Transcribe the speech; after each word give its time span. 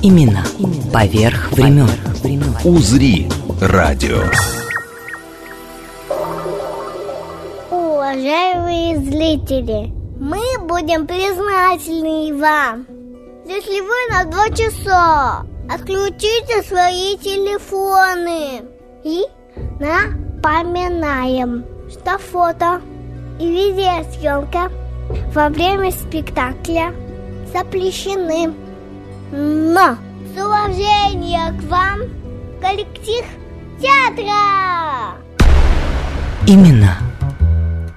Баребруса 0.00 0.02
Именно 0.02 0.44
поверх 0.92 1.52
времен. 1.52 1.90
«Узри» 2.64 3.28
радио. 3.60 4.22
Уважаемые 7.70 8.98
зрители, 8.98 9.92
мы 10.18 10.40
будем 10.66 11.06
признательны 11.06 12.34
вам, 12.38 12.86
если 13.46 13.80
вы 13.80 13.94
на 14.10 14.24
два 14.24 14.48
часа 14.48 15.46
отключите 15.68 16.62
свои 16.62 17.18
телефоны 17.18 18.62
и 19.04 19.24
напоминаем, 19.78 21.64
что 21.90 22.18
фото 22.18 22.80
и 23.38 23.46
видеосъемка 23.46 24.70
во 25.34 25.48
время 25.50 25.90
спектакля 25.90 26.94
запрещены. 27.52 28.69
Но 29.32 29.96
с 30.34 30.44
уважением 30.44 31.56
к 31.58 31.62
вам 31.70 32.00
коллектив 32.60 33.24
театра! 33.80 35.16
Именно 36.46 36.98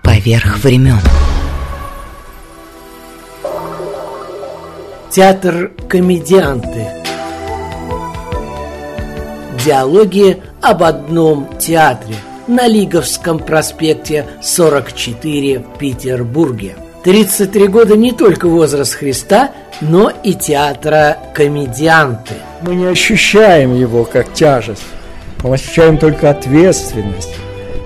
поверх 0.03 0.59
времен. 0.59 0.99
Театр 5.09 5.71
комедианты. 5.89 6.87
Диалоги 9.65 10.41
об 10.61 10.83
одном 10.83 11.57
театре 11.57 12.15
на 12.47 12.67
Лиговском 12.67 13.39
проспекте 13.39 14.27
44 14.41 15.59
в 15.59 15.77
Петербурге. 15.79 16.75
33 17.03 17.67
года 17.67 17.97
не 17.97 18.13
только 18.13 18.47
возраст 18.47 18.93
Христа, 18.93 19.51
но 19.81 20.11
и 20.23 20.33
театра 20.33 21.17
комедианты. 21.33 22.35
Мы 22.61 22.75
не 22.75 22.85
ощущаем 22.85 23.75
его 23.75 24.05
как 24.05 24.33
тяжесть, 24.33 24.83
мы 25.43 25.55
ощущаем 25.55 25.97
только 25.97 26.29
ответственность 26.29 27.35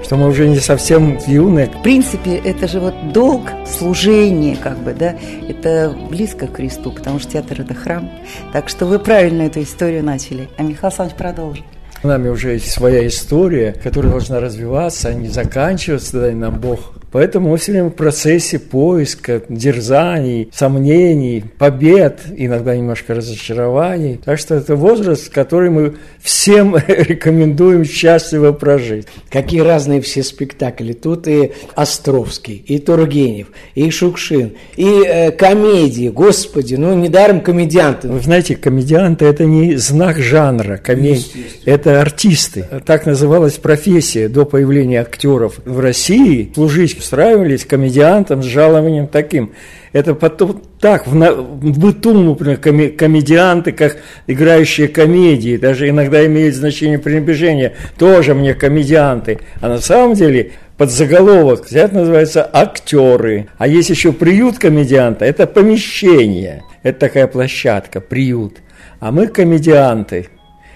что 0.08 0.16
мы 0.16 0.30
уже 0.30 0.48
не 0.48 0.60
совсем 0.60 1.20
юные. 1.28 1.66
В 1.66 1.82
принципе, 1.84 2.38
это 2.38 2.66
же 2.70 2.80
вот 2.80 3.12
долг, 3.12 3.50
служение, 3.66 4.56
как 4.56 4.78
бы, 4.78 4.94
да, 4.94 5.18
это 5.50 5.94
близко 6.10 6.48
к 6.48 6.56
Христу, 6.56 6.92
потому 6.92 7.20
что 7.20 7.34
театр– 7.34 7.60
это 7.60 7.74
храм. 7.74 8.10
Так 8.54 8.70
что 8.70 8.86
вы 8.86 9.00
правильно 9.00 9.42
эту 9.42 9.62
историю 9.62 10.06
начали, 10.06 10.48
а 10.58 10.64
Михаил 10.64 10.86
Александрович 10.86 11.18
продолжит. 11.18 11.66
У 12.04 12.08
нами 12.08 12.30
уже 12.30 12.54
есть 12.54 12.72
своя 12.72 13.06
история, 13.06 13.76
которая 13.84 14.14
должна 14.14 14.40
развиваться, 14.40 15.10
а 15.10 15.14
не 15.14 15.28
заканчиваться, 15.28 16.22
дай 16.22 16.34
нам 16.34 16.58
Бог 16.62 16.94
Поэтому 17.12 17.50
мы 17.50 17.58
все 17.58 17.72
время 17.72 17.90
в 17.90 17.94
процессе 17.94 18.60
поиска, 18.60 19.42
дерзаний, 19.50 20.50
сомнений, 20.54 21.44
побед, 21.58 22.22
иногда 22.36 22.76
немножко 22.76 23.16
разочарований. 23.16 24.20
Так 24.24 24.40
что 24.40 24.56
это 24.56 24.76
возраст, 24.76 25.30
который 25.30 25.70
мы 25.70 25.96
всем 26.20 26.76
рекомендуем 26.88 27.86
счастливо 27.86 28.52
прожить. 28.52 29.08
Какие 29.30 29.62
разные 29.62 30.02
все 30.02 30.24
спектакли. 30.24 30.94
Тут 30.94 31.28
и 31.28 31.54
Островский, 31.76 32.64
и 32.68 32.80
Тургенев, 32.80 33.48
и 33.76 33.90
Шукшин, 33.90 34.54
и 34.76 35.04
э, 35.06 35.32
комедии. 35.32 36.10
Господи, 36.10 36.76
ну 36.76 36.94
недаром 36.94 37.42
комедианты. 37.42 38.10
Вы 38.10 38.20
знаете, 38.20 38.56
комедианты– 38.56 39.26
это 39.28 39.46
не 39.46 39.76
знак 39.78 40.18
жанра 40.18 40.78
комедии, 40.78 41.46
это 41.66 42.02
артисты. 42.02 42.68
Так 42.86 43.06
называлась 43.06 43.54
профессия 43.54 44.28
до 44.28 44.46
появления 44.46 45.02
актеров 45.02 45.60
в 45.66 45.80
России. 45.80 46.52
Служить 46.54 46.97
устраивались 46.98 47.66
комедиантам 47.66 48.44
с 48.44 48.46
жалованием 48.46 49.08
таким. 49.08 49.52
Это 49.94 50.14
потом 50.14 50.62
так, 50.80 51.08
в, 51.08 51.16
на, 51.16 51.34
в 51.34 51.80
быту, 51.80 52.14
например, 52.14 52.58
коми, 52.58 52.88
комедианты, 52.90 53.72
как 53.72 53.98
играющие 54.28 54.88
комедии, 54.88 55.58
даже 55.58 55.90
иногда 55.90 56.26
имеют 56.26 56.56
значение 56.56 57.00
пренебрежения, 57.00 57.74
тоже 57.98 58.36
мне 58.36 58.54
комедианты. 58.54 59.40
А 59.62 59.70
на 59.70 59.80
самом 59.80 60.14
деле 60.14 60.52
под 60.78 60.92
заголовок 60.92 61.66
взять 61.66 61.94
называется 61.94 62.48
актеры. 62.52 63.48
А 63.58 63.68
есть 63.68 63.90
еще 63.90 64.12
приют 64.14 64.60
комедианта, 64.60 65.26
это 65.26 65.48
помещение. 65.48 66.64
Это 66.84 67.00
такая 67.00 67.28
площадка, 67.28 68.00
приют. 68.00 68.58
А 69.00 69.12
мы 69.12 69.28
комедианты. 69.28 70.28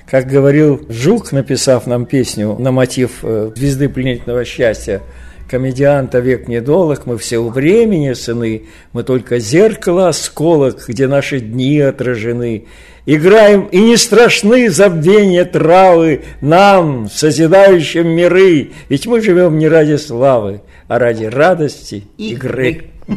Как 0.09 0.27
говорил 0.27 0.85
Жук, 0.89 1.31
написав 1.31 1.87
нам 1.87 2.05
песню 2.05 2.55
на 2.59 2.71
мотив 2.71 3.19
э, 3.23 3.51
«Звезды 3.55 3.87
пленительного 3.87 4.43
счастья», 4.43 5.01
комедианта 5.51 6.19
век 6.19 6.47
недолог, 6.47 7.05
мы 7.05 7.17
все 7.17 7.37
у 7.37 7.49
времени 7.49 8.13
сыны, 8.13 8.67
мы 8.93 9.03
только 9.03 9.37
зеркало 9.37 10.07
осколок, 10.07 10.85
где 10.87 11.07
наши 11.07 11.41
дни 11.41 11.77
отражены. 11.81 12.67
Играем, 13.05 13.65
и 13.65 13.81
не 13.81 13.97
страшны 13.97 14.69
забвения 14.69 15.43
травы 15.43 16.23
нам, 16.39 17.09
созидающим 17.09 18.07
миры, 18.07 18.71
ведь 18.87 19.07
мы 19.07 19.19
живем 19.21 19.57
не 19.57 19.67
ради 19.67 19.97
славы, 19.97 20.61
а 20.87 20.99
ради 20.99 21.25
радости 21.25 22.05
игры. 22.17 22.85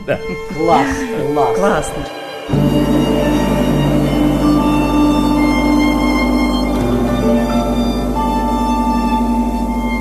Классно, 0.57 1.55
классно. 1.55 2.05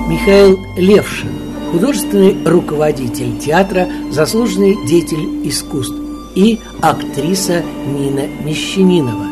Михаил 0.09 0.59
Левшин 0.77 1.42
художественный 1.73 2.37
руководитель 2.45 3.39
театра, 3.39 3.87
заслуженный 4.11 4.75
деятель 4.85 5.47
искусств 5.49 5.95
и 6.35 6.59
актриса 6.83 7.63
Нина 7.87 8.27
Мещанинова, 8.45 9.25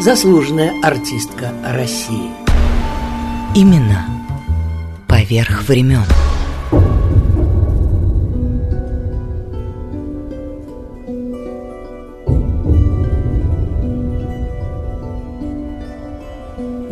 заслуженная 0.00 0.74
артистка 0.80 1.52
России. 1.66 2.30
Именно 3.56 4.06
поверх 5.08 5.64
времен. 5.64 6.04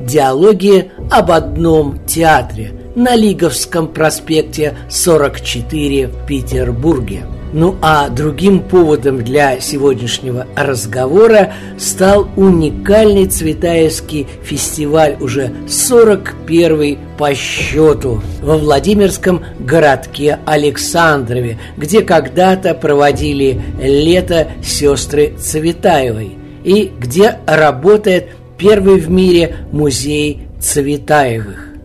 Диалоги 0.04 0.90
об 1.12 1.30
одном 1.30 2.04
театре– 2.06 2.72
на 2.96 3.14
Лиговском 3.14 3.88
проспекте 3.88 4.74
44 4.88 6.08
в 6.08 6.26
Петербурге. 6.26 7.26
Ну 7.52 7.76
а 7.80 8.08
другим 8.08 8.60
поводом 8.60 9.22
для 9.22 9.60
сегодняшнего 9.60 10.46
разговора 10.56 11.52
стал 11.78 12.28
уникальный 12.36 13.26
Цветаевский 13.26 14.26
фестиваль, 14.42 15.16
уже 15.20 15.52
41 15.68 16.98
по 17.16 17.34
счету, 17.34 18.22
во 18.42 18.56
Владимирском 18.56 19.44
городке 19.60 20.40
Александрове, 20.44 21.58
где 21.76 22.02
когда-то 22.02 22.74
проводили 22.74 23.60
лето 23.80 24.48
сестры 24.64 25.34
Цветаевой 25.38 26.36
и 26.64 26.90
где 26.98 27.38
работает 27.46 28.30
первый 28.58 28.98
в 28.98 29.10
мире 29.10 29.56
музей 29.70 30.48
Цветаевых. 30.60 31.75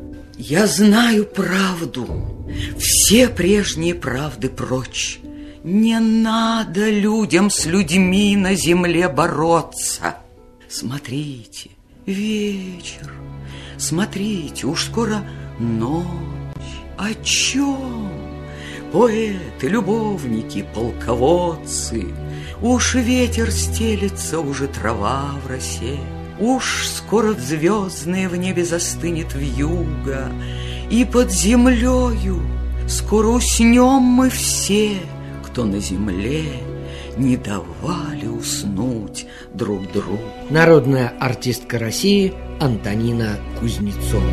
Я 0.43 0.65
знаю 0.65 1.25
правду, 1.25 2.47
все 2.79 3.27
прежние 3.27 3.93
правды 3.93 4.49
прочь. 4.49 5.19
Не 5.63 5.99
надо 5.99 6.89
людям 6.89 7.51
с 7.51 7.67
людьми 7.67 8.35
на 8.35 8.55
земле 8.55 9.07
бороться. 9.07 10.15
Смотрите, 10.67 11.69
вечер, 12.07 13.13
смотрите, 13.77 14.65
уж 14.65 14.85
скоро 14.85 15.23
ночь. 15.59 16.07
О 16.97 17.13
чем? 17.23 18.11
Поэты, 18.91 19.67
любовники, 19.67 20.65
полководцы. 20.73 22.07
Уж 22.63 22.95
ветер 22.95 23.51
стелется, 23.51 24.39
уже 24.39 24.67
трава 24.67 25.35
в 25.45 25.47
росе. 25.47 25.99
Уж 26.41 26.87
скоро 26.87 27.33
звездное 27.33 28.27
в 28.27 28.35
небе 28.35 28.65
застынет 28.65 29.35
вьюга, 29.35 30.31
И 30.89 31.05
под 31.05 31.31
землею 31.31 32.41
скоро 32.87 33.27
уснем 33.27 34.01
мы 34.01 34.31
все, 34.31 34.97
Кто 35.45 35.65
на 35.65 35.79
земле 35.79 36.45
не 37.15 37.37
давали 37.37 38.25
уснуть 38.25 39.27
друг 39.53 39.91
другу. 39.91 40.17
Народная 40.49 41.13
артистка 41.19 41.77
России 41.77 42.33
Антонина 42.59 43.37
Кузнецова. 43.59 44.23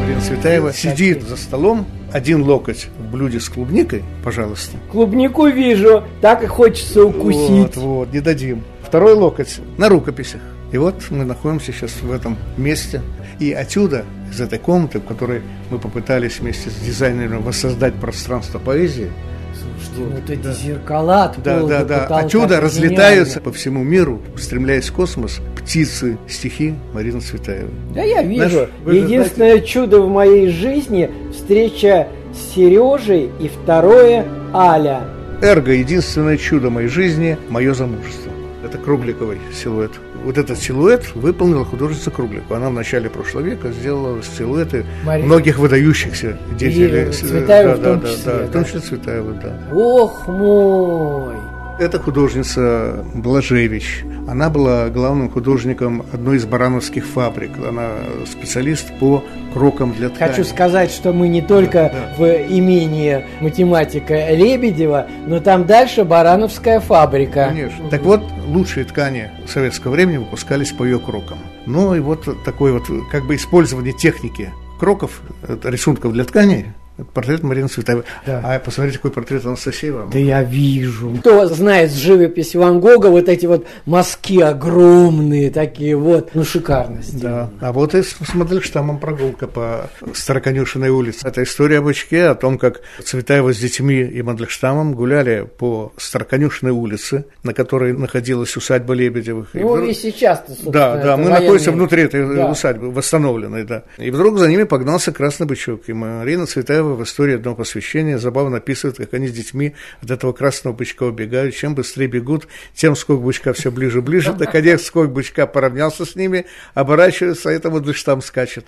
Марина 0.00 0.20
Цветаева 0.20 0.74
сидит 0.74 1.22
за 1.22 1.36
столом, 1.38 1.86
один 2.12 2.42
локоть 2.42 2.88
в 2.98 3.01
блюде 3.12 3.38
с 3.38 3.48
клубникой, 3.48 4.02
пожалуйста. 4.24 4.76
Клубнику 4.90 5.46
вижу, 5.46 6.02
так 6.20 6.42
и 6.42 6.46
хочется 6.46 7.04
укусить. 7.04 7.76
Вот, 7.76 7.76
вот, 7.76 8.12
не 8.12 8.20
дадим. 8.20 8.64
Второй 8.82 9.12
локоть 9.12 9.60
на 9.78 9.88
рукописях. 9.88 10.40
И 10.72 10.78
вот 10.78 10.94
мы 11.10 11.24
находимся 11.24 11.72
сейчас 11.72 11.92
в 12.02 12.10
этом 12.10 12.36
месте. 12.56 13.02
И 13.38 13.52
отсюда, 13.52 14.04
из 14.30 14.40
этой 14.40 14.58
комнаты, 14.58 14.98
в 15.00 15.04
которой 15.04 15.42
мы 15.70 15.78
попытались 15.78 16.40
вместе 16.40 16.70
с 16.70 16.74
дизайнером 16.74 17.42
воссоздать 17.42 17.94
пространство 17.94 18.58
поэзии, 18.58 19.10
Слушайте, 19.52 19.98
ну 19.98 20.16
вот 20.16 20.30
эти 20.30 20.58
зеркала 20.58 21.24
от 21.24 21.42
да, 21.42 21.58
пола 21.58 21.68
да, 21.68 21.84
да. 21.84 21.98
потолка, 21.98 22.26
Отсюда 22.26 22.60
разлетаются 22.60 23.40
по 23.40 23.52
всему 23.52 23.84
миру, 23.84 24.22
стремляясь 24.36 24.88
в 24.88 24.94
космос, 24.94 25.40
птицы, 25.56 26.18
стихи 26.28 26.74
Марины 26.94 27.20
Цветаевой. 27.20 27.70
Да 27.94 28.02
я 28.02 28.22
вижу. 28.22 28.48
Же 28.48 28.70
Единственное 28.86 29.60
чудо 29.60 30.00
в 30.00 30.08
моей 30.08 30.48
жизни 30.48 31.10
встреча 31.32 32.08
Сережей 32.34 33.30
и 33.38 33.48
второе 33.48 34.26
Аля. 34.52 35.02
Эрго– 35.40 35.72
единственное 35.72 36.36
чудо 36.36 36.70
моей 36.70 36.88
жизни– 36.88 37.36
мое 37.48 37.74
замужество. 37.74 38.30
Это 38.64 38.78
Кругликовый 38.78 39.40
силуэт. 39.52 39.90
Вот 40.24 40.38
этот 40.38 40.56
силуэт 40.58 41.16
выполнила 41.16 41.64
художница 41.64 42.12
Кругликова. 42.12 42.58
Она 42.58 42.70
в 42.70 42.74
начале 42.74 43.10
прошлого 43.10 43.44
века 43.44 43.72
сделала 43.72 44.22
силуэты 44.22 44.86
Мария. 45.04 45.26
многих 45.26 45.58
выдающихся 45.58 46.38
деятелей. 46.56 47.10
Цветаева 47.10 47.76
да, 47.76 47.80
в 47.80 47.82
том 47.82 48.00
да, 48.00 48.08
числе, 48.08 48.32
да, 48.32 48.38
да. 48.38 48.44
в 48.44 48.50
том 48.52 48.64
числе 48.64 48.80
Цветаева, 48.80 49.32
да. 49.32 49.58
Ох 49.72 50.28
мой! 50.28 51.51
Это 51.78 51.98
художница 51.98 53.04
Блажевич. 53.14 54.04
Она 54.28 54.50
была 54.50 54.88
главным 54.88 55.30
художником 55.30 56.04
одной 56.12 56.36
из 56.36 56.44
барановских 56.44 57.04
фабрик. 57.06 57.52
Она 57.66 57.90
специалист 58.26 58.92
по 58.98 59.24
крокам 59.52 59.92
для 59.92 60.10
ткани. 60.10 60.30
Хочу 60.30 60.44
сказать, 60.44 60.90
что 60.90 61.12
мы 61.12 61.28
не 61.28 61.42
только 61.42 61.92
Да, 61.92 62.14
в 62.18 62.24
имении 62.24 63.24
математика 63.40 64.30
Лебедева, 64.30 65.06
но 65.26 65.40
там 65.40 65.66
дальше 65.66 66.04
Барановская 66.04 66.80
фабрика. 66.80 67.46
Конечно. 67.48 67.88
Так 67.90 68.02
вот, 68.02 68.22
лучшие 68.46 68.84
ткани 68.84 69.30
советского 69.46 69.92
времени 69.92 70.18
выпускались 70.18 70.70
по 70.70 70.84
ее 70.84 70.98
крокам. 70.98 71.38
Ну 71.66 71.94
и 71.94 72.00
вот 72.00 72.28
такое 72.44 72.72
вот 72.72 72.84
как 73.10 73.26
бы 73.26 73.34
использование 73.36 73.92
техники 73.92 74.50
кроков, 74.78 75.22
это 75.46 75.68
рисунков 75.68 76.12
для 76.12 76.24
тканей, 76.24 76.60
это 76.60 76.68
портрет 77.14 77.42
Марины 77.42 77.68
Цветаевой. 77.68 78.04
Да. 78.26 78.40
А 78.44 78.58
посмотрите, 78.58 78.98
какой 78.98 79.10
портрет 79.10 79.44
Анастасии 79.44 79.88
Ивановны. 79.88 80.12
Да 80.12 80.18
я 80.18 80.42
вижу. 80.42 81.10
Кто 81.20 81.46
знает 81.46 81.92
живопись 81.92 82.54
Ван 82.54 82.80
Гога, 82.80 83.06
вот 83.08 83.28
эти 83.28 83.46
вот 83.46 83.66
мазки 83.86 84.40
огромные 84.40 85.50
такие 85.50 85.96
вот, 85.96 86.30
ну 86.34 86.44
шикарно 86.44 87.00
Да. 87.14 87.50
А 87.60 87.72
вот 87.72 87.94
и 87.94 88.02
с 88.02 88.12
с 88.22 88.34
Мандельштамом 88.34 88.98
прогулка 88.98 89.46
по 89.46 89.90
Староконюшенной 90.14 90.90
улице. 90.90 91.26
Это 91.26 91.42
история 91.42 91.78
об 91.78 91.88
очке, 91.88 92.24
о 92.26 92.34
том, 92.34 92.58
как 92.58 92.80
Цветаева 93.02 93.52
с 93.52 93.58
детьми 93.58 94.00
и 94.00 94.22
Мандельштамом 94.22 94.94
гуляли 94.94 95.48
по 95.58 95.92
Староконюшенной 95.96 96.72
улице, 96.72 97.24
на 97.42 97.52
которой 97.54 97.92
находилась 97.92 98.56
усадьба 98.56 98.94
Лебедевых. 98.94 99.54
И 99.54 99.60
Ну 99.60 99.72
вдруг- 99.74 99.88
и 99.90 99.94
сейчас-то, 99.94 100.50
собственно, 100.52 100.72
Да, 100.72 100.96
да, 100.96 101.16
мы 101.16 101.24
военные- 101.24 101.40
находимся 101.40 101.72
внутри 101.72 102.02
этой 102.02 102.34
Да. 102.36 102.50
усадьбы, 102.50 102.90
восстановленной, 102.92 103.64
да. 103.64 103.82
И 103.98 104.10
вдруг 104.10 104.38
за 104.38 104.48
ними 104.48 104.64
погнался 104.64 105.12
красный 105.12 105.46
бычок. 105.46 105.82
И 105.88 105.92
Марина 105.92 106.46
Цветаева 106.46 106.91
в 106.94 107.02
истории 107.02 107.36
одного 107.36 107.56
посвящения 107.56 108.18
забавно 108.18 108.58
описывает, 108.58 108.96
как 108.96 109.14
они 109.14 109.28
с 109.28 109.32
детьми 109.32 109.74
от 110.00 110.10
этого 110.10 110.32
красного 110.32 110.74
бычка 110.74 111.04
убегают. 111.04 111.54
Чем 111.54 111.74
быстрее 111.74 112.06
бегут, 112.06 112.48
тем 112.74 112.96
скок 112.96 113.22
бычка 113.22 113.52
все 113.52 113.70
ближе 113.70 113.98
и 113.98 114.00
ближе. 114.02 114.32
Наконец 114.38 114.84
скок 114.84 115.10
бычка 115.10 115.46
поравнялся 115.46 116.04
с 116.04 116.16
ними, 116.16 116.46
оборачивается, 116.74 117.50
а 117.50 117.52
это 117.52 117.70
вот 117.70 117.86
там 118.04 118.22
скачет. 118.22 118.66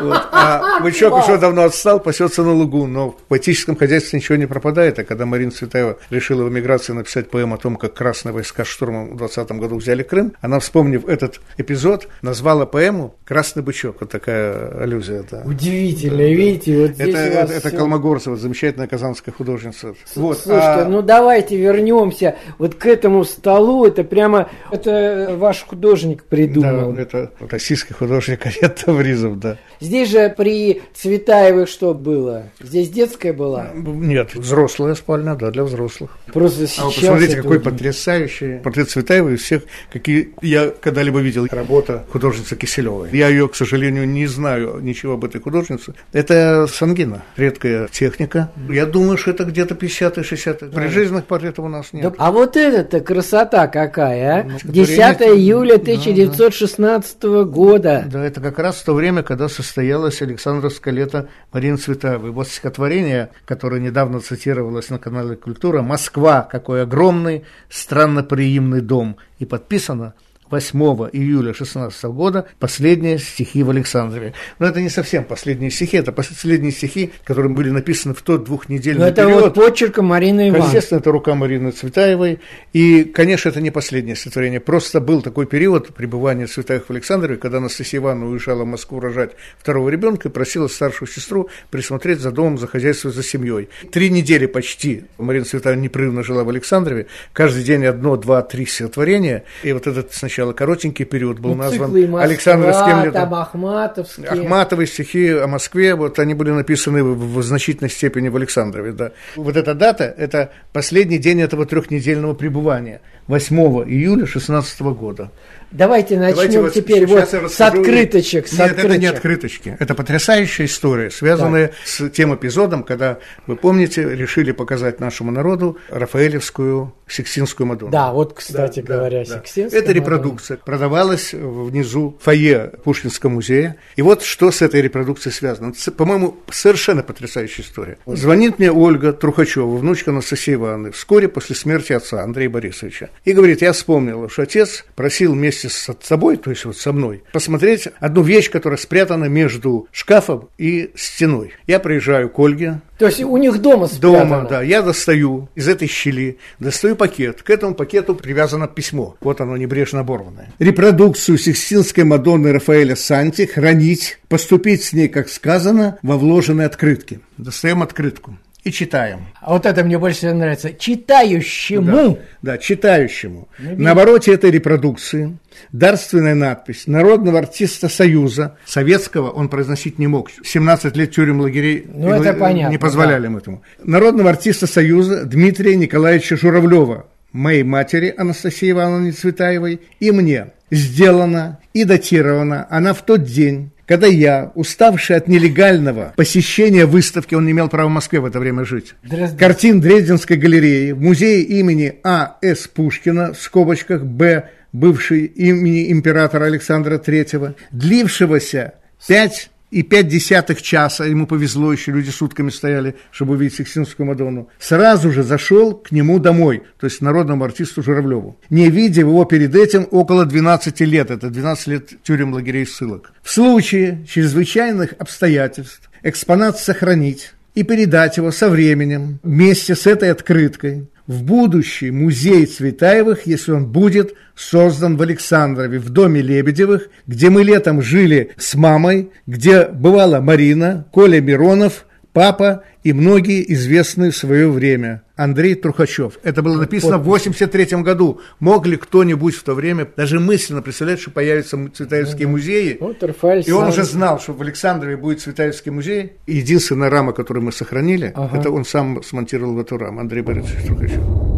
Вот. 0.00 0.28
А 0.32 0.80
бычок 0.82 1.14
уже 1.14 1.38
давно 1.38 1.64
отстал, 1.64 2.00
пасется 2.00 2.42
на 2.42 2.52
лугу. 2.52 2.86
Но 2.86 3.10
в 3.10 3.16
поэтическом 3.28 3.76
хозяйстве 3.76 4.18
ничего 4.18 4.36
не 4.36 4.46
пропадает. 4.46 4.98
А 4.98 5.04
когда 5.04 5.26
Марина 5.26 5.50
Цветаева 5.50 5.98
решила 6.10 6.44
в 6.44 6.48
эмиграции 6.50 6.92
написать 6.92 7.30
поэму 7.30 7.54
о 7.54 7.58
том, 7.58 7.76
как 7.76 7.94
красные 7.94 8.32
войска 8.32 8.64
штурмом 8.64 9.14
в 9.14 9.16
20 9.16 9.52
году 9.52 9.76
взяли 9.76 10.02
Крым, 10.02 10.34
она, 10.40 10.58
вспомнив 10.58 11.06
этот 11.08 11.40
эпизод, 11.56 12.08
назвала 12.22 12.66
поэму 12.66 13.14
«Красный 13.24 13.62
бычок». 13.62 13.96
Вот 14.00 14.10
такая 14.10 14.68
аллюзия. 14.80 15.24
Да. 15.30 15.42
Удивительно, 15.44 16.22
видите, 16.22 16.78
вот 16.78 16.90
здесь 16.94 17.14
Это, 17.14 17.31
это, 17.32 17.52
это 17.52 17.70
Колмогорцева, 17.70 18.36
замечательная 18.36 18.86
казанская 18.86 19.34
художница. 19.34 19.94
Вот, 20.14 20.38
Слушайте, 20.38 20.66
а- 20.66 20.88
ну 20.88 21.02
давайте 21.02 21.56
вернемся 21.56 22.36
вот 22.58 22.74
к 22.74 22.86
этому 22.86 23.24
столу. 23.24 23.84
Это 23.84 24.04
прямо, 24.04 24.48
это 24.70 25.34
ваш 25.38 25.62
художник 25.64 26.24
придумал. 26.24 26.92
да, 26.92 27.02
это 27.02 27.32
российский 27.50 27.94
художник 27.94 28.44
Арет 28.46 28.76
Тавризов, 28.84 29.38
да. 29.38 29.58
Здесь 29.80 30.10
же 30.10 30.32
при 30.36 30.82
Цветаевых 30.94 31.68
что 31.68 31.94
было? 31.94 32.44
Здесь 32.60 32.88
детская 32.90 33.32
была? 33.32 33.68
Нет, 33.74 34.34
взрослая 34.34 34.94
спальня, 34.94 35.34
да, 35.34 35.50
для 35.50 35.64
взрослых. 35.64 36.16
Просто 36.32 36.66
сейчас... 36.66 36.78
А 36.84 36.86
вы 36.86 36.92
посмотрите, 36.94 37.36
какой 37.36 37.58
вот- 37.58 37.64
потрясающий 37.64 38.58
портрет 38.58 38.90
Цветаевой 38.90 39.34
из 39.34 39.42
всех, 39.42 39.62
какие 39.92 40.30
я 40.42 40.70
когда-либо 40.70 41.20
видел. 41.20 41.46
Работа 41.50 42.04
художницы 42.10 42.56
Киселевой. 42.56 43.08
Я 43.12 43.28
ее, 43.28 43.48
к 43.48 43.54
сожалению, 43.54 44.08
не 44.08 44.26
знаю 44.26 44.78
ничего 44.80 45.14
об 45.14 45.24
этой 45.24 45.40
художнице. 45.40 45.94
Это 46.12 46.66
сангина, 46.72 47.21
редкая 47.36 47.88
техника. 47.88 48.50
Я 48.68 48.86
думаю, 48.86 49.16
что 49.16 49.30
это 49.30 49.44
где-то 49.44 49.74
50-е, 49.74 50.22
60-е. 50.22 50.70
Прижизненных 50.70 51.24
портретов 51.26 51.64
у 51.64 51.68
нас 51.68 51.92
нет. 51.92 52.02
Да, 52.02 52.12
а 52.18 52.30
вот 52.30 52.56
это-то 52.56 53.00
красота 53.00 53.66
какая, 53.68 54.40
а? 54.40 54.44
Ну, 54.44 54.58
10 54.64 55.18
творение- 55.18 55.38
июля 55.38 55.78
Да, 55.78 55.84
да. 55.84 55.92
1916 55.92 57.44
года. 57.44 58.04
Да, 58.10 58.24
это 58.24 58.40
как 58.40 58.58
раз 58.58 58.82
то 58.82 58.94
время, 58.94 59.22
когда 59.22 59.48
состоялось 59.48 60.22
Александровское 60.22 60.92
лето 60.92 61.28
Марины 61.52 61.76
Цветаевой. 61.76 62.30
Вот 62.30 62.48
стихотворение, 62.48 63.30
которое 63.44 63.80
недавно 63.80 64.20
цитировалось 64.20 64.90
на 64.90 64.98
канале 64.98 65.36
«Культура», 65.36 65.82
«Москва, 65.82 66.42
какой 66.42 66.82
огромный, 66.82 67.44
странноприимный 67.68 68.80
дом». 68.80 69.16
И 69.38 69.44
подписано 69.44 70.14
8 70.52 70.78
июля 71.12 71.54
16 71.54 72.04
года 72.04 72.46
последние 72.58 73.18
стихи 73.18 73.62
в 73.62 73.70
Александрове. 73.70 74.34
Но 74.58 74.66
это 74.66 74.82
не 74.82 74.90
совсем 74.90 75.24
последние 75.24 75.70
стихи, 75.70 75.96
это 75.96 76.12
последние 76.12 76.72
стихи, 76.72 77.10
которые 77.24 77.52
были 77.52 77.70
написаны 77.70 78.12
в 78.12 78.20
тот 78.20 78.44
двухнедельный 78.44 79.00
Ну, 79.00 79.06
это 79.06 79.24
период. 79.24 79.42
вот 79.42 79.54
почерка 79.54 80.02
Марины 80.02 80.50
Ивановны. 80.50 80.66
Естественно, 80.66 80.98
это 80.98 81.10
рука 81.10 81.34
Марины 81.34 81.70
Цветаевой. 81.70 82.38
И, 82.74 83.04
конечно, 83.04 83.48
это 83.48 83.62
не 83.62 83.70
последнее 83.70 84.14
стихотворение. 84.14 84.60
Просто 84.60 85.00
был 85.00 85.22
такой 85.22 85.46
период 85.46 85.94
пребывания 85.94 86.46
Цветаевых 86.46 86.88
в 86.88 86.90
Александрове, 86.90 87.38
когда 87.38 87.56
Анастасия 87.56 88.00
Ивановна 88.00 88.28
уезжала 88.30 88.64
в 88.64 88.66
Москву 88.66 89.00
рожать 89.00 89.30
второго 89.58 89.88
ребенка 89.88 90.28
и 90.28 90.30
просила 90.30 90.68
старшую 90.68 91.08
сестру 91.08 91.48
присмотреть 91.70 92.20
за 92.20 92.30
домом, 92.30 92.58
за 92.58 92.66
хозяйством, 92.66 93.12
за 93.12 93.22
семьей. 93.22 93.70
Три 93.90 94.10
недели 94.10 94.44
почти 94.44 95.04
Марина 95.16 95.46
Цветаева 95.46 95.80
непрерывно 95.80 96.22
жила 96.22 96.44
в 96.44 96.50
Александрове. 96.50 97.06
Каждый 97.32 97.64
день 97.64 97.86
одно, 97.86 98.16
два, 98.18 98.42
три 98.42 98.66
стихотворения. 98.66 99.44
И 99.62 99.72
вот 99.72 99.86
этот 99.86 100.12
сначала 100.12 100.41
коротенький 100.50 101.04
период 101.04 101.38
был 101.38 101.50
Ну, 101.50 101.62
назван 101.62 101.92
Москва, 101.92 102.22
Александровским 102.22 103.04
летом. 103.04 103.12
там 103.12 103.34
Ахматовские. 103.34 104.26
Ахматовые 104.28 104.86
стихи 104.88 105.28
о 105.28 105.46
Москве, 105.46 105.94
вот 105.94 106.18
они 106.18 106.34
были 106.34 106.50
написаны 106.50 107.04
в, 107.04 107.38
в 107.38 107.42
значительной 107.42 107.90
степени 107.90 108.28
в 108.28 108.36
Александрове, 108.36 108.92
да. 108.92 109.12
Вот 109.36 109.56
эта 109.56 109.74
дата, 109.74 110.04
это 110.04 110.50
последний 110.72 111.18
день 111.18 111.40
этого 111.40 111.66
трехнедельного 111.66 112.34
пребывания, 112.34 113.00
8 113.28 113.56
июля 113.88 114.26
16 114.26 114.80
года. 114.80 115.30
Давайте 115.72 116.18
начнем 116.18 116.34
Давайте 116.34 116.60
вот 116.60 116.72
теперь 116.74 117.06
вот 117.06 117.28
с 117.28 117.60
открыточек. 117.60 118.46
С 118.46 118.52
Нет, 118.52 118.72
это 118.78 118.98
не 118.98 119.06
открыточек. 119.06 119.16
открыточки. 119.16 119.76
Это 119.80 119.94
потрясающая 119.94 120.66
история, 120.66 121.10
связанная 121.10 121.72
с 121.84 122.08
тем 122.10 122.34
эпизодом, 122.34 122.82
когда, 122.84 123.18
вы 123.46 123.56
помните, 123.56 124.02
решили 124.14 124.52
показать 124.52 125.00
нашему 125.00 125.30
народу 125.30 125.78
Рафаэлевскую 125.88 126.94
Сикстинскую 127.08 127.66
Мадонну. 127.66 127.92
Да, 127.92 128.12
вот, 128.12 128.34
кстати 128.34 128.80
Да, 128.80 128.94
говоря, 128.96 129.24
да, 129.24 129.30
да. 129.34 129.38
Сикстинская 129.40 129.80
Это 129.80 129.88
Мадонна. 129.88 130.04
репродукция. 130.04 130.56
Продавалась 130.58 131.32
внизу 131.32 132.18
фойе 132.20 132.72
Пушкинского 132.84 133.30
музея. 133.30 133.76
И 133.96 134.02
вот 134.02 134.22
что 134.22 134.50
с 134.50 134.62
этой 134.62 134.80
репродукцией 134.82 135.32
связано. 135.34 135.72
Это, 135.78 135.92
По-моему, 135.92 136.36
совершенно 136.50 137.02
потрясающая 137.02 137.64
история. 137.64 137.98
Звонит 138.06 138.58
мне 138.58 138.70
Ольга 138.72 139.12
Трухачева, 139.12 139.76
внучка 139.76 140.10
Анастасии 140.10 140.54
Ивановны, 140.54 140.90
вскоре 140.92 141.28
после 141.28 141.56
смерти 141.56 141.92
отца 141.92 142.22
Андрея 142.22 142.48
Борисовича. 142.50 143.10
И 143.24 143.32
говорит, 143.32 143.62
я 143.62 143.72
вспомнила, 143.72 144.28
что 144.28 144.42
отец 144.42 144.84
просил 144.96 145.32
вместе 145.32 145.61
с 145.68 145.96
собой, 146.02 146.36
то 146.36 146.50
есть 146.50 146.64
вот 146.64 146.76
со 146.76 146.92
мной, 146.92 147.22
посмотреть 147.32 147.88
одну 148.00 148.22
вещь, 148.22 148.50
которая 148.50 148.78
спрятана 148.78 149.26
между 149.26 149.88
шкафом 149.92 150.48
и 150.58 150.90
стеной. 150.94 151.52
Я 151.66 151.78
приезжаю 151.80 152.28
к 152.28 152.38
Ольге, 152.38 152.80
То 152.98 153.06
есть 153.06 153.22
у 153.22 153.36
них 153.36 153.60
дома 153.60 153.86
спрятано. 153.86 154.36
Дома, 154.36 154.48
да. 154.48 154.62
Я 154.62 154.82
достаю 154.82 155.48
из 155.54 155.68
этой 155.68 155.88
щели, 155.88 156.38
достаю 156.58 156.96
пакет. 156.96 157.42
К 157.42 157.50
этому 157.50 157.74
пакету 157.74 158.14
привязано 158.14 158.68
письмо. 158.68 159.16
Вот 159.20 159.40
оно 159.40 159.56
небрежно 159.56 160.00
оборванное. 160.00 160.52
Репродукцию 160.58 161.38
Сикстинской 161.38 162.04
Мадонны 162.04 162.52
Рафаэля 162.52 162.96
Санти 162.96 163.46
хранить, 163.46 164.18
поступить 164.28 164.84
с 164.84 164.92
ней, 164.92 165.08
как 165.08 165.28
сказано, 165.28 165.98
во 166.02 166.16
вложенной 166.16 166.66
открытке. 166.66 167.20
Достаем 167.36 167.82
открытку. 167.82 168.36
И 168.64 168.70
читаем. 168.70 169.26
А 169.40 169.54
вот 169.54 169.66
это 169.66 169.82
мне 169.82 169.98
больше 169.98 170.18
всего 170.18 170.34
нравится. 170.34 170.72
Читающему. 170.72 172.16
Да, 172.42 172.54
да 172.54 172.58
читающему. 172.58 173.48
На 173.58 173.90
обороте 173.90 174.32
этой 174.32 174.50
репродукции 174.50 175.36
дарственная 175.72 176.34
надпись 176.34 176.86
народного 176.86 177.40
артиста 177.40 177.88
Союза, 177.88 178.56
советского 178.64 179.30
он 179.30 179.48
произносить 179.48 179.98
не 179.98 180.06
мог. 180.06 180.30
17 180.44 180.96
лет 180.96 181.10
тюрем 181.10 181.40
лагерей 181.40 181.86
ну, 181.92 182.12
это 182.12 182.34
понятно, 182.34 182.70
не 182.70 182.78
позволяли 182.78 183.22
да. 183.22 183.26
им 183.28 183.36
этому. 183.36 183.62
Народного 183.82 184.30
артиста 184.30 184.66
Союза 184.66 185.24
Дмитрия 185.24 185.74
Николаевича 185.74 186.36
Журавлева, 186.36 187.06
моей 187.32 187.64
матери 187.64 188.14
Анастасии 188.16 188.70
Ивановне 188.70 189.12
Цветаевой 189.12 189.80
и 189.98 190.10
мне. 190.12 190.52
Сделана 190.70 191.58
и 191.74 191.84
датирована 191.84 192.66
она 192.70 192.94
в 192.94 193.04
тот 193.04 193.24
день, 193.24 193.71
когда 193.86 194.06
я, 194.06 194.52
уставший 194.54 195.16
от 195.16 195.28
нелегального 195.28 196.12
посещения 196.16 196.86
выставки, 196.86 197.34
он 197.34 197.46
не 197.46 197.52
имел 197.52 197.68
права 197.68 197.88
в 197.88 197.92
Москве 197.92 198.20
в 198.20 198.24
это 198.24 198.38
время 198.38 198.64
жить, 198.64 198.94
картин 199.38 199.80
Дрезденской 199.80 200.36
галереи 200.36 200.92
в 200.92 201.00
музее 201.00 201.42
имени 201.42 201.98
А.С. 202.04 202.68
Пушкина, 202.68 203.32
в 203.32 203.40
скобочках 203.40 204.02
Б. 204.04 204.50
бывший 204.72 205.24
имени 205.26 205.90
императора 205.92 206.44
Александра 206.46 206.98
III, 206.98 207.54
длившегося 207.72 208.74
пять 209.06 209.50
и 209.72 209.82
пять 209.82 210.06
десятых 210.06 210.60
часа, 210.60 211.06
ему 211.06 211.26
повезло, 211.26 211.72
еще 211.72 211.92
люди 211.92 212.10
сутками 212.10 212.50
стояли, 212.50 212.94
чтобы 213.10 213.34
увидеть 213.34 213.56
Сикстинскую 213.56 214.06
Мадонну, 214.06 214.48
сразу 214.60 215.10
же 215.10 215.22
зашел 215.22 215.74
к 215.74 215.90
нему 215.90 216.18
домой, 216.18 216.62
то 216.78 216.86
есть 216.86 217.00
народному 217.00 217.42
артисту 217.42 217.82
Журавлеву, 217.82 218.36
не 218.50 218.68
видя 218.68 219.00
его 219.00 219.24
перед 219.24 219.56
этим 219.56 219.88
около 219.90 220.26
12 220.26 220.80
лет, 220.82 221.10
это 221.10 221.30
12 221.30 221.66
лет 221.68 222.02
тюрем, 222.02 222.34
лагерей, 222.34 222.66
ссылок. 222.66 223.12
В 223.22 223.30
случае 223.30 224.04
чрезвычайных 224.06 224.92
обстоятельств 224.98 225.90
экспонат 226.02 226.58
сохранить 226.58 227.32
и 227.54 227.62
передать 227.62 228.16
его 228.16 228.30
со 228.30 228.48
временем 228.48 229.18
вместе 229.22 229.74
с 229.74 229.86
этой 229.86 230.10
открыткой 230.10 230.88
в 231.06 231.22
будущий 231.22 231.90
музей 231.90 232.46
Цветаевых, 232.46 233.26
если 233.26 233.52
он 233.52 233.66
будет 233.66 234.14
создан 234.34 234.96
в 234.96 235.02
Александрове, 235.02 235.78
в 235.78 235.90
доме 235.90 236.22
Лебедевых, 236.22 236.88
где 237.06 237.28
мы 237.28 237.42
летом 237.42 237.82
жили 237.82 238.30
с 238.36 238.54
мамой, 238.54 239.10
где 239.26 239.66
бывала 239.66 240.20
Марина, 240.20 240.86
Коля 240.92 241.20
Миронов, 241.20 241.86
папа 242.12 242.64
и 242.82 242.92
многие 242.92 243.50
известные 243.52 244.10
в 244.10 244.16
свое 244.16 244.50
время. 244.50 245.02
Андрей 245.16 245.54
Трухачев. 245.54 246.18
Это 246.22 246.42
было 246.42 246.58
написано 246.58 246.98
в 246.98 247.04
83 247.04 247.82
году. 247.82 248.20
Мог 248.40 248.66
ли 248.66 248.76
кто-нибудь 248.76 249.34
в 249.34 249.42
то 249.44 249.54
время 249.54 249.86
даже 249.96 250.18
мысленно 250.18 250.62
представлять, 250.62 251.00
что 251.00 251.10
появятся 251.10 251.58
Цветаевские 251.72 252.28
музеи? 252.28 252.76
Вот 252.80 253.02
Рафаэль 253.02 253.44
и 253.46 253.52
он 253.52 253.68
уже 253.68 253.84
знал, 253.84 254.18
что 254.18 254.32
в 254.32 254.42
Александрове 254.42 254.96
будет 254.96 255.20
Цветаевский 255.20 255.70
музей. 255.70 256.14
И 256.26 256.36
единственная 256.36 256.90
рама, 256.90 257.12
которую 257.12 257.44
мы 257.44 257.52
сохранили, 257.52 258.12
ага. 258.14 258.36
это 258.36 258.50
он 258.50 258.64
сам 258.64 259.02
смонтировал 259.02 259.54
в 259.54 259.60
эту 259.60 259.78
раму, 259.78 260.00
Андрей 260.00 260.22
Борисович 260.22 260.66
Трухачев. 260.66 261.31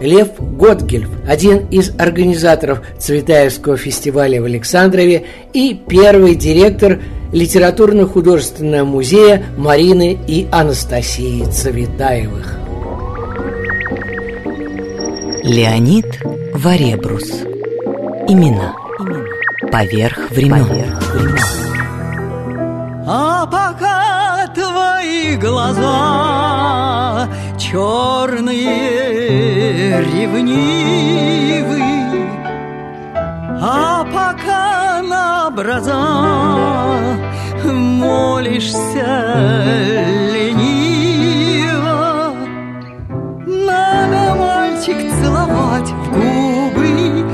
Лев 0.00 0.28
Готгельф, 0.38 1.10
один 1.28 1.66
из 1.70 1.92
организаторов 1.98 2.82
Цветаевского 2.98 3.76
фестиваля 3.76 4.40
в 4.40 4.46
Александрове 4.46 5.26
и 5.52 5.78
первый 5.88 6.34
директор 6.34 7.00
литературно-художественного 7.32 8.84
музея 8.84 9.42
Марины 9.56 10.18
и 10.26 10.48
Анастасии 10.50 11.44
Цветаевых. 11.44 12.56
Леонид 15.42 16.06
Варебрус. 16.54 17.42
Имена. 18.28 18.74
Поверх 19.70 20.30
времен. 20.30 20.66
Поверх 20.66 21.14
времен. 21.14 21.38
А 23.06 23.46
пока 23.46 24.29
твои 25.00 25.36
глаза 25.36 27.28
черные, 27.58 28.60
ревнивы, 30.02 31.80
А 33.62 34.04
пока 34.04 35.02
на 35.02 35.48
образа 35.48 35.96
молишься 37.64 39.36
лениво, 40.34 41.82
Надо, 43.46 44.34
мальчик, 44.38 44.98
целовать 45.22 45.90
в 45.90 46.10
губы 46.12 47.24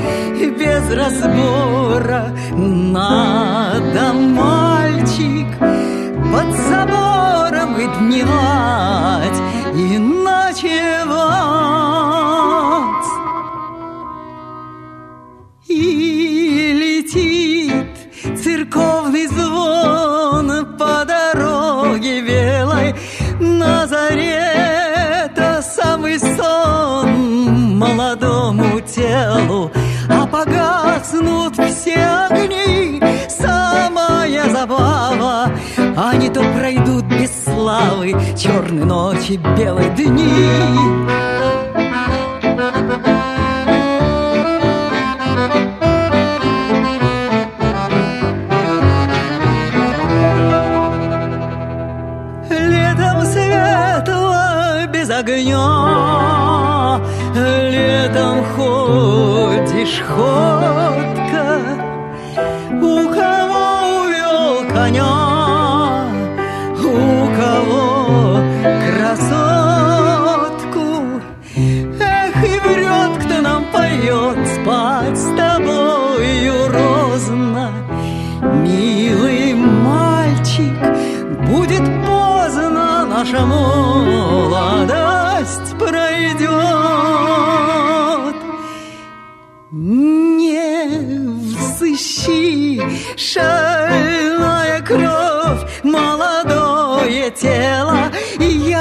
без 0.56 0.90
разбора, 0.92 2.22
Надо, 2.52 4.12
мальчик, 4.12 4.65
не 35.96 36.28
то 36.28 36.42
пройдут 36.52 37.04
без 37.04 37.44
славы 37.44 38.14
черные 38.36 38.84
ночи, 38.84 39.40
белые 39.56 39.88
дни. 39.90 40.46
Летом 52.50 53.22
светло 53.24 54.34
без 54.92 55.08
огня, 55.08 57.00
летом 57.34 58.44
ходишь 58.54 60.02
ходка, 60.06 61.15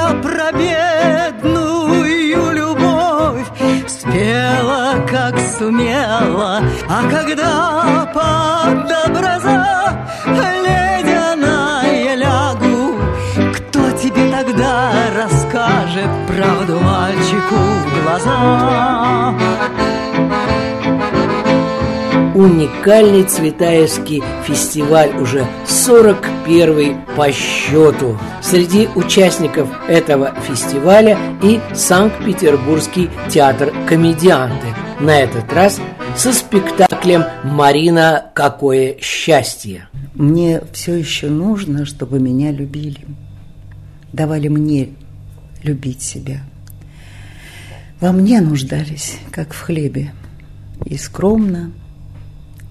я 0.08 0.14
про 0.22 0.52
бедную 0.52 2.52
любовь 2.52 3.46
спела, 3.86 4.94
как 5.08 5.38
сумела, 5.58 6.62
а 6.88 7.02
когда 7.10 8.06
под 8.12 9.08
образа 9.08 9.76
скажет 15.48 16.10
правду 16.26 16.80
мальчику 16.80 17.54
в 17.54 18.02
глаза. 18.02 18.95
Уникальный 22.36 23.22
Цветаевский 23.22 24.22
фестиваль 24.46 25.08
уже 25.16 25.46
41 25.66 27.00
по 27.16 27.32
счету. 27.32 28.18
Среди 28.42 28.88
участников 28.94 29.70
этого 29.88 30.34
фестиваля 30.42 31.16
и 31.42 31.58
Санкт-Петербургский 31.74 33.08
театр 33.30 33.72
«Комедианты». 33.88 34.66
На 35.00 35.18
этот 35.18 35.50
раз 35.54 35.80
со 36.14 36.30
спектаклем 36.34 37.24
«Марина, 37.42 38.26
какое 38.34 38.98
счастье!» 39.00 39.88
Мне 40.14 40.60
все 40.74 40.94
еще 40.94 41.30
нужно, 41.30 41.86
чтобы 41.86 42.20
меня 42.20 42.52
любили. 42.52 43.06
Давали 44.12 44.48
мне 44.48 44.90
любить 45.62 46.02
себя. 46.02 46.42
Во 47.98 48.12
мне 48.12 48.42
нуждались, 48.42 49.16
как 49.30 49.54
в 49.54 49.60
хлебе, 49.62 50.12
и 50.84 50.98
скромно, 50.98 51.72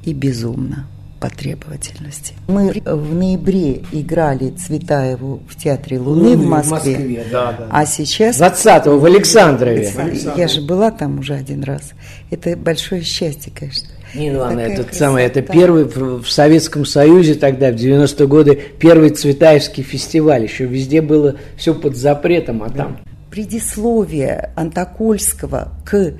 и 0.06 0.14
безумно, 0.14 0.88
по 1.20 1.30
требовательности. 1.30 2.34
Мы 2.48 2.82
в 2.86 3.16
ноябре 3.16 3.82
играли 3.92 4.52
Цветаеву 4.52 5.42
в 5.50 5.56
Театре 5.56 6.00
Луны, 6.00 6.38
в 6.38 6.46
Москве. 6.46 6.96
В 6.96 7.00
Москве 7.00 7.26
да, 7.32 7.52
да. 7.54 7.68
А 7.72 7.86
сейчас... 7.86 8.40
20-го 8.40 9.00
в 9.00 9.06
Александрове. 9.06 9.92
Я 10.38 10.48
же 10.48 10.62
была 10.62 10.92
там 10.92 11.20
уже 11.20 11.34
один 11.34 11.64
раз. 11.64 11.94
Это 12.30 12.56
большое 12.56 13.02
счастье, 13.02 13.52
конечно. 13.54 13.90
Нина 14.14 14.38
Ивановна, 14.38 14.62
Такая 14.62 14.74
это 14.74 14.84
красота. 14.84 15.06
самое, 15.06 15.28
это 15.28 15.42
первый 15.42 15.84
в 15.86 16.26
Советском 16.30 16.86
Союзе 16.86 17.36
тогда, 17.36 17.72
в 17.72 17.76
90-е 17.76 18.28
годы, 18.28 18.62
первый 18.80 19.10
Цветаевский 19.10 19.84
фестиваль. 19.84 20.44
Еще 20.44 20.66
везде 20.66 21.02
было 21.02 21.36
все 21.58 21.74
под 21.74 21.98
запретом, 21.98 22.64
а 22.64 22.70
там... 22.70 23.00
предисловие 23.30 24.52
Антокольского 24.56 25.74
к 25.86 26.14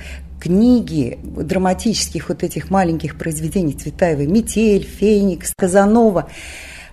книге 0.46 1.18
драматических 1.24 2.30
вот 2.30 2.44
этих 2.44 2.70
маленьких 2.70 3.18
произведений 3.18 3.74
Цветаевой 3.74 4.28
«Метель», 4.28 4.84
«Феникс», 4.86 5.54
«Казанова», 5.58 6.30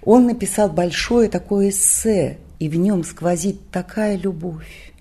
он 0.03 0.27
написал 0.27 0.71
большое 0.71 1.29
такое 1.29 1.69
эссе, 1.69 2.39
и 2.59 2.71
в 2.71 2.77
нем 2.77 3.05
сквозит 3.05 3.71
такая 3.71 4.17
любовь, 4.17 4.95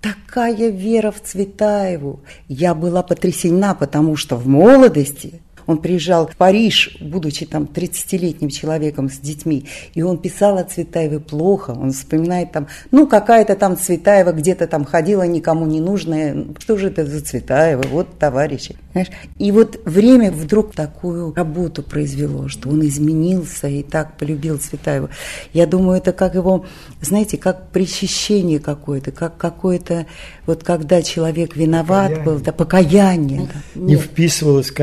такая 0.00 0.70
вера 0.70 1.12
в 1.12 1.22
Цветаеву. 1.22 2.20
Я 2.48 2.74
была 2.74 3.04
потрясена, 3.04 3.76
потому 3.76 4.16
что 4.16 4.34
в 4.34 4.48
молодости 4.48 5.40
он 5.66 5.78
приезжал 5.78 6.26
в 6.26 6.36
Париж, 6.36 6.96
будучи 7.00 7.46
там 7.46 7.64
30-летним 7.64 8.50
человеком 8.50 9.10
с 9.10 9.18
детьми, 9.18 9.66
и 9.94 10.02
он 10.02 10.18
писал 10.18 10.58
о 10.58 10.64
Цветаевой 10.64 11.20
плохо, 11.20 11.70
он 11.70 11.92
вспоминает 11.92 12.52
там, 12.52 12.68
ну, 12.90 13.06
какая-то 13.06 13.56
там 13.56 13.76
Цветаева 13.76 14.32
где-то 14.32 14.66
там 14.66 14.84
ходила, 14.84 15.22
никому 15.22 15.66
не 15.66 15.80
нужная, 15.80 16.46
что 16.58 16.76
же 16.76 16.88
это 16.88 17.04
за 17.06 17.20
Цветаева, 17.20 17.82
вот 17.90 18.18
товарищи. 18.18 18.76
Знаешь? 18.92 19.10
И 19.38 19.52
вот 19.52 19.78
время 19.84 20.30
вдруг 20.30 20.74
такую 20.74 21.34
работу 21.34 21.82
произвело, 21.82 22.48
что 22.48 22.70
он 22.70 22.86
изменился 22.86 23.68
и 23.68 23.82
так 23.82 24.16
полюбил 24.16 24.58
Цветаеву. 24.58 25.10
Я 25.52 25.66
думаю, 25.66 25.98
это 25.98 26.12
как 26.12 26.34
его, 26.34 26.64
знаете, 27.02 27.36
как 27.36 27.68
причащение 27.70 28.58
какое-то, 28.58 29.10
как 29.10 29.36
какое-то, 29.36 30.06
вот 30.46 30.64
когда 30.64 31.02
человек 31.02 31.56
виноват 31.56 32.24
был, 32.24 32.38
да, 32.38 32.52
покаяние. 32.52 33.48
да. 33.52 33.80
Не 33.80 33.94
Нет. 33.94 34.00
вписывалась 34.00 34.68
в 34.68 34.74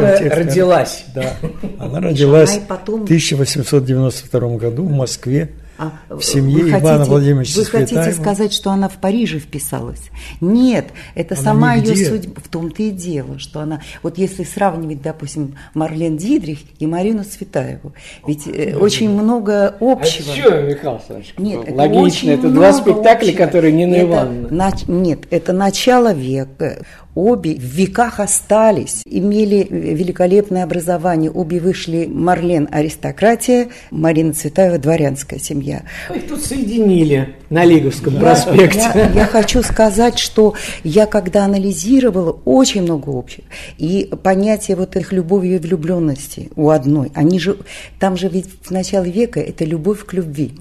на- 0.00 0.10
контекст. 0.12 0.38
родилась. 0.38 1.04
Да. 1.14 1.32
Она 1.78 2.00
родилась 2.00 2.56
и 2.56 2.60
потом- 2.60 3.00
в 3.00 3.04
1892 3.04 4.56
году 4.56 4.84
в 4.84 4.90
Москве. 4.90 5.50
А 5.80 5.92
в 6.10 6.22
семье 6.22 6.64
вы 6.64 6.70
Ивана 6.70 6.88
хотите- 6.98 7.10
Владимировича 7.10 7.60
Вы 7.60 7.64
хотите 7.66 7.94
Цветаева. 7.94 8.20
сказать, 8.20 8.52
что 8.52 8.70
она 8.72 8.88
в 8.88 8.94
Париже 8.94 9.38
вписалась? 9.38 10.00
Нет, 10.40 10.86
это 11.14 11.36
Она 11.36 11.42
сама 11.44 11.74
ее 11.74 11.92
нигде. 11.92 12.04
судьба. 12.06 12.40
В 12.44 12.48
том-то 12.48 12.82
и 12.82 12.90
дело, 12.90 13.38
что 13.38 13.60
она... 13.60 13.80
Вот 14.02 14.18
если 14.18 14.42
сравнивать, 14.42 15.02
допустим, 15.02 15.54
Марлен 15.74 16.16
Дидрих 16.16 16.58
и 16.80 16.86
Марину 16.88 17.22
Цветаеву, 17.22 17.92
ведь 18.26 18.48
э, 18.48 18.74
очень 18.74 19.08
много 19.08 19.68
А 19.68 19.76
общего. 19.80 20.34
что, 20.34 20.62
Михаил 20.62 20.94
Александрович? 20.94 21.34
Нет, 21.38 21.60
это 21.64 21.74
Логично, 21.76 22.02
очень 22.02 22.30
это 22.30 22.48
два 22.50 22.72
спектакля, 22.72 23.28
общего. 23.28 23.36
которые 23.44 23.72
Нина 23.72 23.94
Это 23.94 24.04
Ивановна. 24.06 24.46
нач- 24.48 24.90
Нет, 24.90 25.20
это 25.30 25.52
начало 25.52 26.12
века. 26.12 26.84
Обе 27.14 27.54
в 27.56 27.62
веках 27.62 28.20
остались, 28.20 29.02
имели 29.04 29.66
великолепное 29.68 30.62
образование. 30.62 31.30
Обе 31.30 31.58
вышли 31.58 32.06
Марлен 32.06 32.68
аристократия, 32.70 33.68
Марина 33.90 34.32
Цветаева 34.34 34.78
дворянская 34.78 35.40
семья. 35.40 35.82
Их 36.14 36.28
тут 36.28 36.44
соединили 36.44 37.34
на 37.50 37.64
Лиговском 37.64 38.16
проспекте. 38.16 38.90
Я, 38.94 39.10
я 39.10 39.26
хочу 39.26 39.62
сказать, 39.62 40.18
что 40.18 40.54
я 40.84 41.06
когда 41.06 41.44
анализировала, 41.44 42.38
очень 42.44 42.82
много 42.82 43.10
общего. 43.18 43.44
И 43.78 44.08
понятие 44.22 44.76
вот 44.76 44.94
их 44.96 45.12
любови 45.12 45.48
и 45.54 45.58
влюбленности 45.58 46.50
у 46.54 46.68
одной, 46.70 47.10
они 47.14 47.40
же, 47.40 47.56
там 47.98 48.16
же 48.16 48.28
ведь 48.28 48.46
в 48.62 48.70
начале 48.70 49.10
века 49.10 49.40
это 49.40 49.64
любовь 49.64 50.04
к 50.04 50.12
любви. 50.12 50.52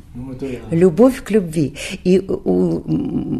Любовь 0.71 1.21
к 1.23 1.29
любви. 1.29 1.75
И 2.03 2.19
у 2.19 2.81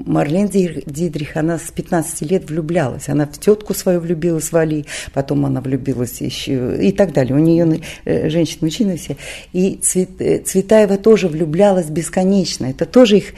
Марлен 0.06 0.48
Ди- 0.50 0.84
Дидрих, 0.86 1.36
она 1.38 1.58
с 1.58 1.72
15 1.72 2.22
лет 2.30 2.50
влюблялась. 2.50 2.97
Она 3.08 3.26
в 3.26 3.38
тетку 3.38 3.74
свою 3.74 4.00
влюбилась, 4.00 4.52
Вали, 4.52 4.86
потом 5.14 5.46
она 5.46 5.62
влюбилась 5.62 6.22
еще 6.22 6.78
и 6.82 6.92
так 6.92 7.14
далее. 7.14 7.36
У 7.36 7.40
нее 7.40 7.82
э, 8.06 8.30
женщины-мужчины 8.30 8.98
все. 8.98 9.18
И 9.54 9.80
э, 10.20 10.40
Цветаева 10.40 10.98
тоже 10.98 11.28
влюблялась 11.28 11.90
бесконечно. 11.90 12.66
Это 12.66 12.86
тоже 12.86 13.18
их 13.18 13.34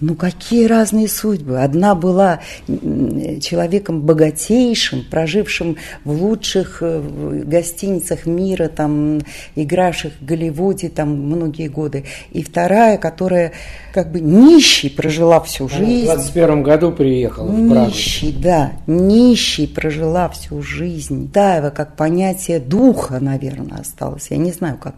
ну, 0.00 0.14
какие 0.14 0.66
разные 0.66 1.08
судьбы. 1.08 1.60
Одна 1.60 1.94
была 1.94 2.40
человеком 2.66 4.00
богатейшим, 4.00 5.04
прожившим 5.10 5.76
в 6.04 6.12
лучших 6.22 6.78
э, 6.82 7.00
в 7.00 7.46
гостиницах 7.46 8.26
мира, 8.26 8.68
там, 8.68 9.20
игравших 9.56 10.12
в 10.20 10.24
Голливуде 10.24 10.88
там, 10.88 11.10
многие 11.10 11.68
годы. 11.68 12.04
И 12.32 12.42
вторая, 12.42 12.96
которая 12.96 13.52
как 13.92 14.10
бы 14.10 14.20
нищей 14.20 14.88
прожила 14.88 15.40
всю 15.40 15.66
В 15.66 15.72
жизнь. 15.72 16.04
21 16.04 16.62
году 16.62 16.92
приехала 16.92 17.50
в 17.50 17.68
Прагу. 17.68 17.86
Нищий, 17.86 18.32
да, 18.32 18.72
нищий 18.86 19.66
прожила 19.66 20.28
всю 20.30 20.62
жизнь. 20.62 21.30
Таева 21.30 21.70
как 21.70 21.96
понятие 21.96 22.58
духа, 22.58 23.18
наверное, 23.20 23.80
осталось. 23.80 24.28
Я 24.30 24.38
не 24.38 24.52
знаю, 24.52 24.78
как 24.78 24.94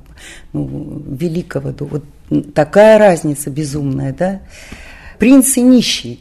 ну, 0.53 1.03
великого 1.09 1.71
духа. 1.71 2.03
Вот 2.31 2.55
такая 2.55 2.99
разница 2.99 3.51
безумная, 3.51 4.15
да? 4.17 4.41
Принц 5.23 5.57
и 5.57 5.63
нищий. 5.63 6.19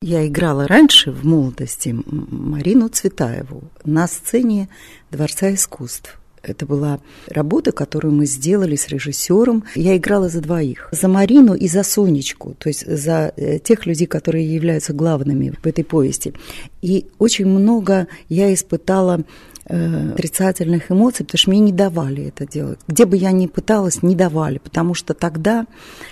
Я 0.00 0.26
играла 0.26 0.66
раньше, 0.66 1.10
в 1.10 1.22
молодости, 1.22 1.94
Марину 2.06 2.88
Цветаеву 2.88 3.64
на 3.84 4.08
сцене 4.08 4.70
Дворца 5.10 5.52
искусств. 5.52 6.18
Это 6.42 6.64
была 6.64 7.00
работа, 7.28 7.72
которую 7.72 8.14
мы 8.14 8.24
сделали 8.24 8.74
с 8.74 8.88
режиссером. 8.88 9.64
Я 9.74 9.98
играла 9.98 10.30
за 10.30 10.40
двоих. 10.40 10.88
За 10.92 11.08
Марину 11.08 11.52
и 11.54 11.68
за 11.68 11.82
Сонечку, 11.82 12.54
то 12.58 12.70
есть 12.70 12.86
за 12.86 13.34
э, 13.36 13.58
тех 13.58 13.84
людей, 13.84 14.06
которые 14.06 14.50
являются 14.50 14.94
главными 14.94 15.52
в 15.62 15.66
этой 15.66 15.84
повести. 15.84 16.32
И 16.80 17.08
очень 17.18 17.46
много 17.46 18.08
я 18.30 18.54
испытала 18.54 19.24
отрицательных 19.64 20.90
эмоций, 20.90 21.24
потому 21.24 21.38
что 21.38 21.50
мне 21.50 21.60
не 21.60 21.72
давали 21.72 22.24
это 22.24 22.46
делать. 22.46 22.80
Где 22.88 23.04
бы 23.04 23.16
я 23.16 23.32
ни 23.32 23.46
пыталась, 23.46 24.02
не 24.02 24.14
давали, 24.14 24.58
потому 24.58 24.94
что 24.94 25.14
тогда 25.14 25.66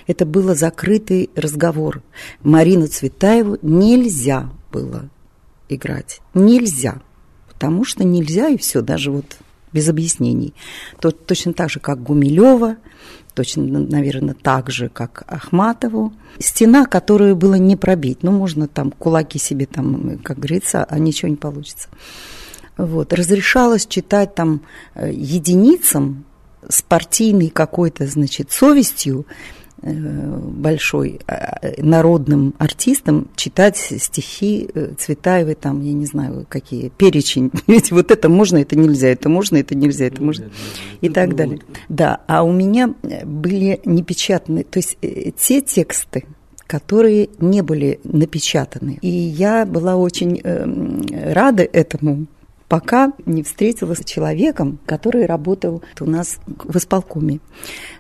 это 0.06 0.24
было 0.24 0.54
закрытый 0.54 1.30
разговор. 1.34 2.02
Марину 2.42 2.86
Цветаеву 2.86 3.58
нельзя 3.62 4.50
было 4.72 5.08
играть. 5.68 6.20
Нельзя. 6.34 7.00
Потому 7.48 7.84
что 7.84 8.04
нельзя, 8.04 8.48
и 8.48 8.56
все, 8.56 8.80
даже 8.80 9.10
вот 9.10 9.36
без 9.72 9.88
объяснений. 9.88 10.54
То, 11.00 11.10
точно 11.10 11.52
так 11.52 11.70
же, 11.70 11.78
как 11.78 12.02
Гумилева, 12.02 12.76
точно, 13.34 13.64
наверное, 13.64 14.34
так 14.34 14.70
же, 14.70 14.88
как 14.88 15.24
Ахматову. 15.26 16.12
Стена, 16.38 16.86
которую 16.86 17.36
было 17.36 17.54
не 17.54 17.76
пробить. 17.76 18.22
Ну, 18.22 18.32
можно 18.32 18.66
там 18.66 18.90
кулаки 18.90 19.38
себе, 19.38 19.66
там, 19.66 20.18
как 20.18 20.38
говорится, 20.38 20.84
а 20.84 20.98
ничего 20.98 21.28
не 21.28 21.36
получится. 21.36 21.88
Вот. 22.86 23.12
Разрешалось 23.12 23.86
читать 23.86 24.34
там 24.34 24.62
э, 24.94 25.10
единицам 25.12 26.24
с 26.68 26.82
партийной 26.82 27.48
какой-то, 27.48 28.06
значит, 28.06 28.52
совестью, 28.52 29.26
э, 29.82 29.92
большой 29.92 31.20
э, 31.26 31.82
народным 31.82 32.54
артистам 32.58 33.28
читать 33.36 33.76
стихи 33.76 34.68
Цветаевой, 34.98 35.54
там, 35.54 35.82
я 35.82 35.92
не 35.92 36.06
знаю, 36.06 36.46
какие, 36.48 36.88
перечень. 36.88 37.50
Ведь 37.66 37.90
вот 37.90 38.10
это 38.10 38.28
можно, 38.28 38.58
это 38.58 38.76
нельзя, 38.76 39.08
это 39.08 39.28
можно, 39.28 39.56
это 39.56 39.74
нельзя, 39.74 40.06
это 40.06 40.22
можно, 40.22 40.50
и 41.00 41.08
так 41.08 41.34
далее. 41.34 41.60
Да, 41.88 42.20
а 42.26 42.44
у 42.44 42.52
меня 42.52 42.94
были 43.24 43.80
непечатанные, 43.84 44.64
то 44.64 44.78
есть 44.78 44.96
те 45.36 45.60
тексты, 45.60 46.24
которые 46.70 47.30
не 47.40 47.62
были 47.62 47.98
напечатаны. 48.04 48.98
И 49.02 49.08
я 49.08 49.66
была 49.66 49.96
очень 49.96 50.40
э, 50.42 51.32
рада 51.32 51.64
этому, 51.64 52.26
пока 52.70 53.12
не 53.26 53.42
встретилась 53.42 53.98
с 53.98 54.04
человеком, 54.04 54.78
который 54.86 55.26
работал 55.26 55.82
у 55.98 56.04
нас 56.06 56.38
в 56.46 56.76
исполкоме. 56.76 57.40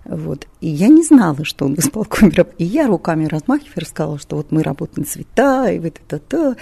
Вот. 0.04 0.46
И 0.60 0.68
я 0.68 0.86
не 0.86 1.02
знала, 1.02 1.44
что 1.44 1.64
он 1.64 1.74
в 1.74 1.80
исполкоме. 1.80 2.32
И 2.56 2.64
я 2.64 2.86
руками 2.86 3.26
размахивая 3.26 3.80
рассказала, 3.80 4.18
что 4.20 4.36
вот 4.36 4.52
мы 4.52 4.62
работаем 4.62 5.04
цвета, 5.04 5.72
и 5.72 5.80
вот 5.80 6.00
это-то. 6.06 6.56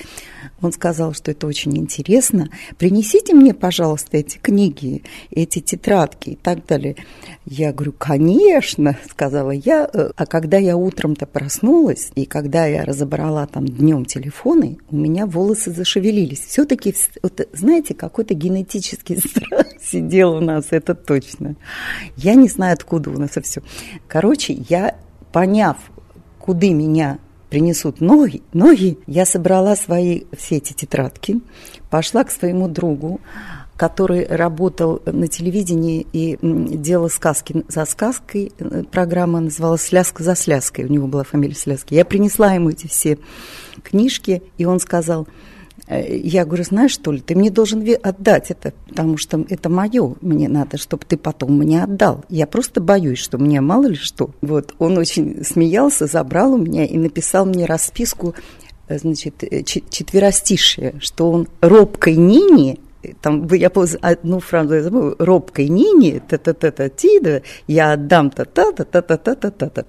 Он 0.63 0.73
сказал, 0.73 1.13
что 1.13 1.31
это 1.31 1.47
очень 1.47 1.77
интересно. 1.77 2.49
Принесите 2.79 3.35
мне, 3.35 3.53
пожалуйста, 3.53 4.17
эти 4.17 4.39
книги, 4.39 5.03
эти 5.31 5.61
тетрадки 5.61 6.31
и 6.31 6.37
так 6.37 6.65
далее. 6.67 6.97
Я 7.45 7.73
говорю, 7.75 7.93
конечно, 7.93 8.97
сказала 9.11 9.51
я. 9.51 9.85
А 9.85 10.27
когда 10.27 10.57
я 10.57 10.79
утром-то 10.79 11.27
проснулась, 11.27 12.11
и 12.15 12.25
когда 12.25 12.65
я 12.65 12.87
разобрала 12.87 13.47
там 13.47 13.67
днем 13.67 14.07
телефоны, 14.07 14.79
у 14.91 14.97
меня 14.97 15.27
волосы 15.27 15.73
зашевелились. 15.73 16.41
Все-таки, 16.47 16.95
вот, 17.23 17.47
знаете, 17.53 17.98
какой-то 17.99 18.35
генетический 18.35 19.19
страх 19.19 19.67
сидел 19.81 20.35
у 20.35 20.41
нас, 20.41 20.69
это 20.71 20.95
точно. 20.95 21.57
Я 22.17 22.35
не 22.35 22.49
знаю, 22.49 22.75
откуда 22.75 23.11
у 23.11 23.19
нас 23.19 23.33
это 23.33 23.43
все. 23.43 23.63
Короче, 24.07 24.55
я, 24.55 24.97
поняв, 25.33 25.77
куда 26.39 26.69
меня 26.69 27.19
принесут 27.51 28.01
ноги, 28.01 28.43
ноги, 28.53 28.99
я 29.07 29.25
собрала 29.25 29.75
свои 29.77 30.25
все 30.37 30.57
эти 30.57 30.73
тетрадки, 30.73 31.41
пошла 31.91 32.25
к 32.25 32.31
своему 32.31 32.69
другу, 32.69 33.21
который 33.79 34.27
работал 34.27 35.01
на 35.07 35.29
телевидении 35.29 36.05
и 36.13 36.37
делал 36.43 37.09
сказки. 37.09 37.65
За 37.69 37.85
сказкой 37.85 38.53
э, 38.59 38.83
программа 38.91 39.39
называлась 39.39 39.83
«Сляска 39.83 40.25
за 40.25 40.35
сляской». 40.35 40.85
У 40.85 40.89
него 40.89 41.07
была 41.07 41.23
фамилия 41.23 41.55
Сляски. 41.55 41.95
Я 41.95 42.05
принесла 42.05 42.53
ему 42.55 42.71
эти 42.71 42.89
все 42.89 43.19
книжки, 43.85 44.43
и 44.59 44.65
он 44.65 44.81
сказал, 44.81 45.29
я 45.97 46.45
говорю, 46.45 46.65
знаешь, 46.65 46.93
что 46.93 47.13
ли, 47.13 47.21
ты 47.21 47.35
мне 47.35 47.51
должен 47.51 47.85
отдать 48.03 48.51
это, 48.51 48.73
потому 48.89 49.17
что 49.17 49.45
это 49.49 49.69
мое, 49.69 50.15
мне 50.21 50.49
надо, 50.49 50.77
чтобы 50.77 51.05
ты 51.07 51.17
потом 51.17 51.57
мне 51.57 51.83
отдал. 51.83 52.25
Я 52.29 52.47
просто 52.47 52.81
боюсь, 52.81 53.19
что 53.19 53.39
мне 53.39 53.61
мало 53.61 53.87
ли 53.87 53.97
что. 53.97 54.31
Вот, 54.43 54.75
он 54.79 54.99
очень 54.99 55.45
смеялся, 55.45 56.07
забрал 56.07 56.53
у 56.53 56.59
меня 56.59 56.85
и 56.85 56.99
написал 56.99 57.47
мне 57.47 57.65
расписку, 57.65 58.35
э, 58.89 58.99
значит, 58.99 59.43
четверостишие, 59.65 60.95
что 61.01 61.31
он 61.31 61.49
робкой 61.61 62.17
Нине 62.17 62.79
там, 63.21 63.47
я 63.53 63.71
одну 64.03 64.41
фразу 64.41 64.81
забыла, 64.81 65.15
робкой 65.19 65.69
Нине, 65.69 66.21
та-та-та-та, 66.29 66.89
тида, 66.89 67.43
я 67.67 67.93
отдам 67.93 68.31
та-та-та-та-та-та-та. 68.31 69.85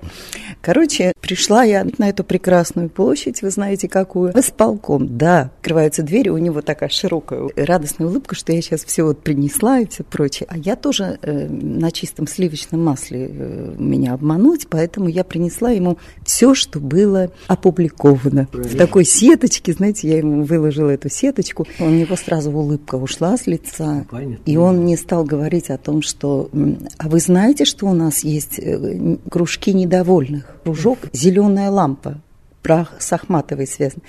Короче, 0.62 1.14
пришла 1.22 1.64
я 1.64 1.86
на 1.98 2.10
эту 2.10 2.24
прекрасную 2.24 2.90
площадь, 2.90 3.42
вы 3.42 3.50
знаете 3.50 3.88
какую, 3.88 4.34
с 4.36 4.52
полком, 4.52 5.18
да, 5.18 5.52
открываются 5.58 6.04
двери, 6.04 6.30
у 6.30 6.38
него 6.38 6.62
такая 6.62 6.90
широкая 6.90 7.50
радостная 7.56 8.08
улыбка, 8.08 8.36
что 8.36 8.52
я 8.52 8.62
сейчас 8.62 8.84
все 8.84 9.04
вот 9.04 9.24
принесла 9.24 9.80
и 9.80 9.88
все 9.88 10.04
прочее. 10.04 10.48
А 10.50 10.58
я 10.58 10.76
тоже 10.76 11.20
э, 11.22 11.48
на 11.48 11.92
чистом 11.92 12.28
сливочном 12.28 12.84
масле 12.84 13.30
э, 13.32 13.76
меня 13.78 14.14
обмануть, 14.14 14.68
поэтому 14.70 15.08
я 15.08 15.24
принесла 15.24 15.72
ему 15.72 15.98
все, 16.24 16.54
что 16.54 16.80
было 16.80 17.32
опубликовано. 17.48 18.48
В 18.52 18.76
такой 18.78 19.06
сеточке, 19.06 19.74
знаете, 19.74 20.10
я 20.10 20.18
ему 20.18 20.44
выложила 20.44 20.90
эту 20.90 21.10
сеточку, 21.10 21.68
у 21.80 21.90
него 21.90 22.16
сразу 22.16 22.52
улыбка 22.52 22.99
ушла 23.00 23.38
с 23.38 23.48
лица, 23.48 24.06
Понятно. 24.10 24.44
и 24.46 24.58
он 24.58 24.86
не 24.86 24.96
стал 24.98 25.24
говорить 25.24 25.70
о 25.70 25.78
том, 25.78 26.02
что... 26.02 26.50
А 26.98 27.10
вы 27.10 27.20
знаете, 27.20 27.66
что 27.66 27.88
у 27.88 27.94
нас 27.94 28.24
есть 28.24 28.60
э, 28.60 29.18
кружки 29.30 29.74
недовольных? 29.74 30.58
Кружок 30.64 31.00
«Зеленая 31.14 31.70
лампа», 31.70 32.22
про 32.62 32.88
с 33.00 33.12
Ахматовой 33.14 33.68
связан 33.68 34.02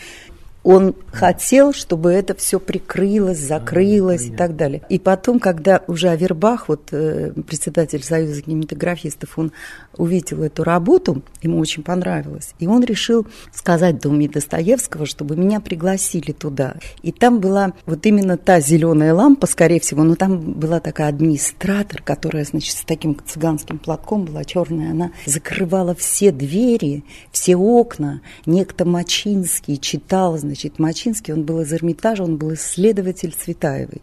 он 0.62 0.94
хотел, 1.10 1.72
чтобы 1.72 2.12
это 2.12 2.34
все 2.34 2.60
прикрылось, 2.60 3.38
закрылось 3.38 4.26
а, 4.26 4.28
и 4.28 4.30
так 4.30 4.56
далее. 4.56 4.82
И 4.88 4.98
потом, 4.98 5.38
когда 5.40 5.82
уже 5.86 6.08
Авербах, 6.08 6.68
вот 6.68 6.88
э, 6.92 7.32
председатель 7.46 8.02
Союза 8.02 8.42
кинематографистов, 8.42 9.38
он 9.38 9.52
увидел 9.96 10.42
эту 10.42 10.62
работу, 10.62 11.22
ему 11.42 11.58
очень 11.58 11.82
понравилось, 11.82 12.54
и 12.58 12.66
он 12.66 12.84
решил 12.84 13.26
сказать 13.52 14.00
Доме 14.00 14.28
Достоевского, 14.28 15.06
чтобы 15.06 15.36
меня 15.36 15.60
пригласили 15.60 16.32
туда. 16.32 16.76
И 17.02 17.10
там 17.12 17.40
была 17.40 17.72
вот 17.86 18.04
именно 18.06 18.36
та 18.36 18.60
зеленая 18.60 19.14
лампа, 19.14 19.46
скорее 19.46 19.80
всего, 19.80 20.04
но 20.04 20.14
там 20.14 20.38
была 20.38 20.80
такая 20.80 21.08
администратор, 21.08 22.02
которая, 22.02 22.44
значит, 22.44 22.76
с 22.76 22.82
таким 22.82 23.16
цыганским 23.26 23.78
платком 23.78 24.24
была 24.26 24.44
черная, 24.44 24.90
она 24.90 25.12
закрывала 25.26 25.94
все 25.94 26.32
двери, 26.32 27.04
все 27.32 27.56
окна. 27.56 28.20
Некто 28.46 28.84
Мачинский 28.84 29.76
читал, 29.78 30.38
значит, 30.38 30.49
Мачинский, 30.78 31.32
он 31.34 31.44
был 31.44 31.60
из 31.60 31.72
Эрмитажа, 31.72 32.24
он 32.24 32.36
был 32.36 32.54
исследователь 32.54 33.32
Цветаевой. 33.32 34.02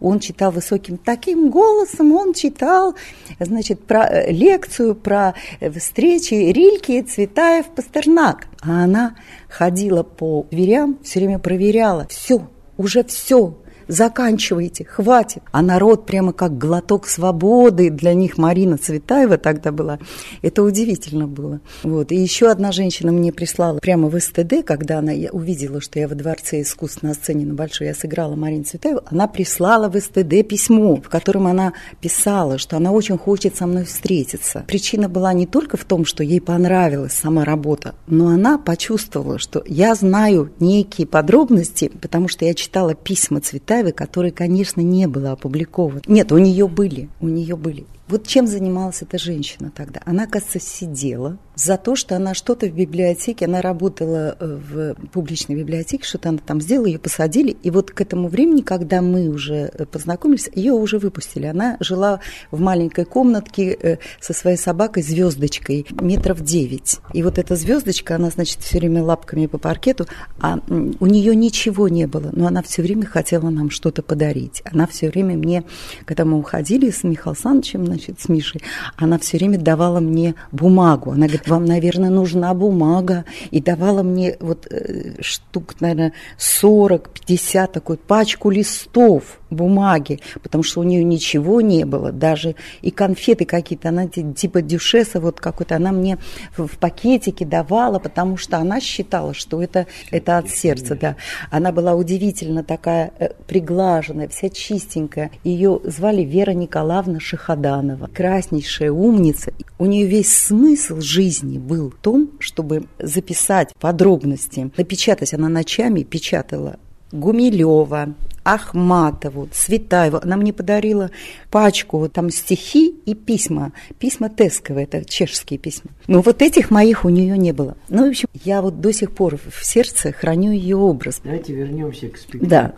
Он 0.00 0.20
читал 0.20 0.50
высоким 0.50 0.98
таким 0.98 1.50
голосом, 1.50 2.12
он 2.12 2.34
читал, 2.34 2.94
значит, 3.38 3.84
про 3.84 4.06
э, 4.06 4.32
лекцию 4.32 4.94
про 4.94 5.34
э, 5.60 5.70
встречи 5.70 6.34
Рильки, 6.34 7.02
Цветаев, 7.02 7.66
Пастернак. 7.66 8.46
А 8.62 8.84
она 8.84 9.16
ходила 9.48 10.02
по 10.02 10.46
дверям, 10.50 10.98
все 11.02 11.20
время 11.20 11.38
проверяла, 11.38 12.06
все, 12.08 12.48
уже 12.76 13.04
все, 13.04 13.56
заканчивайте, 13.90 14.84
хватит. 14.84 15.42
А 15.52 15.62
народ 15.62 16.06
прямо 16.06 16.32
как 16.32 16.56
глоток 16.56 17.06
свободы 17.06 17.90
для 17.90 18.14
них 18.14 18.38
Марина 18.38 18.78
Цветаева 18.78 19.36
тогда 19.36 19.72
была. 19.72 19.98
Это 20.42 20.62
удивительно 20.62 21.26
было. 21.26 21.60
Вот. 21.82 22.12
И 22.12 22.16
еще 22.16 22.50
одна 22.50 22.72
женщина 22.72 23.12
мне 23.12 23.32
прислала 23.32 23.78
прямо 23.78 24.08
в 24.08 24.18
СТД, 24.18 24.64
когда 24.64 24.98
она 24.98 25.12
увидела, 25.32 25.80
что 25.80 25.98
я 25.98 26.08
во 26.08 26.14
Дворце 26.14 26.62
искусств 26.62 27.02
на 27.02 27.14
сцене 27.14 27.46
на 27.46 27.54
Большой, 27.54 27.88
я 27.88 27.94
сыграла 27.94 28.36
Марину 28.36 28.64
Цветаеву, 28.64 29.00
она 29.06 29.26
прислала 29.26 29.88
в 29.88 29.98
СТД 29.98 30.46
письмо, 30.48 30.96
в 30.96 31.08
котором 31.08 31.46
она 31.46 31.72
писала, 32.00 32.58
что 32.58 32.76
она 32.76 32.92
очень 32.92 33.18
хочет 33.18 33.56
со 33.56 33.66
мной 33.66 33.84
встретиться. 33.84 34.64
Причина 34.66 35.08
была 35.08 35.32
не 35.32 35.46
только 35.46 35.76
в 35.76 35.84
том, 35.84 36.04
что 36.04 36.22
ей 36.22 36.40
понравилась 36.40 37.12
сама 37.12 37.44
работа, 37.44 37.94
но 38.06 38.28
она 38.28 38.58
почувствовала, 38.58 39.38
что 39.38 39.62
я 39.66 39.94
знаю 39.94 40.52
некие 40.60 41.06
подробности, 41.06 41.90
потому 42.00 42.28
что 42.28 42.44
я 42.44 42.54
читала 42.54 42.94
письма 42.94 43.40
Цветаевой, 43.40 43.79
Цветаевой, 43.80 43.92
которые, 43.92 44.30
конечно, 44.30 44.82
не 44.82 45.06
было 45.06 45.32
опубликовано. 45.32 46.02
Нет, 46.06 46.32
у 46.32 46.38
нее 46.38 46.68
были, 46.68 47.08
у 47.20 47.28
нее 47.28 47.56
были. 47.56 47.86
Вот 48.10 48.26
чем 48.26 48.48
занималась 48.48 49.02
эта 49.02 49.18
женщина 49.18 49.70
тогда? 49.70 50.00
Она, 50.04 50.26
кажется, 50.26 50.58
сидела 50.58 51.38
за 51.54 51.76
то, 51.76 51.94
что 51.94 52.16
она 52.16 52.34
что-то 52.34 52.66
в 52.66 52.72
библиотеке, 52.72 53.44
она 53.44 53.62
работала 53.62 54.36
э, 54.40 54.58
в 54.58 54.94
публичной 55.10 55.54
библиотеке, 55.54 56.04
что-то 56.04 56.30
она 56.30 56.38
там 56.38 56.60
сделала, 56.60 56.86
ее 56.86 56.98
посадили. 56.98 57.56
И 57.62 57.70
вот 57.70 57.92
к 57.92 58.00
этому 58.00 58.28
времени, 58.28 58.62
когда 58.62 59.00
мы 59.00 59.28
уже 59.28 59.70
э, 59.72 59.84
познакомились, 59.84 60.50
ее 60.54 60.72
уже 60.72 60.98
выпустили. 60.98 61.46
Она 61.46 61.76
жила 61.78 62.18
в 62.50 62.60
маленькой 62.60 63.04
комнатке 63.04 63.78
э, 63.80 63.98
со 64.20 64.32
своей 64.32 64.56
собакой 64.56 65.04
звездочкой 65.04 65.86
метров 66.00 66.40
девять. 66.40 66.98
И 67.12 67.22
вот 67.22 67.38
эта 67.38 67.54
звездочка, 67.54 68.16
она, 68.16 68.30
значит, 68.30 68.60
все 68.60 68.78
время 68.78 69.04
лапками 69.04 69.46
по 69.46 69.58
паркету, 69.58 70.06
а 70.40 70.58
у 70.68 71.06
нее 71.06 71.36
ничего 71.36 71.88
не 71.88 72.06
было, 72.06 72.30
но 72.32 72.48
она 72.48 72.62
все 72.62 72.82
время 72.82 73.06
хотела 73.06 73.50
нам 73.50 73.70
что-то 73.70 74.02
подарить. 74.02 74.62
Она 74.64 74.88
все 74.88 75.10
время 75.10 75.36
мне, 75.36 75.62
когда 76.06 76.24
мы 76.24 76.38
уходили 76.38 76.90
с 76.90 77.04
Михаилом 77.04 77.36
Александровичем, 77.36 77.84
значит, 78.00 78.20
с 78.20 78.28
Мишей, 78.28 78.62
она 78.96 79.18
все 79.18 79.38
время 79.38 79.58
давала 79.58 80.00
мне 80.00 80.34
бумагу. 80.52 81.12
Она 81.12 81.26
говорит, 81.26 81.48
вам, 81.48 81.64
наверное, 81.64 82.10
нужна 82.10 82.52
бумага. 82.54 83.24
И 83.50 83.60
давала 83.60 84.02
мне 84.02 84.36
вот 84.40 84.66
э, 84.70 85.20
штук, 85.20 85.80
наверное, 85.80 86.12
40-50 86.38 87.72
такой 87.72 87.96
пачку 87.96 88.50
листов 88.50 89.39
бумаги, 89.50 90.20
потому 90.42 90.64
что 90.64 90.80
у 90.80 90.82
нее 90.82 91.04
ничего 91.04 91.60
не 91.60 91.84
было, 91.84 92.12
даже 92.12 92.54
и 92.82 92.90
конфеты 92.90 93.44
какие-то, 93.44 93.88
она 93.88 94.06
типа 94.06 94.62
дюшеса 94.62 95.20
вот 95.20 95.40
какой-то, 95.40 95.76
она 95.76 95.92
мне 95.92 96.18
в, 96.56 96.78
пакетике 96.78 97.44
давала, 97.44 97.98
потому 97.98 98.36
что 98.36 98.58
она 98.58 98.80
считала, 98.80 99.34
что 99.34 99.62
это, 99.62 99.86
это 100.10 100.38
от 100.38 100.50
сердца, 100.50 100.94
да. 100.94 101.16
Она 101.50 101.72
была 101.72 101.94
удивительно 101.94 102.62
такая 102.64 103.12
э, 103.18 103.30
приглаженная, 103.46 104.28
вся 104.28 104.48
чистенькая. 104.48 105.30
Ее 105.44 105.80
звали 105.84 106.22
Вера 106.22 106.52
Николаевна 106.52 107.20
Шахаданова, 107.20 108.08
краснейшая 108.12 108.92
умница. 108.92 109.52
У 109.78 109.86
нее 109.86 110.06
весь 110.06 110.32
смысл 110.32 111.00
жизни 111.00 111.58
был 111.58 111.90
в 111.90 111.96
том, 111.96 112.30
чтобы 112.38 112.86
записать 112.98 113.74
подробности, 113.78 114.70
напечатать. 114.76 115.34
Она 115.34 115.48
ночами 115.48 116.02
печатала 116.02 116.78
Гумилева, 117.12 118.14
Ахматову, 118.44 119.48
Цветаеву. 119.52 120.18
Она 120.22 120.36
мне 120.36 120.52
подарила 120.52 121.10
пачку, 121.50 122.08
там 122.08 122.30
стихи 122.30 122.94
и 123.04 123.14
письма. 123.14 123.72
Письма 123.98 124.28
Тесковые, 124.28 124.84
это 124.84 125.04
чешские 125.04 125.58
письма. 125.58 125.90
Но 126.06 126.22
вот 126.22 126.42
этих 126.42 126.70
моих 126.70 127.04
у 127.04 127.08
нее 127.08 127.36
не 127.36 127.52
было. 127.52 127.76
Ну, 127.88 128.06
в 128.06 128.10
общем, 128.10 128.28
я 128.44 128.62
вот 128.62 128.80
до 128.80 128.92
сих 128.92 129.12
пор 129.12 129.36
в 129.36 129.64
сердце 129.64 130.12
храню 130.12 130.52
ее 130.52 130.76
образ. 130.76 131.20
Давайте 131.22 131.54
вернемся 131.54 132.08
к 132.08 132.16
спектаклю. 132.16 132.48
Да. 132.48 132.74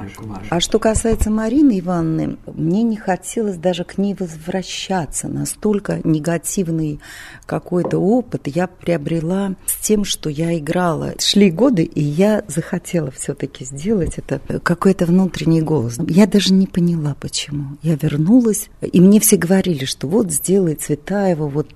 А 0.51 0.61
что 0.61 0.79
касается 0.79 1.31
Марины 1.31 1.81
Ивановны, 1.81 2.37
мне 2.47 2.83
не 2.83 2.97
хотелось 2.97 3.57
даже 3.57 3.85
к 3.85 3.99
ней 3.99 4.15
возвращаться. 4.19 5.29
Настолько 5.29 6.01
негативный 6.05 7.01
какой-то 7.47 7.99
опыт 7.99 8.47
я 8.47 8.67
приобрела 8.67 9.55
с 9.67 9.77
тем, 9.77 10.05
что 10.05 10.29
я 10.31 10.59
играла. 10.59 11.15
Шли 11.19 11.51
годы, 11.51 11.85
и 11.85 12.03
я 12.03 12.45
захотела 12.49 13.11
все-таки 13.11 13.65
сделать 13.65 14.19
это. 14.19 14.41
Какой-то 14.61 15.07
внутренний 15.53 15.63
голос. 15.63 15.99
Я 16.09 16.27
даже 16.27 16.53
не 16.53 16.67
поняла, 16.67 17.15
почему. 17.19 17.77
Я 17.83 17.97
вернулась, 17.97 18.69
и 18.81 19.01
мне 19.01 19.21
все 19.21 19.37
говорили, 19.37 19.85
что 19.85 20.07
вот 20.09 20.31
сделай 20.31 20.75
Цветаева, 20.75 21.49
вот 21.49 21.69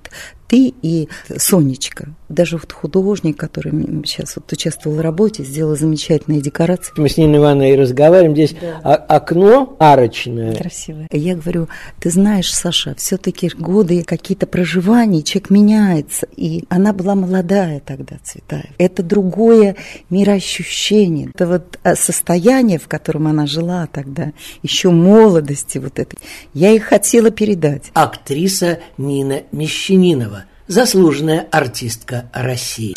ты 0.49 0.73
и 0.83 1.09
Сонечка. 1.37 2.09
Даже 2.29 2.57
вот 2.57 2.73
художник, 2.73 3.37
который 3.37 3.73
сейчас 4.05 4.37
вот 4.37 4.51
участвовал 4.53 4.97
в 4.97 5.01
работе, 5.01 5.45
сделал 5.45 5.77
замечательные 5.77 6.41
декорации. 6.41 6.93
Мы 6.97 7.09
с 7.09 7.17
Ниной 7.17 7.39
Ивановной 7.39 7.77
разговариваем. 7.77 8.35
Здесь 8.35 8.57
да. 8.61 8.97
окно 8.97 9.77
арочное. 9.79 10.57
Красивое. 10.57 11.09
Я 11.13 11.37
говорю, 11.37 11.69
ты 12.01 12.11
знаешь, 12.11 12.53
Саша, 12.53 12.95
все-таки 12.97 13.51
годы 13.57 14.03
какие-то 14.03 14.47
проживания, 14.47 15.23
человек 15.23 15.51
меняется. 15.51 16.27
И 16.37 16.65
она 16.69 16.93
была 16.93 17.15
молодая 17.15 17.81
тогда, 17.81 18.17
Цветаев. 18.25 18.71
Это 18.79 19.03
другое 19.03 19.77
мироощущение. 20.11 21.31
Это 21.33 21.47
вот 21.47 21.79
э, 21.85 21.95
состояние, 21.95 22.79
в 22.79 22.89
котором 22.89 23.29
она 23.29 23.47
жила 23.47 23.87
тогда, 23.87 24.33
еще 24.63 24.91
молодости 24.91 25.79
вот 25.79 25.99
этой. 26.01 26.19
Я 26.55 26.73
их 26.73 26.85
хотела 26.85 27.31
передать. 27.31 27.91
Актриса 27.95 28.81
Нина 28.99 29.43
Мещанинова 29.53 30.46
заслуженная 30.69 31.47
артистка 31.51 32.25
России. 32.33 32.95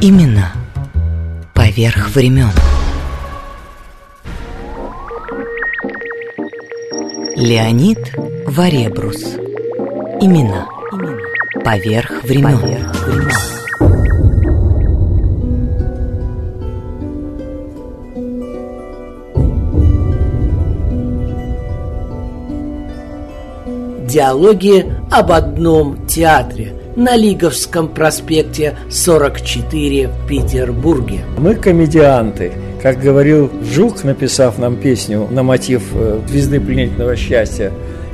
Именно 0.00 0.52
поверх 1.54 2.10
времен. 2.14 2.50
Леонид 7.36 7.98
Варебрус. 8.46 9.36
Имена. 10.20 10.66
Поверх 11.64 12.22
времен. 12.24 12.58
Поверх 12.58 13.06
времен. 13.06 13.54
Диалоги 24.06 24.93
об 25.14 25.30
одном 25.30 26.06
театре 26.08 26.72
на 26.96 27.14
Лиговском 27.14 27.86
проспекте 27.86 28.76
44 28.90 30.08
в 30.08 30.26
Петербурге. 30.26 31.20
Мы 31.38 31.54
комедианты. 31.54 32.50
Как 32.82 32.98
говорил 32.98 33.48
Жук, 33.62 34.02
написав 34.02 34.58
нам 34.58 34.76
песню 34.76 35.28
на 35.30 35.44
мотив 35.44 35.84
э, 35.94 36.20
«Звезды 36.28 36.58
пленительного 36.58 37.14
счастья», 37.14 37.70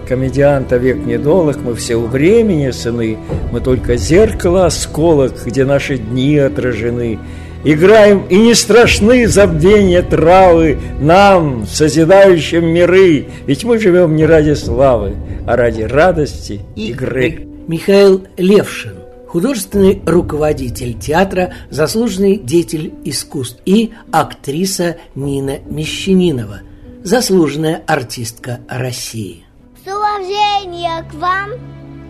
комедианта 0.06 0.76
век 0.76 0.98
недолг, 1.06 1.56
мы 1.64 1.74
все 1.74 1.96
у 1.96 2.04
времени 2.06 2.70
сыны, 2.70 3.16
мы 3.50 3.60
только 3.60 3.96
зеркало 3.96 4.66
осколок, 4.66 5.32
где 5.46 5.64
наши 5.64 5.96
дни 5.96 6.36
отражены. 6.36 7.18
Играем, 7.62 8.26
и 8.30 8.38
не 8.38 8.54
страшны 8.54 9.28
забвения 9.28 10.02
травы 10.02 10.78
нам, 10.98 11.66
созидающим 11.66 12.66
миры, 12.66 13.26
ведь 13.46 13.64
мы 13.64 13.78
живем 13.78 14.16
не 14.16 14.24
ради 14.24 14.54
славы, 14.54 15.16
а 15.46 15.56
ради 15.56 15.82
радости 15.82 16.62
игры. 16.74 17.46
Михаил 17.68 18.26
Левшин, 18.38 18.94
художественный 19.28 20.02
руководитель 20.06 20.98
театра, 20.98 21.52
заслуженный 21.68 22.38
деятель 22.38 22.94
искусств 23.04 23.60
и 23.66 23.92
актриса 24.10 24.96
Нина 25.14 25.58
Мещанинова, 25.66 26.60
заслуженная 27.04 27.82
артистка 27.86 28.60
России. 28.68 29.44
С 29.84 29.86
уважением 29.86 31.06
к 31.10 31.14
вам, 31.14 31.50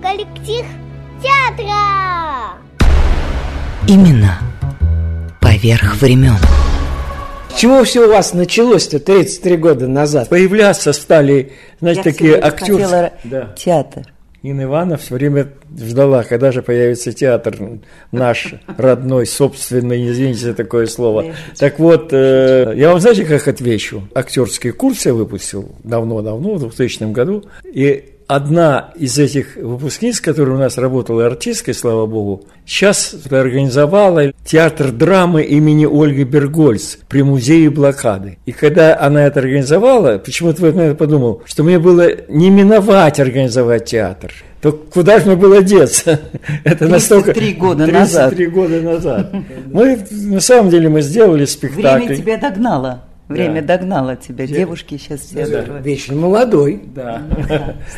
коллектив 0.00 0.64
театра! 1.20 2.56
Именно 3.88 4.38
поверх 5.60 6.00
времен. 6.00 6.36
Чего 7.56 7.84
все 7.84 8.06
у 8.06 8.08
вас 8.10 8.32
началось-то 8.32 8.98
33 8.98 9.56
года 9.56 9.88
назад? 9.88 10.28
Появляться 10.28 10.92
стали, 10.92 11.52
знаете, 11.80 12.00
Я 12.00 12.04
такие 12.04 12.34
актеры. 12.36 12.78
хотела 12.78 13.12
Да. 13.24 13.54
театр. 13.56 14.06
Нина 14.42 14.62
Ивановна 14.62 14.96
все 14.96 15.14
время 15.16 15.48
ждала, 15.78 16.22
когда 16.22 16.50
же 16.50 16.62
появится 16.62 17.12
театр 17.12 17.58
наш, 18.10 18.54
родной, 18.78 19.26
собственный, 19.26 20.10
извините 20.10 20.40
за 20.46 20.54
такое 20.54 20.86
слово. 20.86 21.34
Так 21.58 21.78
вот, 21.78 22.08
э, 22.12 22.72
я 22.76 22.88
вам 22.90 23.00
знаете, 23.00 23.26
как 23.26 23.46
отвечу? 23.46 24.08
Актерский 24.14 24.70
курс 24.70 25.04
я 25.04 25.12
выпустил 25.12 25.68
давно-давно, 25.84 26.54
в 26.54 26.60
2000 26.60 27.12
году, 27.12 27.44
и 27.70 28.09
одна 28.30 28.92
из 28.94 29.18
этих 29.18 29.56
выпускниц, 29.56 30.20
которая 30.20 30.54
у 30.54 30.58
нас 30.58 30.78
работала 30.78 31.26
артисткой, 31.26 31.74
слава 31.74 32.06
богу, 32.06 32.44
сейчас 32.64 33.16
организовала 33.28 34.32
театр 34.44 34.92
драмы 34.92 35.42
имени 35.42 35.84
Ольги 35.84 36.22
Бергольц 36.22 36.98
при 37.08 37.22
музее 37.22 37.70
блокады. 37.70 38.38
И 38.46 38.52
когда 38.52 38.96
она 38.96 39.26
это 39.26 39.40
организовала, 39.40 40.18
почему-то 40.18 40.64
я 40.64 40.72
это 40.72 40.94
подумал, 40.94 41.42
что 41.44 41.64
мне 41.64 41.80
было 41.80 42.08
не 42.28 42.50
миновать 42.50 43.18
организовать 43.18 43.86
театр. 43.86 44.32
То 44.62 44.72
куда 44.72 45.18
же 45.18 45.26
мне 45.26 45.36
было 45.36 45.62
деться? 45.62 46.20
Это 46.64 46.86
настолько... 46.86 47.32
33 47.32 47.54
года 47.54 47.86
33 47.86 47.98
назад. 47.98 48.52
года 48.52 48.80
назад. 48.82 49.34
Мы, 49.72 49.98
на 50.10 50.40
самом 50.40 50.70
деле, 50.70 50.90
мы 50.90 51.00
сделали 51.00 51.46
спектакль. 51.46 52.04
Время 52.04 52.16
тебя 52.16 52.36
догнало. 52.36 53.04
Время 53.30 53.62
Да. 53.62 53.76
догнало 53.76 54.16
тебя. 54.16 54.46
Девушки 54.46 54.96
сейчас 54.98 55.20
все 55.20 55.44
открывают. 55.44 55.86
Вечно 55.86 56.16
молодой. 56.16 56.82
Да. 56.94 57.22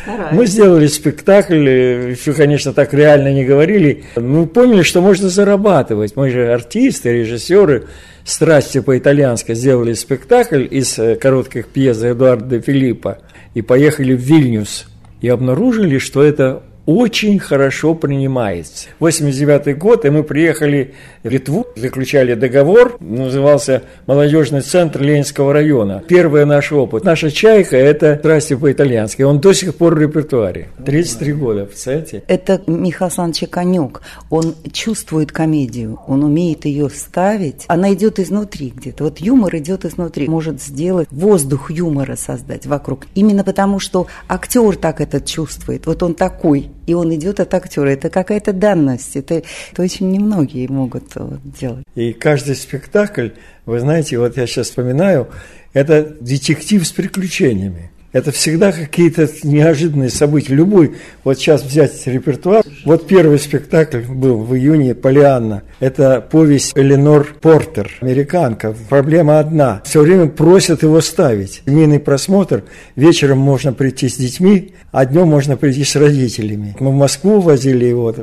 стараюсь. 0.03 0.31
Мы 0.33 0.45
сделали 0.45 0.87
спектакль, 0.87 1.67
э, 1.67 2.11
еще, 2.11 2.33
конечно, 2.33 2.71
так 2.71 2.93
реально 2.93 3.33
не 3.33 3.43
говорили. 3.43 4.03
Мы 4.15 4.45
поняли, 4.47 4.83
что 4.83 5.01
можно 5.01 5.29
зарабатывать. 5.29 6.15
Мы 6.15 6.29
же 6.29 6.53
артисты, 6.53 7.11
режиссеры. 7.11 7.87
Страсти 8.23 8.79
по-итальянски 8.79 9.53
сделали 9.53 9.93
спектакль 9.93 10.65
из 10.69 10.97
э, 10.99 11.15
коротких 11.15 11.67
пьес 11.67 12.01
Эдуарда 12.03 12.61
Филиппа 12.61 13.17
и 13.53 13.61
поехали 13.61 14.13
в 14.13 14.19
Вильнюс. 14.21 14.85
И 15.21 15.29
обнаружили, 15.29 15.97
что 15.97 16.21
это 16.23 16.63
очень 16.85 17.39
хорошо 17.39 17.95
принимается. 17.95 18.89
89 18.99 19.77
год, 19.77 20.05
и 20.05 20.09
мы 20.09 20.23
приехали 20.23 20.93
в 21.23 21.29
Литву, 21.29 21.65
заключали 21.75 22.33
договор, 22.35 22.97
назывался 22.99 23.83
«Молодежный 24.05 24.61
центр 24.61 25.01
Ленинского 25.01 25.53
района». 25.53 26.03
Первый 26.07 26.45
наш 26.45 26.71
опыт. 26.71 27.03
Наша 27.03 27.31
«Чайка»– 27.31 27.77
это 27.77 28.17
«Страсти 28.19 28.55
по-итальянски». 28.55 29.21
Он 29.21 29.39
до 29.39 29.53
сих 29.53 29.75
пор 29.75 29.95
в 29.95 29.99
репертуаре. 29.99 30.67
33 30.85 31.33
года, 31.33 31.65
представляете? 31.65 32.23
Это 32.27 32.61
Михаил 32.67 33.07
Александрович 33.07 33.49
конек. 33.49 34.01
Он 34.29 34.55
чувствует 34.71 35.31
комедию, 35.31 35.99
он 36.07 36.23
умеет 36.23 36.65
ее 36.65 36.89
ставить. 36.89 37.65
Она 37.67 37.93
идет 37.93 38.19
изнутри 38.19 38.73
где-то. 38.75 39.05
Вот 39.05 39.19
юмор 39.19 39.55
идет 39.55 39.85
изнутри. 39.85 40.27
Может 40.27 40.61
сделать 40.61 41.07
воздух 41.11 41.71
юмора 41.71 42.15
создать 42.15 42.65
вокруг. 42.65 43.07
Именно 43.15 43.43
потому, 43.43 43.79
что 43.79 44.07
актер 44.27 44.75
так 44.75 45.01
это 45.01 45.21
чувствует. 45.21 45.85
Вот 45.85 46.03
он 46.03 46.13
такой, 46.13 46.69
и 46.85 46.93
он 46.93 47.13
идет 47.15 47.39
от 47.39 47.53
актера. 47.53 47.89
Это 47.89 48.09
какая-то 48.09 48.53
данность. 48.53 49.15
Это, 49.15 49.41
это 49.71 49.81
очень 49.81 50.11
немногие 50.11 50.67
могут 50.67 51.15
вот 51.15 51.39
делать. 51.59 51.85
И 51.95 52.13
каждый 52.13 52.55
спектакль, 52.55 53.29
вы 53.65 53.79
знаете, 53.79 54.17
вот 54.17 54.37
я 54.37 54.47
сейчас 54.47 54.67
вспоминаю, 54.67 55.29
это 55.73 56.03
детектив 56.19 56.85
с 56.85 56.91
приключениями. 56.91 57.92
Это 58.13 58.31
всегда 58.31 58.71
какие-то 58.71 59.27
неожиданные 59.43 60.09
события. 60.09 60.53
Любой, 60.53 60.93
вот 61.23 61.39
сейчас 61.39 61.63
взять 61.63 62.05
репертуар. 62.05 62.63
Вот 62.85 63.07
первый 63.07 63.39
спектакль 63.39 64.01
был 64.01 64.37
в 64.37 64.55
июне 64.55 64.93
«Полианна». 64.93 65.63
Это 65.79 66.21
повесть 66.21 66.73
Эленор 66.77 67.35
Портер, 67.41 67.91
американка. 68.01 68.75
Проблема 68.87 69.39
одна. 69.39 69.81
Все 69.83 70.01
время 70.01 70.27
просят 70.27 70.83
его 70.83 71.01
ставить. 71.01 71.63
Семейный 71.65 71.99
просмотр. 71.99 72.63
Вечером 72.95 73.39
можно 73.39 73.73
прийти 73.73 74.07
с 74.07 74.15
детьми, 74.15 74.75
а 74.91 75.07
днем 75.07 75.27
можно 75.27 75.57
прийти 75.57 75.83
с 75.83 75.95
родителями. 75.95 76.75
Мы 76.79 76.91
в 76.91 76.95
Москву 76.95 77.41
возили 77.41 77.85
его. 77.85 78.13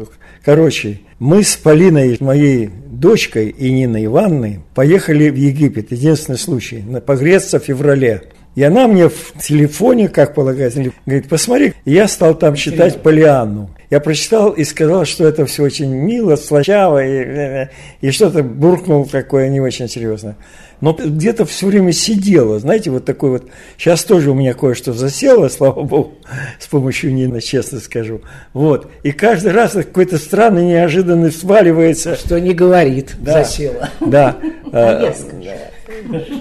Короче, 0.44 1.00
мы 1.18 1.42
с 1.42 1.56
Полиной, 1.56 2.16
моей 2.20 2.70
дочкой 2.90 3.48
и 3.48 3.72
Ниной 3.72 4.04
Ивановной, 4.04 4.60
поехали 4.74 5.30
в 5.30 5.34
Египет. 5.34 5.90
Единственный 5.90 6.38
случай. 6.38 6.84
Погреться 7.04 7.58
в 7.58 7.64
феврале. 7.64 8.22
И 8.60 8.62
она 8.62 8.86
мне 8.86 9.08
в 9.08 9.32
телефоне, 9.40 10.10
как 10.10 10.34
полагается, 10.34 10.82
говорит, 11.06 11.30
посмотри, 11.30 11.72
я 11.86 12.06
стал 12.06 12.34
там 12.34 12.56
читать 12.56 13.00
Полианну. 13.00 13.70
Я 13.88 14.00
прочитал 14.00 14.50
и 14.50 14.64
сказал, 14.64 15.06
что 15.06 15.26
это 15.26 15.46
все 15.46 15.62
очень 15.62 15.88
мило, 15.88 16.36
слащаво, 16.36 17.02
и, 17.02 17.68
и 18.02 18.10
что-то 18.10 18.42
буркнул 18.42 19.06
такое 19.06 19.48
не 19.48 19.62
очень 19.62 19.88
серьезно. 19.88 20.36
Но 20.82 20.92
где-то 20.92 21.46
все 21.46 21.68
время 21.68 21.92
сидело, 21.92 22.58
знаете, 22.58 22.90
вот 22.90 23.06
такой 23.06 23.30
вот, 23.30 23.48
сейчас 23.78 24.04
тоже 24.04 24.30
у 24.30 24.34
меня 24.34 24.52
кое-что 24.52 24.92
засело, 24.92 25.48
слава 25.48 25.82
богу, 25.82 26.12
с 26.58 26.66
помощью 26.66 27.14
Нины, 27.14 27.40
честно 27.40 27.80
скажу. 27.80 28.20
Вот, 28.52 28.90
и 29.02 29.12
каждый 29.12 29.52
раз 29.52 29.72
какой-то 29.72 30.18
странный, 30.18 30.66
неожиданный 30.66 31.32
сваливается. 31.32 32.14
Что 32.14 32.38
не 32.38 32.52
говорит, 32.52 33.12
Да. 33.20 33.42
засела. 33.42 33.88
Да. 34.00 34.36
Э, 34.72 35.12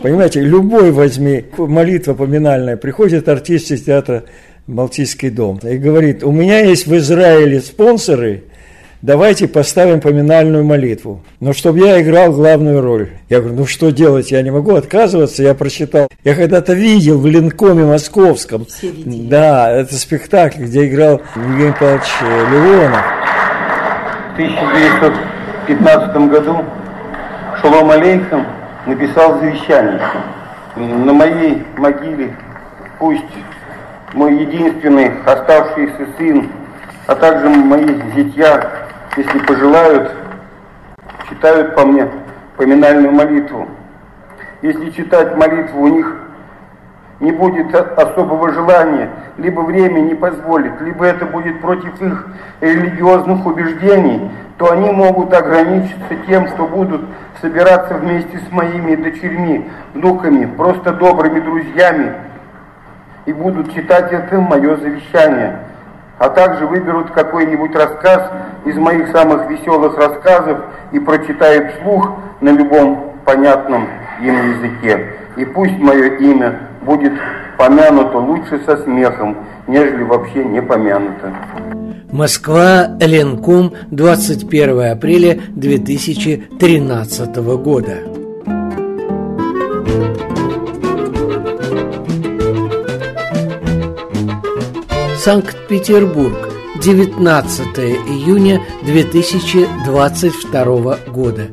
Понимаете, 0.01 0.41
любой 0.41 0.91
возьми, 0.91 1.45
молитва 1.57 2.13
поминальная, 2.13 2.77
приходит 2.77 3.27
артист 3.27 3.71
из 3.71 3.83
театра 3.83 4.23
«Балтийский 4.67 5.29
дом» 5.29 5.59
и 5.63 5.77
говорит, 5.77 6.23
у 6.23 6.31
меня 6.31 6.59
есть 6.59 6.87
в 6.87 6.95
Израиле 6.95 7.59
спонсоры, 7.59 8.43
давайте 9.01 9.47
поставим 9.47 10.01
поминальную 10.01 10.63
молитву. 10.63 11.23
Но 11.39 11.53
чтобы 11.53 11.79
я 11.79 12.01
играл 12.01 12.31
главную 12.31 12.81
роль. 12.81 13.09
Я 13.29 13.39
говорю, 13.39 13.55
ну 13.55 13.65
что 13.65 13.91
делать, 13.91 14.31
я 14.31 14.41
не 14.41 14.51
могу 14.51 14.75
отказываться, 14.75 15.41
я 15.43 15.53
прочитал. 15.53 16.07
Я 16.23 16.35
когда-то 16.35 16.73
видел 16.73 17.19
в 17.19 17.25
Ленкоме 17.25 17.85
московском. 17.85 18.67
Да, 18.83 19.71
это 19.71 19.95
спектакль, 19.95 20.63
где 20.63 20.87
играл 20.87 21.21
Евгений 21.35 21.73
Павлович 21.79 22.07
Леонов. 22.51 23.05
В 24.29 24.33
1915 24.41 26.29
году 26.29 26.63
Шолом 27.61 27.91
Алейхам 27.91 28.58
написал 28.89 29.39
завещание. 29.39 30.01
На 30.75 31.13
моей 31.13 31.65
могиле 31.77 32.35
пусть 32.97 33.23
мой 34.13 34.35
единственный 34.35 35.11
оставшийся 35.25 36.07
сын, 36.17 36.49
а 37.07 37.15
также 37.15 37.49
мои 37.49 37.87
зятья, 38.15 38.69
если 39.15 39.39
пожелают, 39.39 40.11
читают 41.29 41.75
по 41.75 41.85
мне 41.85 42.09
поминальную 42.57 43.11
молитву. 43.11 43.67
Если 44.61 44.89
читать 44.89 45.35
молитву 45.37 45.81
у 45.81 45.87
них 45.87 46.18
не 47.19 47.31
будет 47.31 47.73
особого 47.75 48.51
желания, 48.51 49.09
либо 49.37 49.61
время 49.61 49.99
не 49.99 50.15
позволит, 50.15 50.79
либо 50.81 51.05
это 51.05 51.25
будет 51.25 51.59
против 51.61 52.01
их 52.01 52.27
религиозных 52.61 53.45
убеждений, 53.45 54.31
то 54.57 54.71
они 54.71 54.89
могут 54.91 55.33
ограничиться 55.33 56.15
тем, 56.27 56.47
что 56.47 56.65
будут 56.65 57.01
собираться 57.41 57.95
вместе 57.95 58.39
с 58.39 58.51
моими 58.51 58.95
дочерьми, 58.95 59.69
внуками, 59.93 60.45
просто 60.45 60.93
добрыми 60.93 61.39
друзьями 61.39 62.13
и 63.25 63.33
будут 63.33 63.73
читать 63.73 64.11
это 64.11 64.39
мое 64.39 64.77
завещание, 64.77 65.59
а 66.17 66.29
также 66.29 66.65
выберут 66.65 67.11
какой-нибудь 67.11 67.75
рассказ 67.75 68.31
из 68.65 68.75
моих 68.77 69.09
самых 69.09 69.49
веселых 69.49 69.97
рассказов 69.97 70.59
и 70.91 70.99
прочитают 70.99 71.73
вслух 71.73 72.13
на 72.41 72.49
любом 72.49 73.13
понятном 73.25 73.87
им 74.21 74.35
языке. 74.53 75.13
И 75.35 75.45
пусть 75.45 75.77
мое 75.77 76.15
имя 76.17 76.68
будет 76.89 77.13
помянуто 77.57 78.17
лучше 78.17 78.59
со 78.65 78.75
смехом, 78.77 79.37
нежели 79.67 80.01
вообще 80.03 80.43
не 80.43 80.59
помянуто. 80.59 81.31
Москва, 82.11 82.87
Ленком, 82.99 83.73
21 83.91 84.91
апреля 84.91 85.39
2013 85.49 87.35
года. 87.61 87.99
Санкт-Петербург, 95.17 96.49
19 96.81 97.79
июня 98.07 98.61
2022 98.83 100.97
года. 101.13 101.43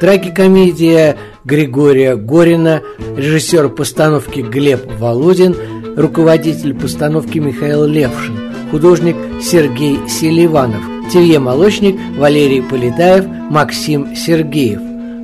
Трагикомедия 0.00 1.16
Григория 1.44 2.16
Горина, 2.16 2.82
режиссер 3.16 3.68
постановки 3.70 4.40
Глеб 4.40 4.82
Володин, 4.98 5.56
руководитель 5.96 6.74
постановки 6.74 7.38
Михаил 7.38 7.84
Левшин, 7.84 8.52
художник 8.70 9.16
Сергей 9.42 9.98
Селиванов, 10.08 10.82
Телье-молочник 11.12 11.96
Валерий 12.16 12.62
Полетаев, 12.62 13.26
Максим 13.50 14.14
Сергеев. 14.14 14.80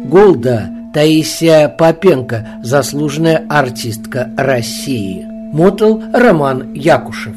Голда 0.06 0.70
Таисия 0.94 1.68
Попенко, 1.68 2.60
заслуженная 2.62 3.44
артистка 3.48 4.30
России. 4.36 5.24
Мотал 5.52 6.02
Роман 6.12 6.72
Якушев. 6.74 7.34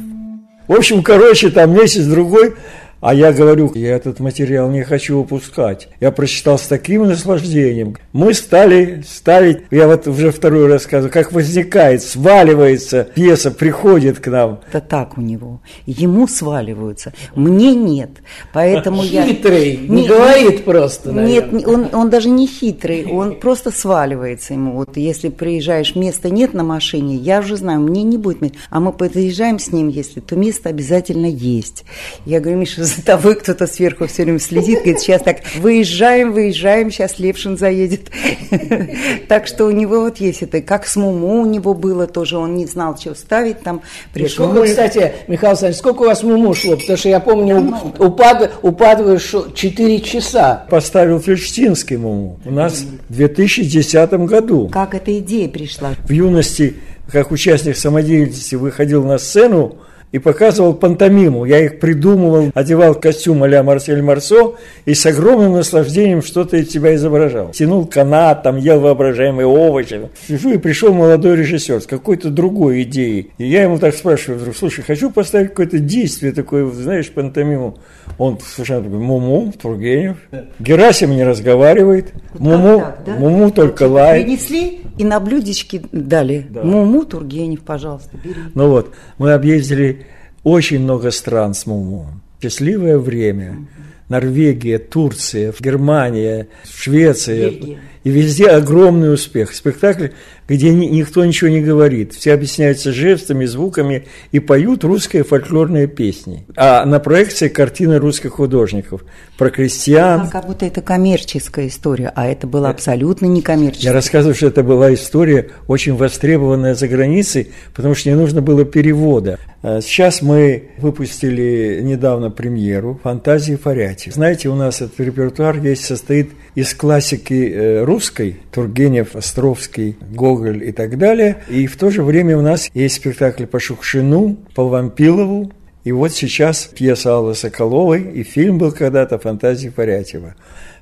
В 0.66 0.72
общем, 0.72 1.02
короче, 1.02 1.50
там 1.50 1.74
месяц-другой 1.74 2.54
а 3.02 3.14
я 3.14 3.32
говорю, 3.32 3.72
я 3.74 3.96
этот 3.96 4.20
материал 4.20 4.70
не 4.70 4.84
хочу 4.84 5.18
упускать. 5.18 5.88
Я 5.98 6.12
прочитал 6.12 6.56
с 6.56 6.68
таким 6.68 7.04
наслаждением. 7.04 7.96
Мы 8.12 8.32
стали 8.32 9.02
ставить, 9.06 9.62
я 9.72 9.88
вот 9.88 10.06
уже 10.06 10.30
второй 10.30 10.68
рассказываю, 10.68 11.12
как 11.12 11.32
возникает, 11.32 12.02
сваливается 12.04 13.08
пьеса, 13.12 13.50
приходит 13.50 14.20
к 14.20 14.28
нам. 14.28 14.60
Это 14.68 14.80
так 14.80 15.18
у 15.18 15.20
него. 15.20 15.60
Ему 15.84 16.28
сваливаются, 16.28 17.12
мне 17.34 17.74
нет. 17.74 18.10
Поэтому 18.52 19.02
хитрый, 19.02 19.14
я... 19.14 19.26
Хитрый, 19.26 19.76
не, 19.78 20.02
не 20.02 20.08
говорит 20.08 20.64
просто, 20.64 21.10
наверное. 21.10 21.58
Нет, 21.58 21.66
он, 21.66 21.88
он 21.92 22.08
даже 22.08 22.28
не 22.28 22.46
хитрый, 22.46 23.06
он 23.06 23.40
просто 23.40 23.72
сваливается 23.72 24.54
ему. 24.54 24.74
Вот 24.74 24.96
если 24.96 25.28
приезжаешь, 25.28 25.96
места 25.96 26.30
нет 26.30 26.54
на 26.54 26.62
машине, 26.62 27.16
я 27.16 27.40
уже 27.40 27.56
знаю, 27.56 27.80
мне 27.80 28.04
не 28.04 28.16
будет 28.16 28.42
места. 28.42 28.58
А 28.70 28.78
мы 28.78 28.92
подъезжаем 28.92 29.58
с 29.58 29.72
ним, 29.72 29.88
если, 29.88 30.20
то 30.20 30.36
место 30.36 30.68
обязательно 30.68 31.26
есть. 31.26 31.84
Я 32.26 32.38
говорю, 32.38 32.60
Миша, 32.60 32.91
за 32.96 33.04
тобой 33.04 33.36
кто-то 33.36 33.66
сверху 33.66 34.06
все 34.06 34.24
время 34.24 34.38
следит, 34.38 34.80
говорит, 34.80 35.00
сейчас 35.00 35.22
так, 35.22 35.38
выезжаем, 35.56 36.32
выезжаем, 36.32 36.90
сейчас 36.90 37.18
Левшин 37.18 37.56
заедет. 37.56 38.10
Так 39.28 39.46
что 39.46 39.66
у 39.66 39.70
него 39.70 40.00
вот 40.00 40.18
есть 40.18 40.42
это, 40.42 40.60
как 40.60 40.86
с 40.86 40.96
Муму 40.96 41.40
у 41.40 41.46
него 41.46 41.74
было 41.74 42.06
тоже, 42.06 42.36
он 42.36 42.54
не 42.54 42.66
знал, 42.66 42.98
что 42.98 43.14
ставить 43.14 43.60
там. 43.60 43.82
Пришел. 44.12 44.50
Сколько, 44.50 44.66
кстати, 44.66 45.12
Михаил 45.26 45.50
Александрович, 45.52 45.78
сколько 45.78 46.02
у 46.02 46.06
вас 46.06 46.22
Муму 46.22 46.54
шло? 46.54 46.76
Потому 46.76 46.98
что 46.98 47.08
я 47.08 47.20
помню, 47.20 47.74
упад, 47.98 48.52
упадываешь 48.62 49.34
4 49.54 50.00
часа. 50.00 50.66
Поставил 50.68 51.20
Фельштинский 51.20 51.96
Муму 51.96 52.38
у 52.44 52.50
нас 52.50 52.84
в 53.08 53.14
2010 53.14 54.12
году. 54.26 54.68
Как 54.68 54.94
эта 54.94 55.18
идея 55.18 55.48
пришла? 55.48 55.94
В 56.04 56.10
юности, 56.10 56.76
как 57.10 57.30
участник 57.30 57.76
самодеятельности, 57.76 58.56
выходил 58.56 59.04
на 59.04 59.18
сцену, 59.18 59.76
и 60.12 60.18
показывал 60.18 60.74
пантомиму. 60.74 61.44
Я 61.44 61.58
их 61.64 61.80
придумывал, 61.80 62.50
одевал 62.54 62.94
костюм 62.94 63.42
а-ля 63.42 63.62
Марсель 63.62 64.02
Марсо 64.02 64.54
и 64.84 64.94
с 64.94 65.04
огромным 65.06 65.54
наслаждением 65.54 66.22
что-то 66.22 66.58
из 66.58 66.70
себя 66.70 66.94
изображал. 66.94 67.50
Тянул 67.50 67.86
канат, 67.86 68.42
там 68.42 68.58
ел 68.58 68.80
воображаемые 68.80 69.46
овощи. 69.46 70.10
Сижу 70.28 70.52
и 70.52 70.58
пришел 70.58 70.92
молодой 70.92 71.36
режиссер 71.36 71.80
с 71.80 71.86
какой-то 71.86 72.30
другой 72.30 72.82
идеей. 72.82 73.30
И 73.38 73.46
я 73.46 73.62
ему 73.62 73.78
так 73.78 73.94
спрашиваю, 73.94 74.38
вдруг, 74.38 74.56
слушай, 74.56 74.82
хочу 74.82 75.10
поставить 75.10 75.48
какое-то 75.48 75.78
действие 75.78 76.32
такое, 76.32 76.70
знаешь, 76.70 77.10
пантомиму. 77.10 77.78
Он 78.18 78.38
совершенно 78.38 78.84
такой, 78.84 78.98
Муму, 78.98 79.52
Тургенев. 79.60 80.18
Герасим 80.58 81.10
не 81.12 81.24
разговаривает. 81.24 82.12
Вот 82.34 82.40
Муму, 82.40 82.78
так, 82.80 83.02
да? 83.06 83.14
Муму 83.14 83.50
только 83.50 83.84
лает. 83.84 84.24
Принесли 84.24 84.82
и 84.98 85.04
на 85.04 85.20
блюдечке 85.20 85.82
дали. 85.92 86.46
Да. 86.50 86.62
Муму, 86.62 87.04
Тургенев, 87.04 87.60
пожалуйста, 87.60 88.10
бери. 88.22 88.36
Ну 88.54 88.68
вот, 88.68 88.92
мы 89.18 89.32
объездили 89.32 90.01
очень 90.44 90.80
много 90.80 91.10
стран 91.10 91.54
с 91.54 91.66
Муму. 91.66 92.06
Счастливое 92.42 92.98
время. 92.98 93.66
Норвегия, 94.08 94.78
Турция, 94.78 95.54
Германия, 95.58 96.48
Швеция. 96.64 97.50
Бельгия. 97.50 97.80
И 98.04 98.10
везде 98.10 98.48
огромный 98.48 99.14
успех. 99.14 99.54
Спектакль, 99.54 100.08
где 100.48 100.72
ни, 100.72 100.86
никто 100.86 101.24
ничего 101.24 101.50
не 101.50 101.60
говорит. 101.60 102.14
Все 102.14 102.34
объясняются 102.34 102.92
жестами, 102.92 103.44
звуками 103.44 104.06
и 104.32 104.40
поют 104.40 104.84
русские 104.84 105.24
фольклорные 105.24 105.86
песни. 105.86 106.44
А 106.56 106.84
на 106.84 107.00
проекции 107.00 107.48
картины 107.48 107.98
русских 107.98 108.32
художников 108.32 109.04
про 109.38 109.50
крестьян. 109.50 110.28
Как 110.28 110.46
будто 110.46 110.66
это 110.66 110.82
коммерческая 110.82 111.68
история, 111.68 112.12
а 112.14 112.26
это 112.26 112.46
было 112.46 112.70
абсолютно 112.70 113.26
не 113.26 113.42
коммерческая. 113.42 113.90
Я 113.90 113.92
рассказываю, 113.92 114.34
что 114.34 114.48
это 114.48 114.62
была 114.62 114.92
история 114.92 115.50
очень 115.68 115.94
востребованная 115.94 116.74
за 116.74 116.88
границей, 116.88 117.52
потому 117.74 117.94
что 117.94 118.10
не 118.10 118.16
нужно 118.16 118.42
было 118.42 118.64
перевода. 118.64 119.38
А 119.62 119.80
сейчас 119.80 120.22
мы 120.22 120.70
выпустили 120.78 121.80
недавно 121.82 122.30
премьеру 122.30 123.00
«Фантазии 123.02 123.54
Фаряти». 123.54 124.10
Знаете, 124.10 124.48
у 124.48 124.56
нас 124.56 124.80
этот 124.82 124.98
репертуар 124.98 125.58
весь 125.58 125.84
состоит 125.84 126.30
из 126.56 126.74
классики 126.74 127.52
э, 127.52 127.84
русской, 127.84 128.40
Тургенев, 128.50 129.14
Островский, 129.14 129.96
Гоголь 130.10 130.31
и 130.40 130.72
так 130.72 130.98
далее. 130.98 131.38
И 131.48 131.66
в 131.66 131.76
то 131.76 131.90
же 131.90 132.02
время 132.02 132.38
у 132.38 132.42
нас 132.42 132.70
есть 132.74 132.96
спектакль 132.96 133.46
по 133.46 133.60
Шукшину, 133.60 134.36
по 134.54 134.68
Вампилову, 134.68 135.52
и 135.84 135.90
вот 135.90 136.12
сейчас 136.12 136.64
пьеса 136.64 137.16
Аллы 137.16 137.34
Соколовой, 137.34 138.02
и 138.02 138.22
фильм 138.22 138.58
был 138.58 138.70
когда-то 138.70 139.18
«Фантазии 139.18 139.68
Порятьева». 139.68 140.34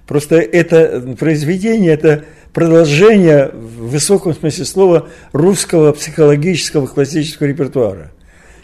Просто 0.07 0.37
это 0.37 1.17
произведение, 1.19 1.93
это 1.93 2.25
продолжение 2.53 3.51
в 3.53 3.91
высоком 3.91 4.35
смысле 4.35 4.65
слова 4.65 5.09
русского 5.33 5.93
психологического 5.93 6.87
классического 6.87 7.47
репертуара. 7.47 8.11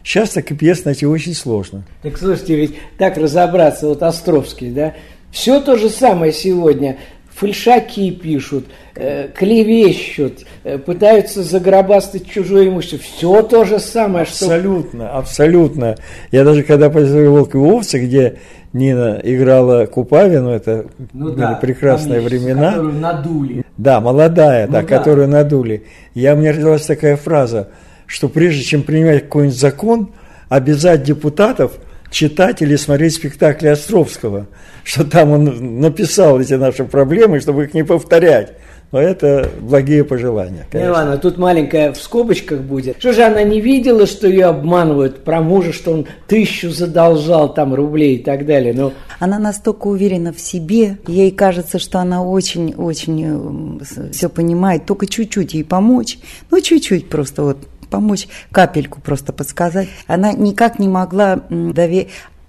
Сейчас 0.03 0.31
так 0.31 0.51
и 0.51 0.55
пьес 0.55 0.85
найти 0.85 1.07
очень 1.07 1.35
сложно. 1.35 1.85
Так 2.03 2.19
слушайте, 2.19 2.57
ведь 2.57 2.77
так 2.99 3.17
разобраться, 3.17 3.89
вот 3.89 4.03
Островский, 4.03 4.71
да, 4.71 4.95
все 5.31 5.61
то 5.61 5.77
же 5.77 5.89
самое 5.89 6.33
сегодня 6.33 6.99
фальшаки 7.37 8.11
пишут, 8.11 8.65
э, 8.95 9.29
клевещут, 9.29 10.47
э, 10.65 10.79
пытаются 10.79 11.43
загробастать 11.43 12.29
чужое 12.29 12.69
имущество. 12.69 12.99
Все 12.99 13.43
то 13.43 13.65
же 13.65 13.79
самое, 13.79 14.25
что... 14.25 14.47
Абсолютно, 14.47 15.11
абсолютно. 15.11 15.97
Я 16.33 16.45
даже 16.45 16.63
когда 16.63 16.89
посмотрел 16.89 17.33
«Волк 17.33 17.55
и 17.55 17.59
овцы», 17.59 17.99
где 17.99 18.39
Нина 18.73 19.21
играла 19.23 19.87
Купавину, 19.87 20.51
это 20.51 20.87
ну, 21.13 21.27
были 21.27 21.37
да, 21.37 21.55
прекрасные 21.55 22.21
конечно, 22.21 22.29
времена. 22.29 22.71
Которую 22.71 22.95
надули. 22.95 23.65
Да, 23.77 24.01
молодая, 24.01 24.67
ну, 24.67 24.73
да, 24.73 24.81
да, 24.81 24.87
которую 24.87 25.29
надули. 25.29 25.85
Я, 26.15 26.35
у 26.35 26.39
меня 26.39 26.53
родилась 26.53 26.87
такая 26.87 27.17
фраза, 27.17 27.69
что 28.07 28.29
прежде 28.29 28.63
чем 28.63 28.83
принимать 28.83 29.25
какой-нибудь 29.25 29.59
закон, 29.59 30.11
обязать 30.49 31.03
депутатов– 31.03 31.73
читать 32.11 32.63
или 32.63 32.77
смотреть 32.77 33.15
спектакли 33.15 33.69
Островского, 33.69 34.47
что 34.85 35.05
там 35.05 35.31
он 35.31 35.81
написал 35.81 36.41
эти 36.41 36.55
наши 36.55 36.85
проблемы, 36.85 37.41
чтобы 37.41 37.65
их 37.65 37.75
не 37.75 37.85
повторять. 37.85 38.53
Но 38.93 39.01
это 39.01 39.51
благие 39.61 40.05
пожелания. 40.05 40.65
Конечно. 40.71 40.93
Ну, 40.93 40.97
ладно, 40.97 41.19
тут 41.19 41.39
маленькая 41.39 41.93
в 41.93 41.97
скобочках 41.97 42.61
будет. 42.61 42.97
Что 43.01 43.13
же 43.13 43.25
она 43.25 43.43
не 43.43 43.61
видела, 43.61 44.07
что 44.07 44.29
ее 44.29 44.47
обманывают 44.47 45.25
про 45.25 45.41
мужа, 45.41 45.73
что 45.73 45.91
он 45.91 46.07
тысячу 46.29 46.71
задолжал 46.71 47.53
там 47.53 47.75
рублей 47.75 48.17
и 48.17 48.23
так 48.23 48.47
далее? 48.47 48.73
Но... 48.73 48.93
Она 49.19 49.41
настолько 49.41 49.89
уверена 49.89 50.33
в 50.33 50.41
себе, 50.41 50.99
ей 51.09 51.33
кажется, 51.33 51.81
что 51.81 51.99
она 51.99 52.23
очень-очень 52.23 53.81
э, 53.81 54.11
все 54.13 54.29
понимает, 54.29 54.87
только 54.87 55.07
чуть-чуть 55.07 55.55
ей 55.55 55.65
помочь, 55.65 56.19
ну 56.51 56.61
чуть-чуть 56.61 57.09
просто 57.09 57.43
вот 57.43 57.59
помочь, 57.87 58.29
капельку 58.51 59.01
просто 59.01 59.33
подсказать. 59.33 59.89
Она 60.07 60.33
никак 60.33 60.79
не 60.79 60.89
могла 60.89 61.37
доверить. 61.51 62.09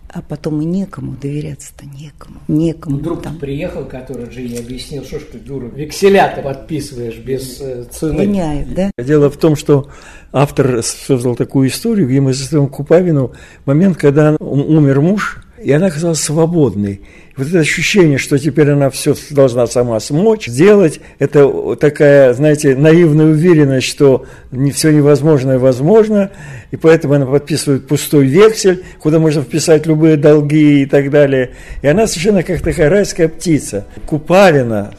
А 0.09 0.21
потом 0.21 0.61
и 0.61 0.65
некому, 0.65 1.17
доверяться-то 1.21 1.85
некому. 1.85 2.37
Некому. 2.47 2.95
Ну, 2.95 3.03
друг 3.03 3.23
там. 3.23 3.37
приехал, 3.37 3.83
который 3.83 4.31
же 4.31 4.39
ей 4.39 4.59
объяснил, 4.59 5.03
что 5.03 5.19
ж 5.19 5.23
ты, 5.33 5.37
дура, 5.37 5.65
векселя-то 5.65 6.41
подписываешь 6.41 7.17
без 7.17 7.59
э, 7.59 7.83
цены. 7.91 8.25
Меняют, 8.25 8.73
да? 8.73 8.89
Дело 8.97 9.29
в 9.29 9.35
том, 9.35 9.57
что 9.57 9.89
автор 10.31 10.81
создал 10.81 11.35
такую 11.35 11.67
историю, 11.67 12.07
где 12.07 12.21
мы 12.21 12.33
заставим 12.33 12.67
Купавину 12.67 13.33
момент, 13.65 13.97
когда 13.97 14.37
умер 14.39 15.01
муж, 15.01 15.39
и 15.61 15.71
она 15.73 15.87
оказалась 15.87 16.21
свободной. 16.21 17.01
Вот 17.37 17.47
это 17.47 17.59
ощущение, 17.59 18.17
что 18.17 18.39
теперь 18.39 18.71
она 18.71 18.89
все 18.89 19.15
должна 19.29 19.67
сама 19.67 19.99
смочь, 19.99 20.47
сделать, 20.47 20.99
это 21.19 21.75
такая, 21.75 22.33
знаете, 22.33 22.75
наивная 22.75 23.27
уверенность, 23.27 23.85
что 23.85 24.25
не 24.51 24.71
все 24.71 24.91
невозможное 24.91 25.59
возможно, 25.59 26.31
и 26.71 26.77
поэтому 26.77 27.13
она 27.13 27.27
подписывает 27.27 27.87
пустой 27.87 28.25
вексель, 28.25 28.83
куда 28.99 29.19
можно 29.19 29.43
вписать 29.43 29.85
любые 29.85 30.17
долги 30.17 30.81
и 30.81 30.85
так 30.87 31.11
далее. 31.11 31.51
И 31.83 31.87
она 31.87 32.07
совершенно 32.07 32.41
как 32.41 32.61
такая 32.61 32.89
райская 32.89 33.27
птица. 33.27 33.85
Купалина, 34.07 34.95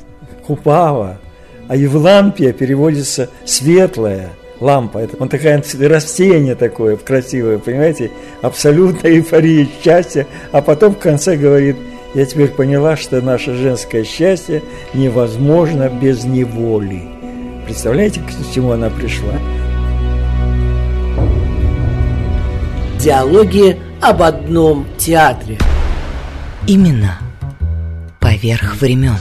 Купава, 0.47 1.19
а 1.67 1.75
Евлампия 1.75 2.53
переводится 2.53 3.29
«светлая», 3.45 4.31
лампа. 4.61 4.99
Это 4.99 5.17
он 5.19 5.29
такое 5.29 5.63
растение 5.89 6.55
такое 6.55 6.97
красивое, 6.97 7.59
понимаете? 7.59 8.11
Абсолютная 8.43 9.13
эйфория 9.13 9.69
счастья. 9.83 10.27
А 10.53 10.63
потом 10.63 10.95
в 10.95 10.99
конце 10.99 11.37
говорит, 11.37 11.77
я 12.15 12.25
теперь 12.25 12.49
поняла, 12.49 12.97
что 12.97 13.21
наше 13.21 13.55
женское 13.55 14.05
счастье 14.05 14.63
невозможно 14.95 15.89
без 15.89 16.25
неволи. 16.25 17.03
Представляете, 17.65 18.21
к 18.21 18.55
чему 18.55 18.73
она 18.73 18.89
пришла? 18.89 19.35
Диалоги 22.99 23.79
об 24.01 24.23
одном 24.23 24.87
театре. 24.97 25.59
Именно 26.67 27.19
поверх 28.21 28.81
времен. 28.81 29.17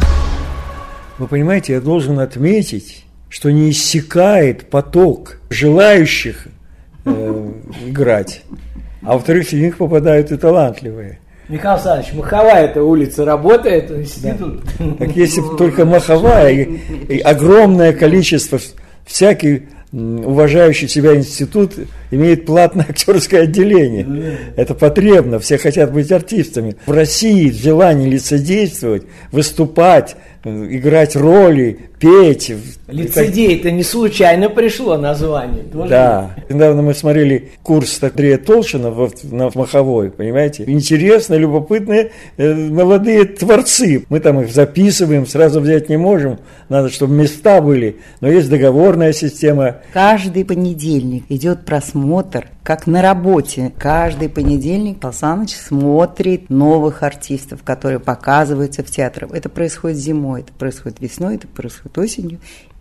Вы 1.18 1.28
понимаете, 1.28 1.74
я 1.74 1.82
должен 1.82 2.20
отметить, 2.20 3.06
что 3.30 3.52
не 3.52 3.72
иссякает 3.72 4.70
поток 4.70 5.40
желающих 5.50 6.48
э, 7.06 7.52
играть, 7.86 8.44
а 9.02 9.14
во-вторых, 9.14 9.48
среди 9.48 9.66
них 9.66 9.78
попадают 9.78 10.32
и 10.32 10.38
талантливые. 10.38 11.20
Михаил 11.50 11.76
Александрович, 11.76 12.14
Маховая 12.14 12.66
эта 12.66 12.84
улица 12.84 13.24
работает, 13.24 13.90
институт. 13.90 14.62
Да. 14.80 14.86
Так 15.00 15.16
если 15.16 15.42
бы 15.42 15.56
только 15.56 15.86
Маховая, 15.86 16.52
и, 16.52 16.78
и 17.08 17.20
огромное 17.20 17.94
количество 17.94 18.60
всяких 19.06 19.62
уважающий 19.94 20.90
себя 20.90 21.16
институт 21.16 21.74
имеет 22.12 22.46
платное 22.46 22.86
актерское 22.90 23.44
отделение. 23.44 24.38
Это 24.58 24.74
потребно, 24.74 25.40
все 25.40 25.58
хотят 25.58 25.94
быть 25.94 26.12
артистами. 26.12 26.76
В 26.86 26.92
России 26.92 27.50
желание 27.50 28.10
лицедействовать, 28.10 29.04
выступать, 29.32 30.18
играть 30.70 31.16
роли, 31.16 31.80
петь. 32.00 32.54
Лицедей, 32.88 33.58
это 33.58 33.72
не 33.72 33.84
случайно 33.84 34.50
пришло 34.50 34.98
название. 34.98 35.64
Тоже 35.64 35.90
да. 35.90 36.36
Недавно 36.50 36.82
мы 36.82 36.94
смотрели 36.94 37.50
курс 37.64 38.02
Андрея 38.02 38.38
Толшина 38.38 38.92
в, 38.92 39.12
на 39.24 39.50
Маховой, 39.54 40.10
понимаете? 40.10 40.64
Интересно, 40.68 41.36
любопытные 41.36 42.12
э, 42.38 42.54
молодые 42.54 43.26
творцы. 43.26 44.06
Мы 44.10 44.20
там 44.20 44.42
их 44.42 44.52
записываем, 44.52 45.26
сразу 45.26 45.60
взять 45.60 45.90
не 45.90 45.98
можем. 45.98 46.40
Надо, 46.70 46.90
чтобы 46.90 47.14
места 47.14 47.62
были. 47.62 47.98
Но 48.22 48.30
есть 48.30 48.50
договорная 48.50 49.14
система. 49.14 49.78
Каждый 49.94 50.46
понедельник 50.46 51.26
идет 51.30 51.66
просмотр 51.66 52.48
как 52.68 52.86
на 52.86 53.02
работе. 53.02 53.72
Каждый 53.78 54.28
понедельник 54.28 54.98
Саныч 55.14 55.56
смотрит 55.56 56.50
новых 56.50 57.02
артистов, 57.02 57.64
которые 57.64 58.02
показываются 58.02 58.84
в 58.84 58.88
театрах. 58.88 59.32
Это 59.32 59.48
происходит 59.48 59.98
зимой, 59.98 60.37
это 60.40 60.52
происходит 60.54 61.00
весной, 61.00 61.36
это 61.36 61.48
происходит 61.48 61.98
осенью. 61.98 62.40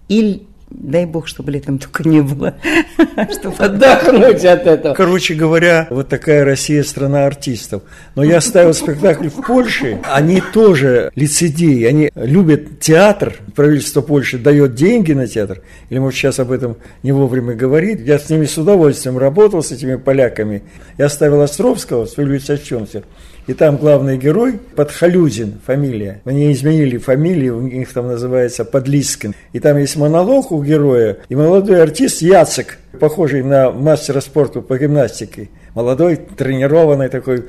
И 0.09 0.47
Дай 0.69 1.07
бог, 1.07 1.29
чтобы 1.29 1.53
летом 1.53 1.79
только 1.79 2.09
не 2.09 2.23
было. 2.23 2.55
Чтобы 3.33 3.57
отдохнуть 3.57 4.45
от 4.45 4.67
этого. 4.67 4.95
Короче 4.95 5.35
говоря, 5.35 5.87
вот 5.91 6.09
такая 6.09 6.45
Россия 6.45 6.83
страна 6.83 7.27
артистов. 7.27 7.83
Но 8.17 8.25
я 8.25 8.41
ставил 8.41 8.75
спектакль 8.75 9.29
в 9.29 9.43
Польше. 9.47 10.01
Они 10.05 10.43
тоже 10.53 11.13
лицедеи. 11.15 11.85
Они 11.85 12.11
любят 12.17 12.81
театр. 12.81 13.35
Правительство 13.55 14.01
Польши 14.01 14.39
дает 14.39 14.75
деньги 14.75 15.13
на 15.13 15.29
театр. 15.29 15.63
Или, 15.89 16.01
может, 16.01 16.19
сейчас 16.19 16.41
об 16.41 16.51
этом 16.51 16.77
не 17.05 17.13
вовремя 17.13 17.55
говорит. 17.55 18.01
Я 18.01 18.19
с 18.19 18.29
ними 18.29 18.47
с 18.47 18.59
удовольствием 18.59 19.19
работал, 19.19 19.63
с 19.63 19.71
этими 19.71 19.95
поляками. 19.95 20.65
Я 20.99 21.09
ставил 21.09 21.43
Островского, 21.43 22.07
с 22.07 22.19
Юлией 22.19 22.41
Сачонцев. 22.41 23.05
И 23.47 23.55
там 23.55 23.77
главный 23.77 24.19
герой 24.19 24.59
Подхалюзин, 24.75 25.61
фамилия. 25.65 26.21
Они 26.25 26.53
изменили 26.53 26.99
фамилию, 26.99 27.59
у 27.59 27.61
них 27.61 27.93
там 27.93 28.09
называется 28.09 28.65
Подлискин. 28.65 29.35
И 29.53 29.61
там 29.61 29.79
есть 29.79 29.97
монолог 29.97 30.51
у 30.51 30.63
героя, 30.63 31.19
и 31.29 31.37
молодой 31.37 31.81
артист 31.81 32.23
Яцек, 32.23 32.79
похожий 32.99 33.43
на 33.43 33.71
мастера 33.71 34.21
спорта 34.21 34.63
по 34.63 34.77
гимнастике. 34.77 35.49
Молодой, 35.75 36.17
тренированный 36.17 37.09
такой, 37.09 37.45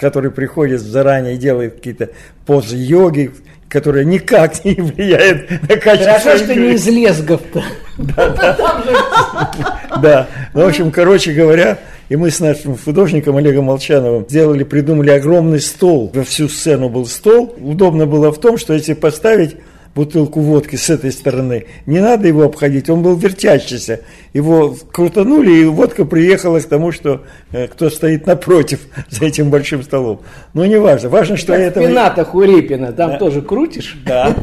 который 0.00 0.30
приходит 0.30 0.80
заранее 0.80 1.36
делает 1.36 1.74
какие-то 1.74 2.10
позы 2.46 2.76
йоги, 2.76 3.32
которая 3.72 4.04
никак 4.04 4.62
не 4.66 4.74
влияет 4.74 5.50
на 5.50 5.76
качество 5.78 6.12
Хорошо, 6.12 6.44
что 6.44 6.54
не 6.54 6.74
из 6.74 6.86
лесгов-то. 6.86 7.64
Да, 10.02 10.26
ну, 10.52 10.64
в 10.64 10.68
общем, 10.68 10.90
короче 10.90 11.32
говоря, 11.32 11.78
и 12.08 12.16
мы 12.16 12.30
с 12.30 12.40
нашим 12.40 12.76
художником 12.76 13.36
Олегом 13.36 13.66
Молчановым 13.66 14.26
сделали, 14.28 14.64
придумали 14.64 15.10
огромный 15.10 15.60
стол. 15.60 16.10
Во 16.12 16.24
всю 16.24 16.48
сцену 16.48 16.88
был 16.88 17.06
стол. 17.06 17.54
Удобно 17.60 18.06
было 18.06 18.32
в 18.32 18.40
том, 18.40 18.58
что 18.58 18.72
если 18.72 18.94
поставить 18.94 19.56
бутылку 19.94 20.40
водки 20.40 20.76
с 20.76 20.90
этой 20.90 21.12
стороны, 21.12 21.66
не 21.86 22.00
надо 22.00 22.28
его 22.28 22.44
обходить, 22.44 22.88
он 22.88 23.02
был 23.02 23.16
вертящийся. 23.16 24.00
Его 24.32 24.76
крутанули, 24.92 25.52
и 25.52 25.64
водка 25.64 26.04
приехала 26.04 26.60
к 26.60 26.66
тому, 26.66 26.92
что 26.92 27.22
э, 27.52 27.66
кто 27.66 27.90
стоит 27.90 28.26
напротив 28.26 28.80
за 29.10 29.26
этим 29.26 29.50
большим 29.50 29.82
столом. 29.82 30.20
Но 30.54 30.64
не 30.66 30.78
важно, 30.78 31.08
важно, 31.08 31.36
что 31.36 31.52
я 31.52 31.66
это... 31.66 31.80
В 31.80 31.86
пенатах 31.86 32.34
у 32.34 32.42
Репина, 32.42 32.92
там 32.92 33.12
да. 33.12 33.18
тоже 33.18 33.42
крутишь? 33.42 33.96
Да, 34.06 34.34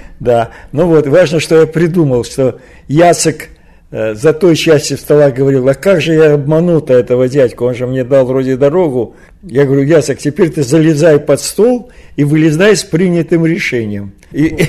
да. 0.20 0.50
Ну 0.72 0.86
вот, 0.86 1.06
важно, 1.06 1.40
что 1.40 1.60
я 1.60 1.66
придумал, 1.66 2.24
что 2.24 2.58
Яцек 2.88 3.48
Э, 3.50 3.59
за 3.90 4.32
той 4.32 4.54
части 4.54 4.94
стола 4.94 5.30
говорил, 5.32 5.68
а 5.68 5.74
как 5.74 6.00
же 6.00 6.14
я 6.14 6.34
обманул-то 6.34 6.94
этого 6.94 7.28
дядьку, 7.28 7.64
он 7.64 7.74
же 7.74 7.88
мне 7.88 8.04
дал 8.04 8.24
вроде 8.24 8.56
дорогу. 8.56 9.16
Я 9.42 9.64
говорю, 9.64 9.82
Ясок, 9.82 10.18
теперь 10.18 10.50
ты 10.50 10.62
залезай 10.62 11.18
под 11.18 11.40
стол 11.40 11.90
и 12.14 12.22
вылезай 12.22 12.76
с 12.76 12.84
принятым 12.84 13.46
решением. 13.46 14.12
И, 14.30 14.44
и, 14.46 14.68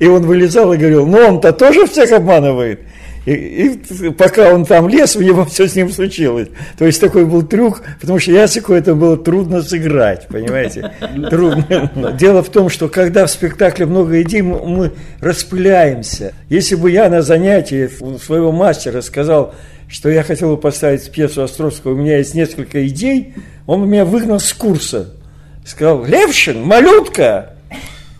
и 0.04 0.06
он 0.06 0.26
вылезал 0.26 0.72
и 0.74 0.76
говорил, 0.76 1.06
ну 1.06 1.18
он-то 1.18 1.52
тоже 1.52 1.86
всех 1.86 2.12
обманывает. 2.12 2.80
И, 3.28 3.72
и 3.72 4.10
пока 4.10 4.54
он 4.54 4.64
там 4.64 4.88
лез, 4.88 5.14
у 5.16 5.22
него 5.22 5.44
все 5.50 5.68
с 5.68 5.76
ним 5.76 5.90
случилось. 5.90 6.48
То 6.78 6.86
есть 6.86 7.00
такой 7.00 7.26
был 7.26 7.42
трюк, 7.42 7.82
потому 8.00 8.18
что 8.18 8.32
Ясику 8.32 8.72
это 8.72 8.94
было 8.94 9.16
трудно 9.16 9.62
сыграть, 9.62 10.26
понимаете? 10.28 10.92
Трудно. 11.30 12.16
Дело 12.18 12.42
в 12.42 12.48
том, 12.48 12.70
что 12.70 12.88
когда 12.88 13.26
в 13.26 13.30
спектакле 13.30 13.86
много 13.86 14.22
идей, 14.22 14.42
мы, 14.42 14.92
распыляемся. 15.20 16.32
Если 16.48 16.74
бы 16.74 16.90
я 16.90 17.08
на 17.10 17.22
занятии 17.22 17.90
своего 18.18 18.50
мастера 18.50 19.02
сказал, 19.02 19.54
что 19.88 20.08
я 20.08 20.22
хотел 20.22 20.54
бы 20.54 20.56
поставить 20.56 21.10
пьесу 21.10 21.42
Островского, 21.42 21.92
у 21.92 21.96
меня 21.96 22.18
есть 22.18 22.34
несколько 22.34 22.86
идей, 22.86 23.34
он 23.66 23.88
меня 23.88 24.04
выгнал 24.04 24.40
с 24.40 24.52
курса. 24.52 25.14
Сказал, 25.66 26.04
Левшин, 26.04 26.62
малютка, 26.62 27.54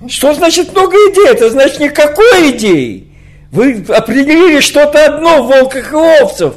что 0.06 0.34
значит 0.34 0.72
много 0.72 0.94
идей? 1.10 1.28
Это 1.28 1.50
значит 1.50 1.80
никакой 1.80 2.50
идеи. 2.50 3.07
Вы 3.50 3.84
определили 3.88 4.60
что-то 4.60 5.06
одно 5.06 5.42
в 5.42 5.48
волках 5.48 5.92
и 5.92 5.96
овцев. 5.96 6.54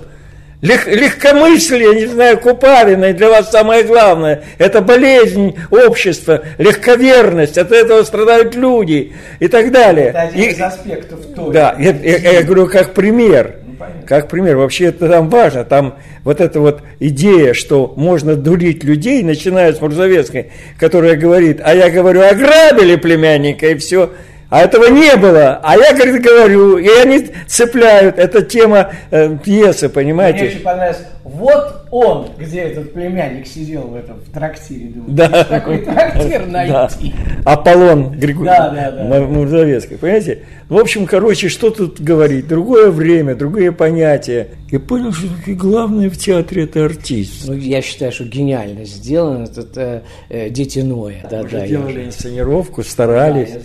Лег, 0.61 0.85
легкомыслие, 0.85 1.95
не 1.95 2.05
знаю, 2.05 2.37
Купавина, 2.37 3.13
для 3.13 3.29
вас 3.29 3.49
самое 3.49 3.83
главное, 3.83 4.43
это 4.59 4.81
болезнь 4.81 5.55
общества, 5.71 6.43
легковерность, 6.59 7.57
от 7.57 7.71
этого 7.71 8.03
страдают 8.03 8.53
люди 8.53 9.13
и 9.39 9.47
так 9.47 9.71
далее. 9.71 10.09
Это 10.09 10.21
один 10.21 10.43
и, 10.43 10.51
из 10.51 10.61
аспектов 10.61 11.19
той. 11.35 11.51
Да, 11.51 11.75
я, 11.79 11.91
я, 11.93 12.33
я 12.33 12.43
говорю 12.43 12.67
как 12.67 12.93
пример. 12.93 13.55
Ну, 13.65 13.75
как 14.05 14.27
пример, 14.27 14.57
вообще 14.57 14.85
это 14.85 15.09
там 15.09 15.29
важно, 15.29 15.63
там 15.63 15.97
вот 16.23 16.39
эта 16.39 16.59
вот 16.59 16.83
идея, 16.99 17.53
что 17.55 17.93
можно 17.95 18.35
дурить 18.35 18.83
людей, 18.83 19.23
начиная 19.23 19.73
с 19.73 19.81
Мурзовецкой, 19.81 20.51
которая 20.77 21.15
говорит, 21.15 21.59
а 21.63 21.73
я 21.73 21.89
говорю, 21.89 22.21
ограбили 22.21 22.97
племянника 22.97 23.67
и 23.67 23.75
все, 23.75 24.11
а 24.51 24.63
этого 24.63 24.87
не 24.87 25.15
было. 25.15 25.61
А 25.63 25.77
я, 25.77 25.93
говорит, 25.93 26.21
говорю, 26.21 26.77
и 26.77 26.89
они 26.89 27.25
цепляют. 27.47 28.19
Это 28.19 28.41
тема 28.41 28.91
э, 29.09 29.37
пьесы, 29.37 29.87
понимаете? 29.87 30.39
Мне 30.39 30.47
очень 30.49 30.59
понравилось. 30.59 30.99
Вот 31.23 31.85
он, 31.89 32.31
где 32.37 32.59
этот 32.63 32.91
племянник 32.93 33.47
сидел 33.47 33.83
в 33.83 33.95
этом 33.95 34.17
в 34.19 34.29
трактире. 34.29 34.87
Думаю, 34.87 35.11
да. 35.13 35.43
Такой 35.45 35.77
трактир 35.77 36.45
найти. 36.47 37.13
Да. 37.45 37.53
Аполлон 37.53 38.11
Григорий 38.11 38.49
да, 38.49 38.69
да, 38.69 38.91
да. 38.91 39.21
Мурзовецкий, 39.21 39.97
понимаете? 39.97 40.39
В 40.67 40.77
общем, 40.77 41.05
короче, 41.05 41.47
что 41.47 41.69
тут 41.69 42.01
говорить? 42.01 42.49
Другое 42.49 42.91
время, 42.91 43.35
другие 43.35 43.71
понятия. 43.71 44.49
Я 44.69 44.81
понял, 44.81 45.13
что 45.13 45.27
главное 45.47 46.09
в 46.09 46.17
театре 46.17 46.63
это 46.63 46.83
артист. 46.83 47.47
Ну, 47.47 47.53
я 47.53 47.81
считаю, 47.81 48.11
что 48.11 48.25
гениально 48.25 48.83
сделано. 48.83 49.43
Это 49.43 50.03
э, 50.29 50.47
э, 50.47 50.49
Дети 50.49 50.79
Ноя. 50.79 51.25
Да, 51.29 51.43
Мы 51.43 51.49
да, 51.49 51.67
делали 51.67 52.05
инсценировку, 52.05 52.83
старались. 52.83 53.51
Да, 53.51 53.59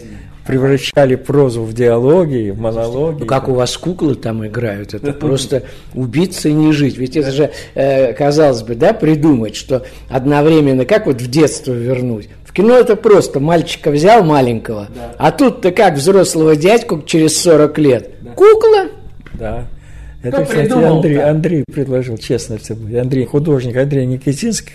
превращали 0.47 1.17
прозу 1.17 1.63
в 1.63 1.73
диалоги, 1.73 2.51
в 2.51 2.61
монологи. 2.61 3.21
Ну, 3.21 3.27
как 3.27 3.49
у 3.49 3.55
вас 3.55 3.77
куклы 3.77 4.15
там 4.15 4.47
играют, 4.47 4.95
это 4.95 5.13
просто 5.21 5.65
убиться 5.95 6.49
и 6.49 6.53
не 6.53 6.73
жить. 6.73 6.97
Ведь 6.97 7.17
это 7.17 7.31
же, 7.31 7.51
э, 7.75 8.13
казалось 8.13 8.63
бы, 8.63 8.75
да, 8.75 8.93
придумать, 8.93 9.57
что 9.57 9.85
одновременно, 10.09 10.85
как 10.85 11.07
вот 11.07 11.21
в 11.21 11.31
детство 11.31 11.73
вернуть. 11.73 12.29
В 12.45 12.53
кино 12.53 12.75
это 12.75 12.97
просто, 12.97 13.41
мальчика 13.41 13.91
взял 13.91 14.23
маленького, 14.23 14.89
а 15.19 15.31
тут-то 15.31 15.73
как 15.73 15.95
взрослого 15.95 16.57
дядьку 16.57 17.03
через 17.03 17.41
40 17.43 17.79
лет. 17.79 18.11
Кукла? 18.35 18.87
Да. 19.35 19.67
Это, 20.23 20.45
кстати, 20.45 20.73
Андрей, 20.73 21.23
Андрей 21.23 21.65
предложил, 21.73 22.17
честно 22.17 22.59
все 22.59 22.75
Андрей, 22.75 23.27
художник 23.27 23.77
Андрей 23.77 24.07
Никитинский, 24.07 24.75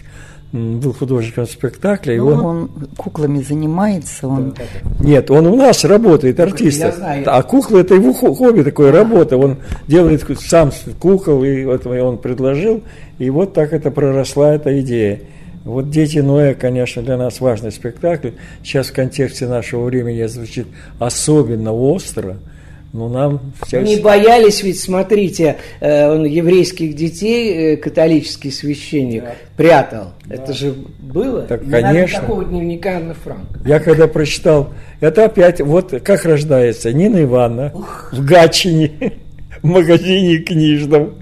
был 0.52 0.94
художником 0.94 1.48
спектакля. 1.48 2.18
Ну, 2.18 2.28
он... 2.28 2.46
он 2.46 2.70
куклами 2.98 3.42
занимается. 3.42 4.28
Он... 4.28 4.54
Нет, 5.00 5.32
он 5.32 5.48
у 5.48 5.56
нас 5.56 5.86
работает, 5.86 6.40
артист. 6.40 6.84
А 6.84 7.44
куклы 7.44 7.82
это 7.82 7.96
его 7.96 8.14
хобби, 8.14 8.64
такое 8.64 8.92
работа. 8.92 9.38
Он 9.38 9.58
делает 9.88 10.26
сам 10.40 10.72
кукол, 11.00 11.44
и 11.44 11.64
вот 11.64 11.86
он 11.86 12.18
предложил. 12.18 12.84
И 13.18 13.30
вот 13.30 13.54
так 13.54 13.72
это 13.74 13.92
проросла 13.92 14.56
эта 14.56 14.78
идея. 14.82 15.22
Вот 15.64 15.92
«Дети 15.92 16.18
Ноя», 16.18 16.56
конечно, 16.56 17.04
для 17.04 17.18
нас 17.18 17.40
важный 17.40 17.72
спектакль. 17.72 18.32
Сейчас 18.64 18.88
в 18.88 18.94
контексте 18.94 19.48
нашего 19.48 19.86
времени 19.86 20.26
звучит 20.26 20.68
особенно 21.00 21.72
остро– 21.72 22.38
ну, 22.94 23.08
нам 23.08 23.40
вся... 23.64 23.82
Не 23.82 23.98
боялись 23.98 24.64
ведь, 24.64 24.80
смотрите, 24.80 25.58
э, 25.80 26.10
он 26.10 26.26
еврейских 26.26 26.94
детей, 26.94 27.74
э, 27.74 27.78
католический 27.78 28.52
священник, 28.52 29.24
да. 29.24 29.36
прятал. 29.56 30.14
Да. 30.26 30.36
Это 30.36 30.54
же 30.54 30.76
было? 31.00 31.44
Так, 31.44 31.64
не 31.64 31.72
конечно. 31.72 32.18
Надо 32.18 32.28
такого 32.28 32.46
дневника 32.46 32.98
Анны 32.98 33.14
Франк. 33.14 33.48
Я 33.66 33.80
когда 33.80 34.08
прочитал, 34.08 34.74
это 35.00 35.26
опять, 35.26 35.62
вот 35.62 35.94
как 36.04 36.26
рождается 36.26 36.92
Нина 36.92 37.24
Ивановна 37.24 37.72
Ух. 37.74 38.10
в 38.12 38.26
Гатчине, 38.26 39.14
в 39.62 39.68
магазине 39.68 40.40
книжном, 40.40 41.16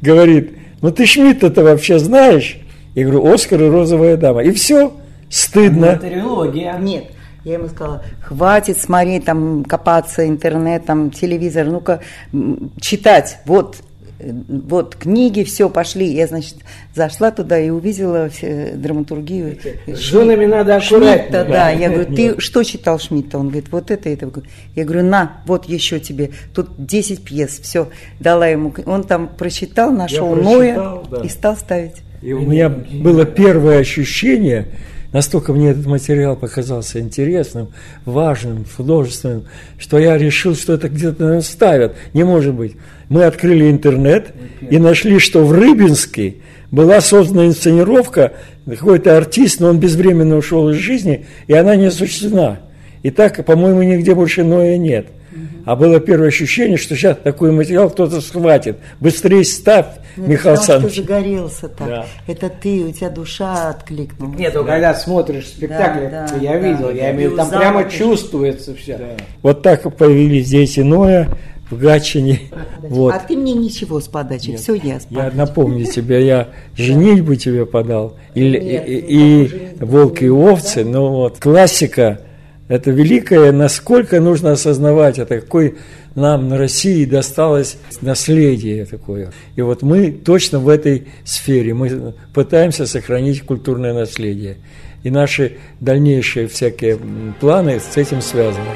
говорит, 0.00 0.52
ну 0.80 0.92
ты 0.92 1.06
Шмидта-то 1.06 1.64
вообще 1.64 1.98
знаешь? 1.98 2.58
Я 2.94 3.02
говорю, 3.02 3.32
Оскар 3.32 3.62
и 3.62 3.68
розовая 3.68 4.16
дама. 4.16 4.42
И 4.44 4.52
все, 4.52 4.92
стыдно. 5.28 5.86
Это 5.86 6.06
трилогия. 6.06 6.78
Нет, 6.78 7.04
я 7.46 7.54
ему 7.54 7.68
сказала, 7.68 8.02
хватит 8.20 8.76
смотреть, 8.76 9.24
там, 9.24 9.64
копаться 9.64 10.26
интернетом, 10.26 11.12
телевизор, 11.12 11.66
ну-ка, 11.66 12.00
читать, 12.80 13.38
вот, 13.44 13.76
вот 14.18 14.96
книги, 14.96 15.44
все, 15.44 15.70
пошли. 15.70 16.06
Я, 16.06 16.26
значит, 16.26 16.56
зашла 16.92 17.30
туда 17.30 17.56
и 17.56 17.70
увидела 17.70 18.28
все, 18.30 18.72
драматургию. 18.74 19.58
С 19.86 19.98
женами 19.98 20.46
надо 20.46 20.76
аккуратнее. 20.76 21.18
Шмидта, 21.18 21.44
да. 21.44 21.70
Я 21.70 21.88
говорю, 21.88 22.16
ты 22.16 22.40
что 22.40 22.64
читал 22.64 22.98
Шмидта? 22.98 23.38
Он 23.38 23.46
говорит, 23.46 23.70
вот 23.70 23.92
это, 23.92 24.08
это. 24.08 24.28
Я 24.74 24.84
говорю, 24.84 25.04
на, 25.04 25.40
вот 25.46 25.66
еще 25.66 26.00
тебе. 26.00 26.30
Тут 26.52 26.70
10 26.78 27.22
пьес, 27.22 27.60
все. 27.60 27.90
Дала 28.18 28.48
ему. 28.48 28.74
Он 28.86 29.04
там 29.04 29.28
прочитал, 29.28 29.92
нашел 29.92 30.34
Ноя 30.34 30.98
да. 31.08 31.20
и 31.20 31.28
стал 31.28 31.56
ставить. 31.56 32.02
И 32.22 32.32
у 32.32 32.40
меня 32.40 32.70
было 32.70 33.24
первое 33.24 33.78
ощущение, 33.78 34.68
Настолько 35.16 35.54
мне 35.54 35.70
этот 35.70 35.86
материал 35.86 36.36
показался 36.36 37.00
интересным, 37.00 37.68
важным, 38.04 38.66
художественным, 38.66 39.44
что 39.78 39.98
я 39.98 40.18
решил, 40.18 40.54
что 40.54 40.74
это 40.74 40.90
где-то 40.90 41.40
ставят. 41.40 41.96
Не 42.12 42.22
может 42.22 42.52
быть. 42.52 42.76
Мы 43.08 43.24
открыли 43.24 43.70
интернет 43.70 44.34
и 44.60 44.76
нашли, 44.76 45.18
что 45.18 45.42
в 45.42 45.52
Рыбинске 45.52 46.34
была 46.70 47.00
создана 47.00 47.46
инсценировка, 47.46 48.34
какой-то 48.66 49.16
артист, 49.16 49.58
но 49.60 49.70
он 49.70 49.80
безвременно 49.80 50.36
ушел 50.36 50.68
из 50.68 50.76
жизни, 50.76 51.24
и 51.46 51.54
она 51.54 51.76
не 51.76 51.86
осуществлена. 51.86 52.58
И 53.02 53.08
так, 53.08 53.42
по-моему, 53.46 53.84
нигде 53.84 54.14
больше 54.14 54.44
Ноя 54.44 54.76
нет. 54.76 55.06
А 55.64 55.76
было 55.76 56.00
первое 56.00 56.28
ощущение, 56.28 56.76
что 56.76 56.94
сейчас 56.94 57.18
такой 57.22 57.50
материал 57.50 57.90
кто-то 57.90 58.20
схватит. 58.20 58.78
Быстрее 59.00 59.44
ставь, 59.44 59.86
ну, 60.16 60.26
Михаил 60.26 60.54
Александрович. 60.54 60.94
ты 60.94 61.02
загорелся 61.02 61.68
так. 61.68 61.88
Да. 61.88 62.06
Это 62.26 62.48
ты, 62.48 62.84
у 62.84 62.92
тебя 62.92 63.10
душа 63.10 63.70
откликнулась. 63.70 64.38
Нет, 64.38 64.52
ну 64.54 64.62
да. 64.62 64.72
когда 64.72 64.94
смотришь 64.94 65.48
спектакль, 65.48 66.10
да, 66.10 66.28
да, 66.28 66.36
я 66.36 66.56
видел, 66.58 66.86
да, 66.86 66.92
я 66.92 67.12
имею 67.12 67.36
там 67.36 67.50
прямо 67.50 67.90
чувствуется 67.90 68.74
все. 68.74 68.96
Да. 68.96 69.06
Вот 69.42 69.62
так 69.62 69.94
появились 69.96 70.48
дети 70.48 70.80
Ноя 70.80 71.28
в 71.70 71.78
Гатчине. 71.78 72.40
Вот. 72.88 73.12
А 73.14 73.18
ты 73.18 73.36
мне 73.36 73.52
ничего 73.52 73.98
с 73.98 74.06
подачи, 74.06 74.50
Нет. 74.50 74.60
все 74.60 74.74
я 74.74 75.00
с 75.00 75.06
подачи. 75.06 75.32
Я 75.32 75.36
напомню 75.36 75.86
тебе, 75.92 76.24
я 76.24 76.48
женитьбу 76.76 77.34
тебе 77.34 77.66
подал, 77.66 78.16
и, 78.34 78.48
Нет, 78.48 78.86
и, 78.86 78.98
и 79.08 79.84
волки 79.84 80.24
и 80.24 80.28
овцы, 80.28 80.84
ну 80.84 81.08
вот, 81.08 81.38
классика 81.40 82.20
это 82.68 82.90
великое, 82.90 83.52
насколько 83.52 84.20
нужно 84.20 84.52
осознавать, 84.52 85.18
это 85.18 85.40
какой 85.40 85.76
нам 86.16 86.48
на 86.48 86.58
России 86.58 87.04
досталось 87.04 87.76
наследие 88.00 88.86
такое. 88.86 89.32
И 89.54 89.62
вот 89.62 89.82
мы 89.82 90.10
точно 90.10 90.58
в 90.58 90.68
этой 90.68 91.06
сфере, 91.24 91.74
мы 91.74 92.14
пытаемся 92.34 92.86
сохранить 92.86 93.42
культурное 93.42 93.94
наследие. 93.94 94.56
И 95.04 95.10
наши 95.10 95.58
дальнейшие 95.78 96.48
всякие 96.48 96.98
планы 97.38 97.78
с 97.78 97.96
этим 97.96 98.20
связаны. 98.20 98.66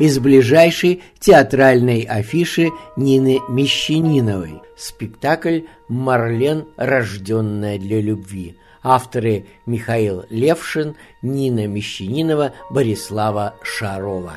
Из 0.00 0.18
ближайшей 0.18 1.02
театральной 1.20 2.02
афиши 2.02 2.70
Нины 2.96 3.40
Мещаниновой 3.48 4.62
спектакль 4.76 5.62
«Марлен, 5.88 6.66
рожденная 6.76 7.78
для 7.78 8.00
любви», 8.00 8.56
Авторы 8.82 9.46
Михаил 9.66 10.24
Левшин, 10.30 10.96
Нина 11.22 11.66
Мещанинова, 11.66 12.52
Борислава 12.70 13.54
Шарова. 13.62 14.34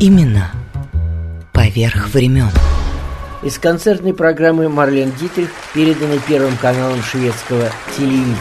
Именно 0.00 0.50
поверх 1.54 2.08
времен. 2.08 2.50
Из 3.42 3.58
концертной 3.58 4.14
программы 4.14 4.68
«Марлен 4.68 5.12
Дитрих», 5.20 5.50
переданной 5.74 6.20
Первым 6.26 6.56
каналом 6.56 7.02
шведского 7.02 7.70
телевидения. 7.96 8.34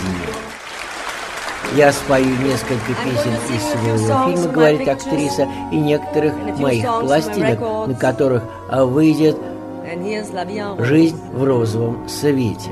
Я 1.75 1.91
спою 1.91 2.25
несколько 2.25 2.93
песен 3.03 3.33
из 3.53 3.61
своего 3.63 4.29
фильма, 4.29 4.53
говорит 4.53 4.87
актриса, 4.87 5.47
и 5.71 5.75
некоторых 5.77 6.33
моих 6.59 6.85
пластинок, 7.01 7.87
на 7.87 7.95
которых 7.95 8.43
выйдет 8.69 9.37
«Жизнь 10.79 11.19
в 11.33 11.43
розовом 11.43 12.07
свете». 12.07 12.71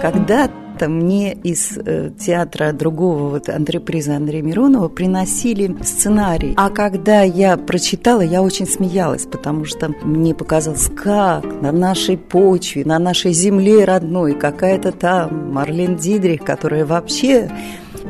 Когда-то 0.00 0.88
мне 0.88 1.34
из 1.34 1.76
э, 1.76 2.10
театра 2.18 2.72
другого 2.72 3.28
вот 3.28 3.50
антреприза 3.50 4.16
Андрея 4.16 4.42
Миронова 4.42 4.88
приносили 4.88 5.76
сценарий. 5.82 6.54
А 6.56 6.70
когда 6.70 7.20
я 7.20 7.58
прочитала, 7.58 8.22
я 8.22 8.40
очень 8.40 8.66
смеялась, 8.66 9.26
потому 9.26 9.66
что 9.66 9.90
мне 10.02 10.34
показалось, 10.34 10.88
как 10.88 11.44
на 11.60 11.72
нашей 11.72 12.16
почве, 12.16 12.86
на 12.86 12.98
нашей 12.98 13.34
земле 13.34 13.84
родной 13.84 14.34
какая-то 14.34 14.92
там 14.92 15.52
Марлен 15.52 15.96
Дидрих, 15.96 16.42
которая 16.42 16.86
вообще 16.86 17.50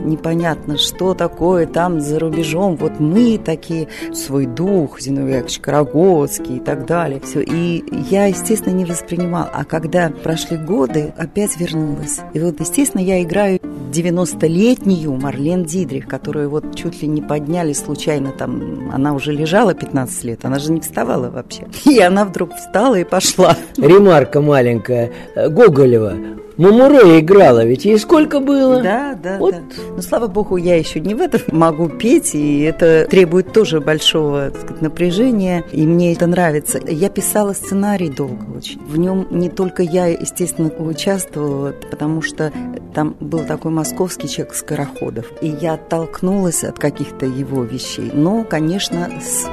непонятно, 0.05 0.79
что 0.79 1.15
такое 1.15 1.67
там 1.67 2.01
за 2.01 2.19
рубежом. 2.19 2.77
Вот 2.77 3.01
мы 3.01 3.39
такие, 3.39 3.89
свой 4.13 4.47
дух, 4.47 5.01
Зиновий 5.01 5.35
Яковлевич 5.35 5.61
Карагодский 5.61 6.57
и 6.57 6.61
так 6.61 6.87
далее. 6.87 7.21
Все. 7.21 7.41
И 7.41 7.85
я, 8.11 8.27
естественно, 8.27 8.75
не 8.75 8.85
воспринимала. 8.85 9.51
А 9.53 9.65
когда 9.65 10.11
прошли 10.11 10.57
годы, 10.57 11.13
опять 11.17 11.59
вернулась. 11.59 12.21
И 12.35 12.41
вот, 12.41 12.61
естественно, 12.61 13.03
я 13.03 13.23
играю 13.23 13.59
90-летнюю 13.93 15.13
Марлен 15.13 15.65
Дидрих, 15.65 16.07
которую 16.07 16.51
вот 16.51 16.75
чуть 16.75 17.03
ли 17.03 17.09
не 17.09 17.23
подняли 17.23 17.73
случайно 17.73 18.33
там. 18.33 18.91
Она 18.93 19.13
уже 19.15 19.33
лежала 19.33 19.75
15 19.75 20.25
лет, 20.25 20.45
она 20.45 20.59
же 20.59 20.73
не 20.73 20.81
вставала 20.81 21.31
вообще. 21.31 21.67
И 21.85 21.99
она 22.01 22.25
вдруг 22.25 22.55
встала 22.55 22.97
и 22.97 23.05
пошла. 23.05 23.57
Ремарка 23.77 24.41
маленькая. 24.41 25.13
Гоголева 25.35 26.40
Мамуре 26.61 27.21
играла, 27.21 27.65
ведь 27.65 27.87
ей 27.87 27.99
сколько 27.99 28.39
было? 28.39 28.83
Да, 28.83 29.15
да, 29.15 29.39
вот. 29.39 29.55
да. 29.55 29.61
Но, 29.97 30.03
слава 30.03 30.27
богу, 30.27 30.59
я 30.59 30.77
еще 30.77 31.01
не 31.01 31.15
в 31.15 31.21
этом 31.23 31.41
могу 31.53 31.89
петь, 31.89 32.35
и 32.35 32.61
это 32.61 33.07
требует 33.09 33.55
тоже 33.55 33.81
большого 33.81 34.53
сказать, 34.55 34.83
напряжения, 34.83 35.65
и 35.73 35.87
мне 35.87 36.13
это 36.13 36.27
нравится. 36.27 36.79
Я 36.87 37.09
писала 37.09 37.55
сценарий 37.55 38.11
долго 38.11 38.45
очень. 38.55 38.79
В 38.83 38.99
нем 38.99 39.27
не 39.31 39.49
только 39.49 39.83
я, 39.83 40.09
естественно, 40.09 40.69
участвовала, 40.69 41.75
потому 41.91 42.21
что 42.21 42.53
там 42.95 43.17
был 43.21 43.45
такой 43.45 43.71
московский 43.71 44.29
человек 44.29 44.55
Скороходов, 44.55 45.27
и 45.41 45.49
я 45.49 45.75
оттолкнулась 45.75 46.63
от 46.65 46.79
каких-то 46.79 47.25
его 47.25 47.63
вещей, 47.63 48.11
но, 48.13 48.45
конечно, 48.45 49.09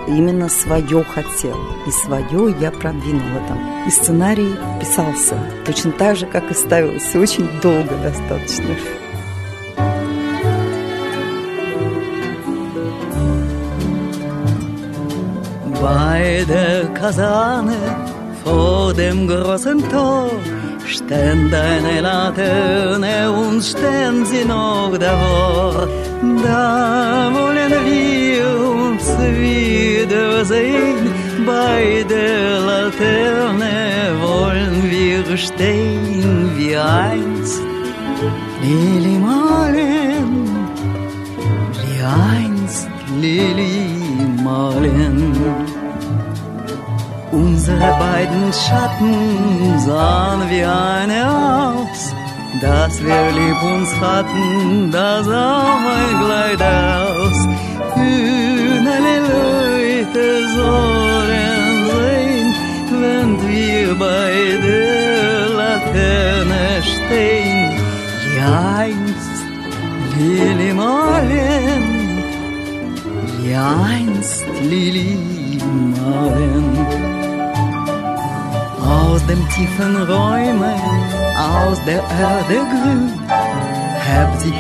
именно 0.08 0.50
свое 0.50 1.04
хотела, 1.04 1.62
и 1.88 1.92
свое 1.92 2.54
я 2.60 2.72
продвинула 2.72 3.42
там. 3.48 3.60
И 3.88 3.92
сценарий 3.92 4.56
писался 4.82 5.36
точно 5.66 5.92
так 5.94 6.18
же, 6.18 6.26
как 6.26 6.52
и 6.52 6.54
ставился, 7.00 7.20
очень 7.20 7.50
долго 7.62 7.96
достаточно. 8.04 8.76
Beide 15.82 16.90
Kasane 16.96 17.76
vor 18.44 18.94
dem 18.94 19.28
großen 19.28 19.80
Tor 19.90 20.32
stehen 20.86 21.50
deine 21.52 22.02
Laterne 22.02 23.32
und 23.32 23.64
stehen 23.64 24.26
sie 24.26 24.44
noch 24.44 24.98
davor. 24.98 25.88
Da 26.44 27.32
wollen 27.32 27.74
wir 27.86 28.46
uns 28.76 29.06
wiedersehen, 29.40 31.14
bei 31.46 32.04
der 32.10 32.60
Laterne 32.60 33.76
wollen 34.22 34.87
wir 35.26 35.38
stehen 35.38 36.52
wie 36.58 36.76
einst. 36.76 37.62
Lili 38.62 39.18
malen, 39.20 40.32
wie 41.82 42.02
einst 42.04 42.90
Lili 43.22 43.80
malen. 44.44 45.34
Unsere 47.32 47.90
beiden 48.06 48.54
Schatten 48.54 49.80
sahen 49.80 50.42
wie 50.50 50.64
eine 50.64 51.20
aus. 51.30 52.14
Dass 52.62 52.94
wir 53.04 53.24
lieb 53.40 53.62
uns 53.76 53.92
hatten, 54.02 54.92
da 54.92 55.24
sah 55.24 55.78
mein 55.88 56.14
Kleid 56.26 56.62
aus. 56.62 57.40
Kühnele 57.94 59.16
Leute 59.34 60.26
sollen 60.56 61.18
wir 61.30 61.57
bei 64.00 64.58
der 64.66 65.50
Laterne 65.60 66.82
stehen. 66.82 67.72
Wie 68.24 68.40
einst 68.40 69.38
Lili 70.18 70.74
malen, 70.74 71.84
wie 73.38 73.56
einst 73.56 74.46
Lili 74.70 75.18
malen 75.96 77.18
aus 78.88 79.26
dem 79.26 79.48
tiefen 79.50 79.96
Räumen, 80.04 80.82
aus 81.36 81.80
der 81.86 82.04
Erde 82.20 82.58
grün, 82.72 83.12
hebt 84.08 84.40
sich 84.42 84.60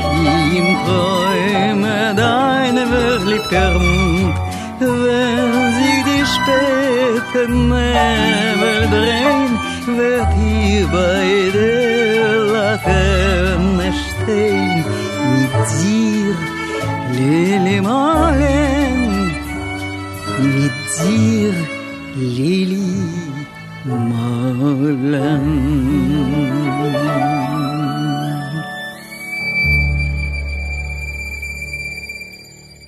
im 0.57 0.77
Träume 0.85 2.13
deine 2.15 2.85
verliebter 2.87 3.73
Mund. 3.79 4.35
Wenn 4.79 5.73
sich 5.79 5.96
die 6.37 7.19
späten 7.23 7.69
Nebel 7.69 8.81
drehen, 8.89 9.51
wird 9.97 10.33
hier 10.33 10.87
bei 10.87 11.51
der 11.53 12.39
Laterne 12.53 13.93
stehen, 13.93 14.83
mit 15.33 15.53
dir 15.79 16.35
Lili 17.13 17.81
malen, 17.81 19.31
mit 20.39 20.71
dir 20.99 21.53
Lili 22.15 22.87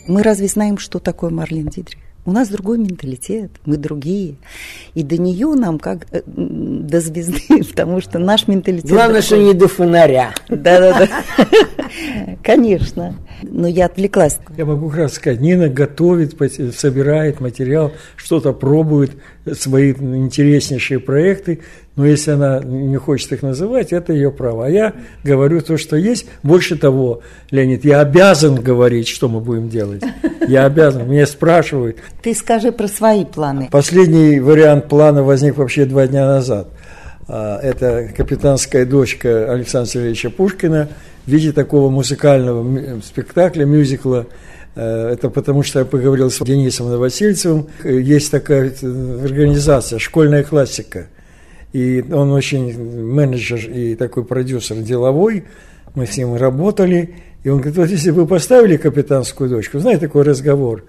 Мы 0.07 0.23
разве 0.23 0.47
знаем, 0.47 0.77
что 0.77 0.99
такое 0.99 1.29
Марлен 1.29 1.67
Дидрих? 1.67 2.08
У 2.29 2.31
нас 2.31 2.49
другой 2.49 2.77
менталитет, 2.77 3.49
мы 3.65 3.77
другие. 3.77 4.35
И 4.93 5.01
до 5.01 5.17
нее 5.17 5.47
нам 5.55 5.79
как 5.79 6.05
э, 6.11 6.21
до 6.27 7.01
звезды, 7.01 7.63
потому 7.71 8.01
что 8.01 8.19
наш 8.19 8.47
менталитет... 8.47 8.87
Главное, 8.87 9.23
такой... 9.23 9.25
что 9.25 9.37
не 9.39 9.53
до 9.55 9.67
фонаря. 9.67 10.31
Да-да-да. 10.47 11.07
Конечно. 12.43 13.15
Но 13.41 13.67
я 13.67 13.85
отвлеклась. 13.85 14.37
Я 14.55 14.65
могу 14.65 14.89
как 14.89 14.99
раз 14.99 15.13
сказать, 15.13 15.41
Нина 15.41 15.69
готовит, 15.69 16.37
собирает 16.75 17.39
материал, 17.39 17.93
что-то 18.15 18.53
пробует, 18.53 19.13
свои 19.53 19.91
интереснейшие 19.93 20.99
проекты, 20.99 21.61
но 21.99 22.05
если 22.05 22.31
она 22.31 22.61
не 22.61 22.95
хочет 22.95 23.33
их 23.33 23.41
называть, 23.41 23.91
это 23.91 24.13
ее 24.13 24.31
право. 24.31 24.67
А 24.67 24.69
я 24.69 24.93
говорю 25.21 25.59
то, 25.59 25.77
что 25.77 25.97
есть. 25.97 26.27
Больше 26.43 26.77
того, 26.77 27.19
Леонид, 27.51 27.83
я 27.83 27.99
обязан 27.99 28.55
говорить, 28.55 29.09
что 29.09 29.27
мы 29.27 29.41
будем 29.41 29.67
делать. 29.67 30.01
Я 30.47 30.63
обязан. 30.63 31.09
Меня 31.09 31.27
спрашивают. 31.27 31.97
Ты 32.21 32.33
скажи 32.33 32.71
про 32.71 32.87
свои 32.87 33.25
планы. 33.25 33.67
Последний 33.69 34.39
вариант 34.39 34.87
плана 34.87 35.23
возник 35.23 35.57
вообще 35.57 35.83
два 35.83 36.07
дня 36.07 36.25
назад. 36.25 36.69
А, 37.27 37.59
это 37.59 38.07
капитанская 38.15 38.85
дочка 38.85 39.51
Александра 39.51 39.91
Сергеевича 39.91 40.29
Пушкина 40.29 40.87
в 41.25 41.29
виде 41.29 41.51
такого 41.51 41.89
музыкального 41.89 43.01
спектакля, 43.01 43.65
мюзикла 43.65 44.25
Э, 44.79 45.09
это 45.11 45.29
потому, 45.29 45.63
что 45.63 45.79
я 45.79 45.85
поговорил 45.85 46.31
с 46.31 46.39
Денисом 46.39 46.89
Новосельцевым. 46.89 47.67
Есть 47.83 48.31
такая 48.31 48.71
э, 48.81 49.21
организация 49.23 49.99
«Школьная 49.99 50.43
классика». 50.43 51.07
И 51.73 52.03
он 52.11 52.31
очень 52.31 53.03
менеджер 53.03 53.59
и 53.69 53.95
такой 53.95 54.25
продюсер 54.25 54.77
деловой. 54.77 55.45
Мы 55.95 56.05
с 56.05 56.17
ним 56.17 56.35
работали. 56.35 57.15
И 57.43 57.49
он 57.49 57.57
говорит, 57.57 57.77
вот 57.77 57.89
если 57.89 58.11
бы 58.11 58.21
вы 58.21 58.27
поставили 58.27 58.77
капитанскую 58.77 59.49
дочку, 59.49 59.79
знаете, 59.79 60.01
такой 60.01 60.23
разговор. 60.23 60.83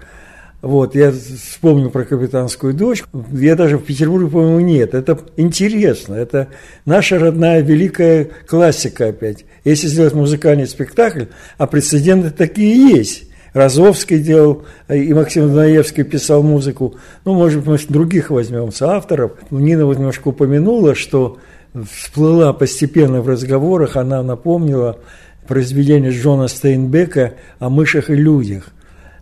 Вот, 0.62 0.95
я 0.95 1.11
вспомнил 1.11 1.91
про 1.91 2.05
капитанскую 2.05 2.74
дочку. 2.74 3.24
Я 3.33 3.57
даже 3.57 3.78
в 3.78 3.83
Петербурге, 3.83 4.31
по-моему, 4.31 4.61
нет. 4.61 4.95
Это 4.95 5.18
интересно. 5.37 6.14
Это 6.14 6.49
наша 6.85 7.18
родная 7.18 7.62
великая 7.62 8.28
классика 8.47 9.09
опять. 9.09 9.47
Если 9.64 9.87
сделать 9.87 10.12
музыкальный 10.12 10.66
спектакль, 10.66 11.24
а 11.57 11.66
прецеденты 11.66 12.31
такие 12.31 12.91
есть. 12.91 13.30
Розовский 13.53 14.18
делал, 14.18 14.64
и 14.88 15.12
Максим 15.12 15.48
Дунаевский 15.48 16.05
писал 16.05 16.42
музыку. 16.42 16.94
Ну, 17.24 17.34
может 17.34 17.64
быть, 17.64 17.88
мы 17.88 17.92
других 17.92 18.30
возьмем, 18.30 18.72
с 18.72 18.82
авторов. 18.82 19.32
Нина 19.51 19.86
вот 19.86 19.98
немножко 19.98 20.28
упомянула, 20.28 20.94
что 20.94 21.38
всплыла 21.90 22.53
постепенно 22.53 23.20
в 23.20 23.28
разговорах, 23.28 23.96
она 23.96 24.22
напомнила 24.22 24.98
произведение 25.46 26.12
Джона 26.12 26.48
Стейнбека 26.48 27.34
о 27.59 27.70
мышах 27.70 28.11
и 28.11 28.14
людях. 28.14 28.68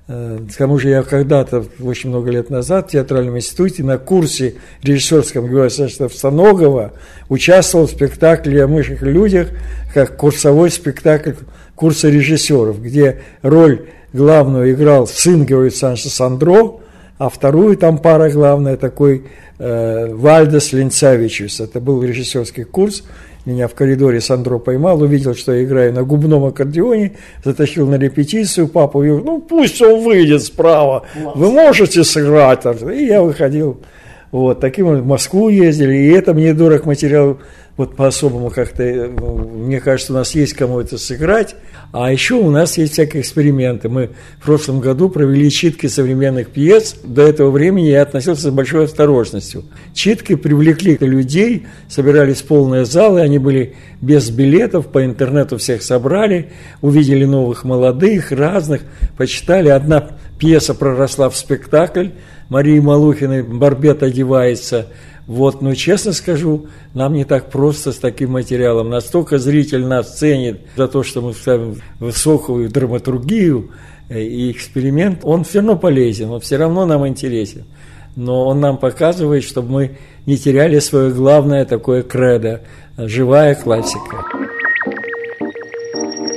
Э, 0.08 0.38
к 0.50 0.56
тому 0.56 0.78
же 0.78 0.88
я 0.88 1.02
когда-то, 1.02 1.64
очень 1.80 2.08
много 2.10 2.30
лет 2.30 2.48
назад, 2.50 2.88
в 2.88 2.92
театральном 2.92 3.36
институте 3.36 3.84
на 3.84 3.98
курсе 3.98 4.54
режиссерском 4.82 5.46
Георгия 5.46 5.82
Александровича 5.82 6.92
участвовал 7.28 7.86
в 7.86 7.90
спектакле 7.90 8.64
о 8.64 8.68
мышах 8.68 9.02
и 9.02 9.06
людях, 9.06 9.48
как 9.92 10.16
курсовой 10.16 10.70
спектакль 10.70 11.32
курса 11.78 12.10
режиссеров, 12.10 12.82
где 12.82 13.22
роль 13.42 13.86
главную 14.12 14.72
играл 14.72 15.06
сын 15.06 15.46
Георгия 15.46 15.68
Александровича 15.68 16.10
Сандро, 16.10 16.80
а 17.18 17.28
вторую 17.28 17.76
там 17.76 17.98
пара 17.98 18.30
главная 18.30 18.76
такой 18.76 19.24
э, 19.58 20.12
Вальдес 20.12 20.72
Линцавичус. 20.72 21.60
Это 21.60 21.80
был 21.80 22.02
режиссерский 22.02 22.64
курс. 22.64 23.04
Меня 23.44 23.66
в 23.66 23.74
коридоре 23.74 24.20
Сандро 24.20 24.58
поймал, 24.58 25.00
увидел, 25.00 25.34
что 25.34 25.54
я 25.54 25.64
играю 25.64 25.94
на 25.94 26.02
губном 26.02 26.44
аккордеоне, 26.44 27.16
затащил 27.44 27.86
на 27.86 27.94
репетицию, 27.94 28.68
папу, 28.68 28.98
говорю, 28.98 29.22
ну 29.24 29.40
пусть 29.40 29.80
он 29.80 30.04
выйдет 30.04 30.42
справа, 30.42 31.06
вы 31.34 31.50
можете 31.50 32.04
сыграть. 32.04 32.66
И 32.92 33.06
я 33.06 33.22
выходил. 33.22 33.78
Вот, 34.30 34.60
таким 34.60 34.88
в 34.88 35.06
Москву 35.06 35.48
ездили, 35.48 35.94
и 35.94 36.10
это 36.10 36.34
мне 36.34 36.52
дорог 36.52 36.84
материал 36.84 37.38
вот 37.78 37.94
по-особому 37.94 38.50
как-то, 38.50 38.82
э, 38.82 39.08
мне 39.08 39.80
кажется, 39.80 40.12
у 40.12 40.16
нас 40.16 40.34
есть 40.34 40.52
кому 40.54 40.80
это 40.80 40.98
сыграть. 40.98 41.54
А 41.92 42.12
еще 42.12 42.34
у 42.34 42.50
нас 42.50 42.76
есть 42.76 42.94
всякие 42.94 43.22
эксперименты. 43.22 43.88
Мы 43.88 44.10
в 44.40 44.44
прошлом 44.44 44.80
году 44.80 45.08
провели 45.08 45.48
читки 45.48 45.86
современных 45.86 46.48
пьес. 46.48 46.96
До 47.04 47.22
этого 47.22 47.50
времени 47.50 47.86
я 47.86 48.02
относился 48.02 48.50
с 48.50 48.50
большой 48.50 48.86
осторожностью. 48.86 49.64
Читки 49.94 50.34
привлекли 50.34 50.98
людей, 51.00 51.68
собирались 51.88 52.42
полные 52.42 52.84
залы, 52.84 53.20
они 53.20 53.38
были 53.38 53.76
без 54.00 54.28
билетов, 54.28 54.88
по 54.88 55.04
интернету 55.04 55.56
всех 55.56 55.82
собрали, 55.82 56.50
увидели 56.82 57.24
новых 57.24 57.62
молодых, 57.62 58.32
разных, 58.32 58.82
почитали. 59.16 59.68
Одна 59.68 60.18
пьеса 60.38 60.74
проросла 60.74 61.30
в 61.30 61.36
спектакль, 61.36 62.08
Марии 62.48 62.80
Малухиной 62.80 63.44
Барбет 63.44 64.02
одевается. 64.02 64.88
Вот, 65.28 65.60
но 65.60 65.74
честно 65.74 66.14
скажу, 66.14 66.68
нам 66.94 67.12
не 67.12 67.26
так 67.26 67.50
просто 67.50 67.92
с 67.92 67.98
таким 67.98 68.32
материалом. 68.32 68.88
Настолько 68.88 69.38
зритель 69.38 69.84
нас 69.84 70.16
ценит 70.18 70.62
за 70.74 70.88
то, 70.88 71.02
что 71.02 71.20
мы 71.20 71.34
ставим 71.34 71.82
высокую 72.00 72.70
драматургию 72.70 73.70
э, 74.08 74.22
и 74.22 74.50
эксперимент, 74.50 75.20
он 75.24 75.44
все 75.44 75.58
равно 75.58 75.76
полезен, 75.76 76.30
он 76.30 76.40
все 76.40 76.56
равно 76.56 76.86
нам 76.86 77.06
интересен. 77.06 77.64
Но 78.16 78.46
он 78.46 78.60
нам 78.60 78.78
показывает, 78.78 79.44
чтобы 79.44 79.70
мы 79.70 79.98
не 80.24 80.38
теряли 80.38 80.78
свое 80.78 81.10
главное 81.10 81.66
такое 81.66 82.02
кредо– 82.02 82.62
живая 82.96 83.54
классика. 83.54 84.24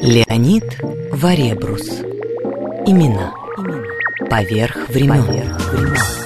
Леонид 0.01 0.65
Варебрус. 1.13 2.01
Имена. 2.85 3.33
Поверх 4.29 4.89
времен. 4.89 5.23
Поверх 5.23 5.73
времен. 5.73 6.20